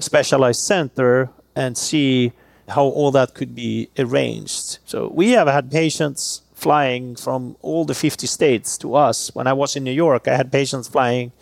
specialized 0.00 0.60
center 0.60 1.30
and 1.54 1.78
see 1.78 2.32
how 2.68 2.84
all 2.84 3.12
that 3.12 3.34
could 3.34 3.54
be 3.54 3.88
arranged. 3.98 4.78
So 4.84 5.08
we 5.08 5.30
have 5.32 5.46
had 5.46 5.70
patients 5.70 6.42
flying 6.54 7.16
from 7.16 7.56
all 7.62 7.84
the 7.84 7.94
50 7.94 8.26
states 8.26 8.78
to 8.78 8.94
us. 8.94 9.34
When 9.34 9.46
I 9.46 9.52
was 9.52 9.76
in 9.76 9.84
New 9.84 9.92
York, 9.92 10.26
I 10.26 10.36
had 10.36 10.50
patients 10.50 10.88
flying 10.88 11.32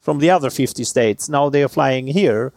from 0.00 0.18
the 0.18 0.30
other 0.30 0.50
50 0.50 0.84
states. 0.84 1.28
Now 1.28 1.48
they 1.48 1.62
are 1.62 1.68
flying 1.68 2.08
here 2.08 2.52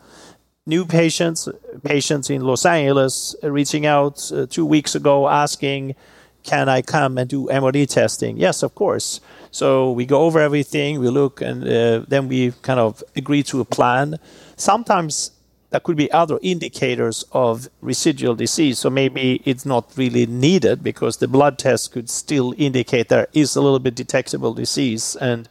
new 0.68 0.86
patients, 0.86 1.47
patients 1.84 2.30
in 2.30 2.41
Los 2.41 2.65
Angeles, 2.65 3.36
uh, 3.43 3.49
reaching 3.49 3.86
out 3.86 4.32
uh, 4.32 4.45
two 4.45 4.65
weeks 4.65 4.93
ago 4.93 5.28
asking, 5.28 5.95
"Can 6.43 6.70
I 6.70 6.82
come 6.82 7.18
and 7.18 7.30
do 7.30 7.47
MRD 7.47 7.88
testing?" 7.88 8.38
Yes, 8.38 8.61
of 8.61 8.76
course. 8.76 9.22
So 9.49 9.91
we 9.91 10.05
go 10.05 10.24
over 10.24 10.39
everything, 10.39 10.99
we 10.99 11.09
look, 11.09 11.41
and 11.41 11.63
uh, 11.63 12.05
then 12.07 12.28
we 12.28 12.51
kind 12.61 12.80
of 12.80 13.03
agree 13.15 13.43
to 13.43 13.61
a 13.61 13.65
plan. 13.65 14.20
Sometimes 14.57 15.32
there 15.70 15.80
could 15.80 15.97
be 15.97 16.11
other 16.11 16.38
indicators 16.41 17.26
of 17.32 17.70
residual 17.82 18.36
disease, 18.36 18.80
so 18.80 18.89
maybe 18.89 19.41
it's 19.45 19.65
not 19.65 19.91
really 19.95 20.26
needed 20.26 20.84
because 20.84 21.18
the 21.18 21.28
blood 21.28 21.57
test 21.57 21.91
could 21.93 22.09
still 22.09 22.53
indicate 22.57 23.09
there 23.09 23.28
is 23.34 23.55
a 23.55 23.61
little 23.61 23.80
bit 23.80 23.95
detectable 23.95 24.53
disease 24.53 25.15
and. 25.15 25.49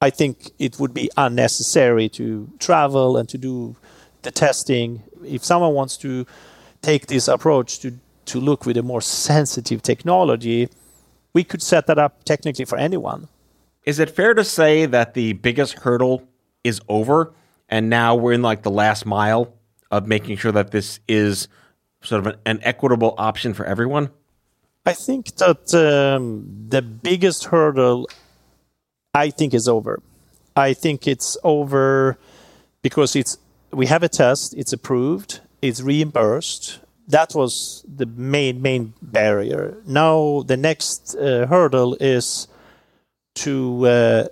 I 0.00 0.10
think 0.10 0.52
it 0.60 0.78
would 0.78 0.94
be 0.94 1.10
unnecessary 1.16 2.08
to 2.10 2.48
travel 2.60 3.16
and 3.16 3.28
to 3.30 3.36
do 3.36 3.74
the 4.22 4.30
testing, 4.30 5.02
if 5.24 5.44
someone 5.44 5.74
wants 5.74 5.96
to 5.98 6.26
take 6.82 7.06
this 7.06 7.28
approach 7.28 7.80
to, 7.80 7.98
to 8.26 8.40
look 8.40 8.66
with 8.66 8.76
a 8.76 8.82
more 8.82 9.00
sensitive 9.00 9.82
technology, 9.82 10.68
we 11.32 11.44
could 11.44 11.62
set 11.62 11.86
that 11.86 11.98
up 11.98 12.24
technically 12.24 12.64
for 12.64 12.78
anyone. 12.78 13.28
Is 13.84 13.98
it 13.98 14.10
fair 14.10 14.34
to 14.34 14.44
say 14.44 14.86
that 14.86 15.14
the 15.14 15.34
biggest 15.34 15.78
hurdle 15.78 16.28
is 16.64 16.80
over 16.88 17.32
and 17.68 17.88
now 17.88 18.14
we're 18.14 18.32
in 18.32 18.42
like 18.42 18.62
the 18.62 18.70
last 18.70 19.06
mile 19.06 19.54
of 19.90 20.06
making 20.06 20.36
sure 20.36 20.52
that 20.52 20.70
this 20.70 21.00
is 21.08 21.48
sort 22.02 22.26
of 22.26 22.34
an, 22.34 22.38
an 22.46 22.60
equitable 22.62 23.14
option 23.18 23.54
for 23.54 23.64
everyone? 23.64 24.10
I 24.84 24.94
think 24.94 25.36
that 25.36 25.74
um, 25.74 26.46
the 26.68 26.80
biggest 26.80 27.44
hurdle, 27.44 28.08
I 29.14 29.30
think, 29.30 29.52
is 29.52 29.68
over. 29.68 30.02
I 30.56 30.72
think 30.72 31.06
it's 31.06 31.36
over 31.44 32.18
because 32.82 33.14
it's 33.14 33.38
we 33.70 33.86
have 33.86 34.02
a 34.02 34.08
test, 34.08 34.54
it's 34.56 34.72
approved, 34.72 35.40
it's 35.62 35.80
reimbursed. 35.80 36.80
That 37.06 37.34
was 37.34 37.84
the 37.86 38.06
main 38.06 38.60
main 38.60 38.92
barrier. 39.00 39.78
Now 39.86 40.42
the 40.46 40.56
next 40.56 41.14
uh, 41.16 41.46
hurdle 41.46 41.96
is 42.00 42.48
to 43.36 43.86
uh, 43.86 44.28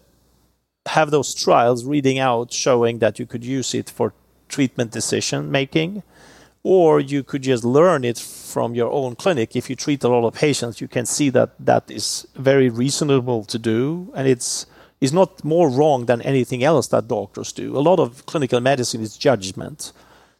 have 0.86 1.10
those 1.10 1.34
trials 1.34 1.84
reading 1.84 2.18
out 2.18 2.52
showing 2.52 2.98
that 2.98 3.18
you 3.18 3.26
could 3.26 3.44
use 3.44 3.74
it 3.74 3.90
for 3.90 4.12
treatment 4.48 4.92
decision 4.92 5.50
making 5.50 6.02
or 6.62 7.00
you 7.00 7.22
could 7.22 7.42
just 7.42 7.64
learn 7.64 8.04
it 8.04 8.18
from 8.18 8.74
your 8.74 8.90
own 8.90 9.14
clinic 9.14 9.56
if 9.56 9.68
you 9.68 9.76
treat 9.76 10.02
a 10.04 10.08
lot 10.08 10.26
of 10.26 10.34
patients 10.34 10.80
you 10.80 10.88
can 10.88 11.04
see 11.04 11.28
that 11.30 11.50
that 11.58 11.90
is 11.90 12.26
very 12.36 12.68
reasonable 12.68 13.44
to 13.44 13.58
do 13.58 14.12
and 14.14 14.28
it's 14.28 14.66
is 15.00 15.12
not 15.12 15.44
more 15.44 15.68
wrong 15.68 16.06
than 16.06 16.22
anything 16.22 16.64
else 16.64 16.88
that 16.88 17.08
doctors 17.08 17.52
do. 17.52 17.76
A 17.76 17.80
lot 17.80 18.00
of 18.00 18.26
clinical 18.26 18.60
medicine 18.60 19.02
is 19.02 19.16
judgment. 19.16 19.92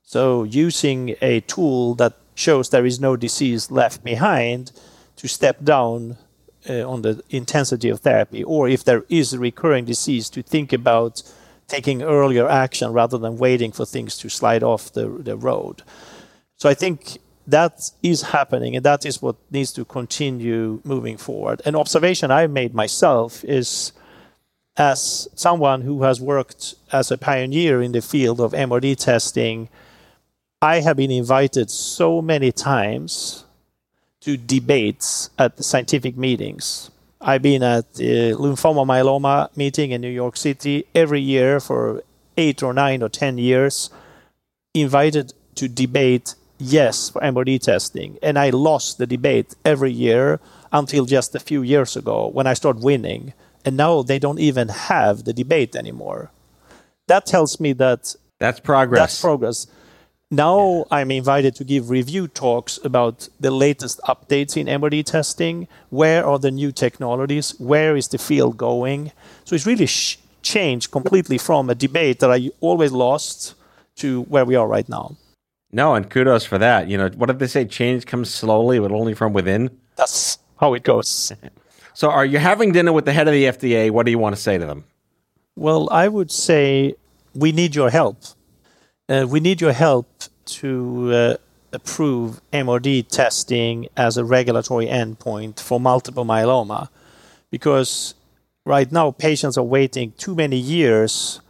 So 0.03 0.45
using 0.45 1.17
a 1.21 1.41
tool 1.41 1.95
that 1.97 2.15
shows 2.35 2.71
there 2.71 2.87
is 2.87 3.01
no 3.01 3.17
disease 3.17 3.71
left 3.71 4.05
behind 4.05 4.73
to 5.17 5.29
step 5.29 5.65
down 5.65 6.17
uh, 6.69 6.89
on 6.89 7.03
the 7.03 7.23
intensity 7.31 7.89
of 7.89 8.01
therapy, 8.01 8.43
or 8.45 8.69
if 8.69 8.85
there 8.85 9.05
is 9.09 9.33
a 9.33 9.39
recurring 9.39 9.85
disease, 9.85 10.29
to 10.31 10.43
think 10.43 10.73
about 10.73 11.23
taking 11.69 12.03
earlier 12.03 12.49
action 12.49 12.93
rather 12.93 13.19
than 13.19 13.37
waiting 13.37 13.73
for 13.73 13.85
things 13.85 14.17
to 14.19 14.29
slide 14.29 14.63
off 14.63 14.93
the, 14.93 15.09
the 15.09 15.37
road. 15.37 15.83
So 16.57 16.69
I 16.69 16.75
think 16.75 17.19
that 17.47 17.91
is 18.03 18.23
happening 18.23 18.77
and 18.77 18.85
that 18.85 19.05
is 19.05 19.23
what 19.23 19.37
needs 19.51 19.73
to 19.73 19.85
continue 19.85 20.81
moving 20.85 21.17
forward. 21.17 21.63
An 21.65 21.77
observation 21.77 22.31
I 22.31 22.47
made 22.47 22.75
myself 22.75 23.45
is 23.45 23.93
as 24.77 25.29
someone 25.35 25.83
who 25.83 26.03
has 26.03 26.21
worked 26.21 26.75
as 26.93 27.11
a 27.11 27.19
pioneer 27.19 27.81
in 27.81 27.93
the 27.93 28.03
field 28.03 28.41
of 28.41 28.53
MRD 28.53 28.97
testing, 28.97 29.69
I 30.61 30.81
have 30.81 30.97
been 30.97 31.11
invited 31.11 31.71
so 31.71 32.21
many 32.21 32.53
times 32.53 33.45
to 34.21 34.37
debates 34.37 35.31
at 35.39 35.57
the 35.57 35.63
scientific 35.63 36.17
meetings. 36.17 36.91
I've 37.21 37.43
been 37.43 37.63
at 37.63 37.95
the 37.95 38.33
lymphoma 38.33 38.87
myeloma 38.87 39.57
meeting 39.57 39.91
in 39.91 40.01
New 40.01 40.11
York 40.11 40.37
City 40.37 40.87
every 40.95 41.21
year 41.21 41.61
for 41.61 42.03
eight 42.37 42.63
or 42.63 42.73
nine 42.73 43.03
or 43.03 43.09
ten 43.09 43.39
years, 43.39 43.91
invited 44.75 45.33
to 45.55 45.69
debate 45.69 46.35
yes 46.59 47.11
for 47.11 47.21
MRD 47.23 47.61
testing. 47.61 48.19
And 48.23 48.39
I 48.39 48.51
lost 48.51 48.99
the 48.99 49.07
debate 49.07 49.55
every 49.65 49.93
year 49.93 50.41
until 50.73 51.05
just 51.07 51.35
a 51.35 51.41
few 51.41 51.63
years 51.63 51.97
ago 51.97 52.29
when 52.29 52.47
I 52.47 52.55
started 52.55 52.83
winning. 52.83 53.33
And 53.67 53.77
now 53.77 54.03
they 54.03 54.21
don't 54.21 54.39
even 54.39 54.69
have 54.69 55.25
the 55.25 55.33
debate 55.33 55.75
anymore. 55.75 56.31
That 57.09 57.27
tells 57.27 57.59
me 57.59 57.73
that 57.75 58.15
that's 58.39 58.61
progress. 58.61 59.01
That's 59.01 59.21
progress. 59.21 59.67
Now 60.31 60.87
I'm 60.91 61.11
invited 61.11 61.55
to 61.57 61.65
give 61.65 61.91
review 61.91 62.29
talks 62.29 62.79
about 62.85 63.29
the 63.39 63.51
latest 63.51 64.01
updates 64.09 64.57
in 64.57 64.67
MRD 64.67 65.05
testing. 65.05 65.67
Where 65.91 66.25
are 66.25 66.39
the 66.39 66.51
new 66.51 66.71
technologies? 66.73 67.55
Where 67.59 67.97
is 67.97 68.09
the 68.09 68.19
field 68.19 68.57
going? 68.57 69.13
So 69.45 69.55
it's 69.55 69.67
really 69.67 69.87
sh- 69.87 70.19
changed 70.43 70.91
completely 70.91 71.39
from 71.39 71.69
a 71.69 71.75
debate 71.75 72.21
that 72.21 72.31
I 72.31 72.51
always 72.61 72.93
lost 72.93 73.55
to 73.97 74.23
where 74.23 74.45
we 74.45 74.55
are 74.55 74.67
right 74.67 74.89
now. 74.89 75.17
No, 75.73 75.95
and 75.95 76.09
kudos 76.09 76.45
for 76.45 76.59
that. 76.59 76.89
You 76.89 76.99
know, 76.99 77.09
what 77.17 77.27
did 77.27 77.39
they 77.41 77.47
say? 77.47 77.65
Change 77.65 78.07
comes 78.07 78.33
slowly, 78.33 78.79
but 78.79 78.93
only 78.93 79.15
from 79.15 79.33
within. 79.33 79.71
That's 79.97 80.39
how 80.61 80.75
it 80.75 80.85
goes. 80.85 81.33
so, 81.97 82.11
are 82.11 82.27
you 82.27 82.37
having 82.37 82.73
dinner 82.73 82.93
with 82.93 83.07
the 83.07 83.13
head 83.15 83.27
of 83.27 83.33
the 83.33 83.45
FDA? 83.45 83.91
What 83.91 84.05
do 84.05 84.13
you 84.13 84.19
want 84.19 84.37
to 84.37 84.43
say 84.43 84.59
to 84.59 84.67
them? 84.67 84.85
Well, 85.57 85.89
I 85.91 86.09
would 86.09 86.31
say 86.31 86.95
we 87.35 87.53
need 87.53 87.75
your 87.75 87.89
help. 87.89 88.19
Uh, 89.09 89.25
we 89.27 89.41
need 89.41 89.63
your 89.63 89.73
help 89.73 90.07
to 90.61 91.11
uh, 91.15 91.37
approve 91.73 92.43
MRD 92.53 93.09
testing 93.09 93.89
as 93.97 94.19
a 94.19 94.27
regulatory 94.27 94.89
endpoint 94.89 95.59
for 95.59 95.81
multiple 95.81 96.27
myeloma 96.27 96.91
because 97.51 98.15
right 98.67 98.93
now 98.93 99.11
patients 99.11 99.57
are 99.57 99.65
waiting 99.65 100.13
too 100.19 100.35
many 100.35 100.59
years 100.59 101.41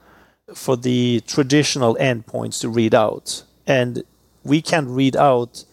for 0.55 0.77
the 0.77 1.25
traditional 1.27 1.97
endpoints 1.97 2.61
to 2.61 2.69
read 2.69 2.95
out. 2.95 3.43
And 3.67 4.05
we 4.45 4.63
can 4.63 4.95
read 4.95 5.17
out 5.17 5.65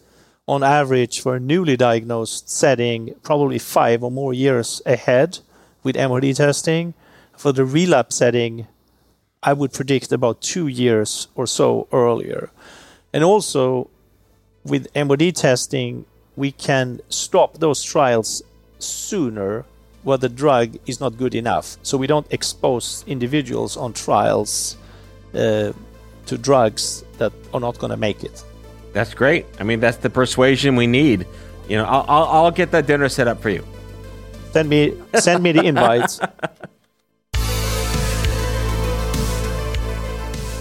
on 0.46 0.62
average 0.62 1.20
for 1.20 1.36
a 1.36 1.40
newly 1.40 1.76
diagnosed 1.76 2.50
setting 2.50 3.14
probably 3.22 3.58
five 3.58 4.02
or 4.02 4.10
more 4.10 4.32
years 4.32 4.82
ahead 4.84 5.38
with 5.82 5.96
MRD 5.96 6.36
testing. 6.36 6.94
For 7.36 7.52
the 7.52 7.64
relapse 7.64 8.16
setting, 8.16 8.66
I 9.42 9.52
would 9.52 9.72
predict 9.72 10.12
about 10.12 10.40
two 10.40 10.68
years 10.68 11.28
or 11.34 11.46
so 11.46 11.88
earlier. 11.92 12.50
And 13.12 13.24
also, 13.24 13.90
with 14.64 14.92
MRD 14.94 15.34
testing, 15.34 16.06
we 16.36 16.52
can 16.52 17.00
stop 17.08 17.58
those 17.58 17.82
trials 17.82 18.42
sooner 18.78 19.64
where 20.02 20.18
the 20.18 20.28
drug 20.28 20.76
is 20.86 21.00
not 21.00 21.16
good 21.16 21.34
enough. 21.34 21.76
So 21.82 21.96
we 21.96 22.06
don't 22.06 22.26
expose 22.30 23.04
individuals 23.06 23.76
on 23.76 23.92
trials 23.92 24.76
uh, 25.34 25.72
to 26.26 26.38
drugs 26.38 27.04
that 27.18 27.32
are 27.52 27.60
not 27.60 27.78
going 27.78 27.90
to 27.90 27.96
make 27.96 28.22
it. 28.22 28.44
That's 28.94 29.12
great. 29.12 29.44
I 29.58 29.64
mean, 29.64 29.80
that's 29.80 29.98
the 29.98 30.08
persuasion 30.08 30.76
we 30.76 30.86
need. 30.86 31.26
You 31.68 31.76
know, 31.76 31.84
I'll, 31.84 32.06
I'll, 32.08 32.24
I'll 32.44 32.50
get 32.52 32.70
that 32.70 32.86
dinner 32.86 33.08
set 33.08 33.28
up 33.28 33.42
for 33.42 33.50
you. 33.50 33.66
Send 34.52 34.68
me 34.68 34.94
send 35.16 35.42
me 35.42 35.50
the 35.50 35.64
invites. 35.64 36.20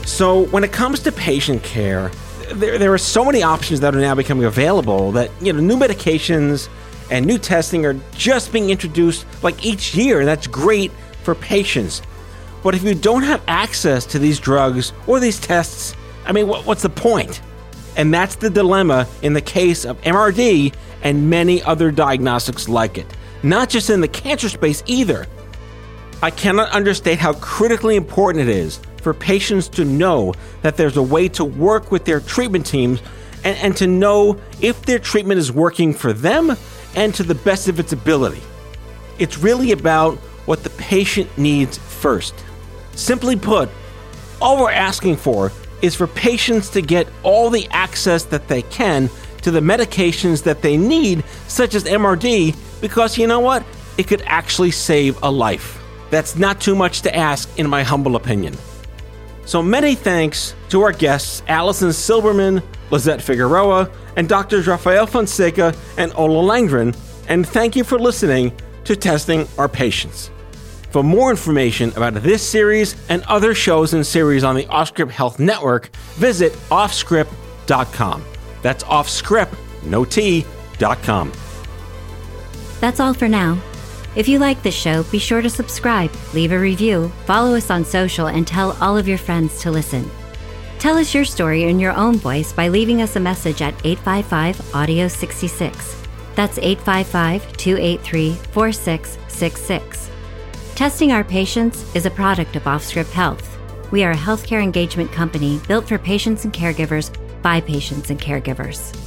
so 0.10 0.46
when 0.48 0.64
it 0.64 0.72
comes 0.72 1.02
to 1.02 1.12
patient 1.12 1.62
care, 1.62 2.10
there, 2.54 2.80
there 2.80 2.92
are 2.92 2.98
so 2.98 3.24
many 3.24 3.44
options 3.44 3.82
that 3.82 3.96
are 3.96 4.02
now 4.02 4.16
becoming 4.16 4.46
available 4.46 5.12
that 5.12 5.30
you 5.40 5.54
know 5.54 5.60
new 5.60 5.78
medications 5.78 6.70
and 7.12 7.28
new 7.28 7.38
testing 7.38 7.86
are 7.86 7.94
just 8.16 8.52
being 8.52 8.72
introduced 8.72 9.28
like 9.44 9.64
each 9.64 9.94
year, 9.94 10.22
and 10.22 10.28
that's 10.28 10.48
great 10.48 10.92
for 11.22 11.36
patients. 11.36 12.02
But 12.64 12.74
if 12.74 12.82
you 12.82 12.96
don't 12.96 13.24
have 13.24 13.44
access 13.48 14.08
to 14.08 14.18
these 14.18 14.40
drugs 14.40 14.92
or 15.06 15.20
these 15.20 15.40
tests, 15.40 15.96
I 16.26 16.32
mean, 16.32 16.48
what, 16.48 16.66
what's 16.66 16.82
the 16.82 16.90
point? 16.90 17.42
And 17.96 18.14
that's 18.14 18.36
the 18.36 18.50
dilemma 18.50 19.08
in 19.22 19.34
the 19.34 19.42
case 19.42 19.86
of 19.86 20.02
MRD 20.02 20.74
and 21.04 21.30
many 21.30 21.62
other 21.64 21.92
diagnostics 21.92 22.68
like 22.68 22.98
it. 22.98 23.08
Not 23.44 23.70
just 23.70 23.90
in 23.90 24.02
the 24.02 24.08
cancer 24.08 24.50
space 24.50 24.84
either. 24.86 25.28
I 26.22 26.32
cannot 26.32 26.72
understate 26.72 27.20
how 27.20 27.34
critically 27.34 27.96
important 27.96 28.48
it 28.48 28.56
is 28.56 28.80
for 29.02 29.14
patients 29.14 29.68
to 29.70 29.84
know 29.84 30.34
that 30.62 30.78
there's 30.78 30.96
a 30.96 31.04
way 31.04 31.28
to 31.30 31.44
work 31.44 31.92
with 31.92 32.06
their 32.06 32.22
treatment 32.22 32.66
teams 32.66 33.02
and, 33.44 33.58
and 33.58 33.78
to 33.78 33.88
know 33.88 34.40
if 34.62 34.84
their 34.84 35.00
treatment 35.00 35.40
is 35.40 35.52
working 35.52 35.94
for 35.94 36.14
them 36.14 36.56
and 36.96 37.14
to 37.16 37.24
the 37.24 37.36
best 37.36 37.68
of 37.68 37.80
its 37.80 37.92
ability. 37.92 38.42
It's 39.20 39.38
really 39.38 39.74
about 39.74 40.16
what 40.46 40.64
the 40.64 40.70
patient 40.72 41.38
needs 41.38 41.78
first. 41.78 42.34
Simply 42.94 43.36
put, 43.36 43.70
all 44.42 44.62
we're 44.62 44.72
asking 44.72 45.18
for 45.18 45.52
is 45.84 45.94
for 45.94 46.08
patients 46.08 46.70
to 46.70 46.82
get 46.82 47.08
all 47.22 47.52
the 47.52 47.68
access 47.70 48.24
that 48.24 48.48
they 48.48 48.64
can 48.64 49.10
to 49.44 49.52
the 49.52 49.60
medications 49.60 50.42
that 50.44 50.62
they 50.62 50.78
need, 50.78 51.24
such 51.48 51.76
as 51.76 51.84
MRD, 51.84 52.56
because 52.82 53.18
you 53.18 53.28
know 53.28 53.42
what? 53.42 53.64
It 53.98 54.08
could 54.08 54.24
actually 54.26 54.72
save 54.72 55.22
a 55.22 55.30
life. 55.30 55.80
That's 56.10 56.38
not 56.38 56.62
too 56.62 56.74
much 56.74 57.02
to 57.02 57.16
ask, 57.16 57.60
in 57.60 57.70
my 57.70 57.84
humble 57.84 58.16
opinion. 58.16 58.56
So 59.46 59.62
many 59.62 59.94
thanks 59.94 60.56
to 60.70 60.82
our 60.82 60.94
guests, 60.94 61.44
Allison 61.50 61.90
Silberman, 61.90 62.64
Lizette 62.90 63.22
Figueroa, 63.22 63.92
and 64.16 64.30
Drs. 64.30 64.68
Rafael 64.68 65.06
Fonseca 65.06 65.76
and 65.98 66.14
Ola 66.16 66.42
Landgren, 66.50 66.96
and 67.28 67.46
thank 67.46 67.76
you 67.76 67.84
for 67.84 68.00
listening 68.00 68.54
to 68.86 68.96
Testing 68.96 69.48
Our 69.58 69.68
Patients. 69.68 70.32
For 70.94 71.04
more 71.04 71.32
information 71.32 71.90
about 71.96 72.14
this 72.14 72.48
series 72.48 72.96
and 73.10 73.24
other 73.24 73.56
shows 73.56 73.96
and 73.96 74.06
series 74.06 74.44
on 74.44 74.56
the 74.56 74.66
OffScrip 74.66 75.10
Health 75.10 75.40
Network, 75.40 75.88
visit 76.18 76.54
offscrip.com. 76.70 78.24
That's 78.62 78.84
offscrip, 78.84 79.52
no 79.84 80.06
T, 80.06 80.46
dot 80.78 81.02
com. 81.02 81.32
That's 82.80 83.00
all 83.00 83.16
for 83.16 83.28
now. 83.28 83.60
If 84.16 84.28
you 84.28 84.38
like 84.38 84.62
this 84.62 84.76
show, 84.76 85.02
be 85.06 85.18
sure 85.18 85.42
to 85.42 85.50
subscribe, 85.50 86.12
leave 86.36 86.52
a 86.52 86.60
review, 86.60 87.12
follow 87.26 87.56
us 87.56 87.72
on 87.72 87.84
social, 87.84 88.28
and 88.28 88.46
tell 88.46 88.78
all 88.80 88.96
of 88.96 89.08
your 89.08 89.18
friends 89.18 89.62
to 89.62 89.72
listen. 89.72 90.08
Tell 90.78 90.96
us 90.96 91.12
your 91.12 91.26
story 91.26 91.64
in 91.64 91.80
your 91.80 91.94
own 91.94 92.18
voice 92.18 92.54
by 92.54 92.68
leaving 92.68 93.02
us 93.02 93.16
a 93.16 93.20
message 93.20 93.64
at 93.64 93.74
855 93.84 94.76
Audio 94.76 95.08
66. 95.08 96.04
That's 96.36 96.60
855 96.60 97.58
283 97.58 98.36
4666. 98.52 100.03
Testing 100.76 101.12
Our 101.12 101.24
Patients 101.24 101.86
is 101.96 102.08
a 102.08 102.12
product 102.12 102.56
of 102.56 102.64
OffScrip 102.64 103.10
Health. 103.12 103.60
We 103.92 104.04
are 104.04 104.12
a 104.12 104.18
healthcare 104.18 104.64
engagement 104.64 105.12
company 105.12 105.62
built 105.68 105.88
for 105.88 106.00
patients 106.00 106.46
and 106.46 106.54
caregivers 106.54 107.16
by 107.44 107.62
patients 107.62 108.10
and 108.10 108.20
caregivers. 108.20 108.98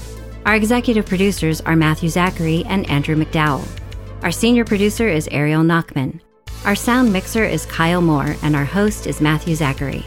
Our 0.46 0.54
executive 0.54 1.06
producers 1.06 1.60
are 1.62 1.74
Matthew 1.74 2.08
Zachary 2.08 2.62
and 2.66 2.88
Andrew 2.88 3.16
McDowell. 3.16 3.66
Our 4.22 4.30
senior 4.30 4.64
producer 4.64 5.08
is 5.08 5.28
Ariel 5.32 5.64
Nachman. 5.64 6.20
Our 6.64 6.76
sound 6.76 7.12
mixer 7.12 7.44
is 7.44 7.66
Kyle 7.66 8.00
Moore, 8.00 8.36
and 8.44 8.54
our 8.54 8.64
host 8.64 9.08
is 9.08 9.20
Matthew 9.20 9.56
Zachary. 9.56 10.04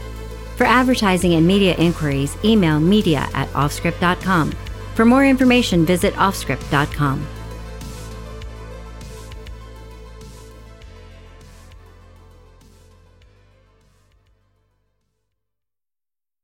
For 0.56 0.64
advertising 0.64 1.34
and 1.34 1.46
media 1.46 1.74
inquiries, 1.76 2.38
email 2.42 2.80
media 2.80 3.28
at 3.34 3.48
offscrip.com. 3.48 4.52
For 4.94 5.04
more 5.04 5.26
information, 5.26 5.84
visit 5.84 6.14
offscrip.com. 6.14 7.26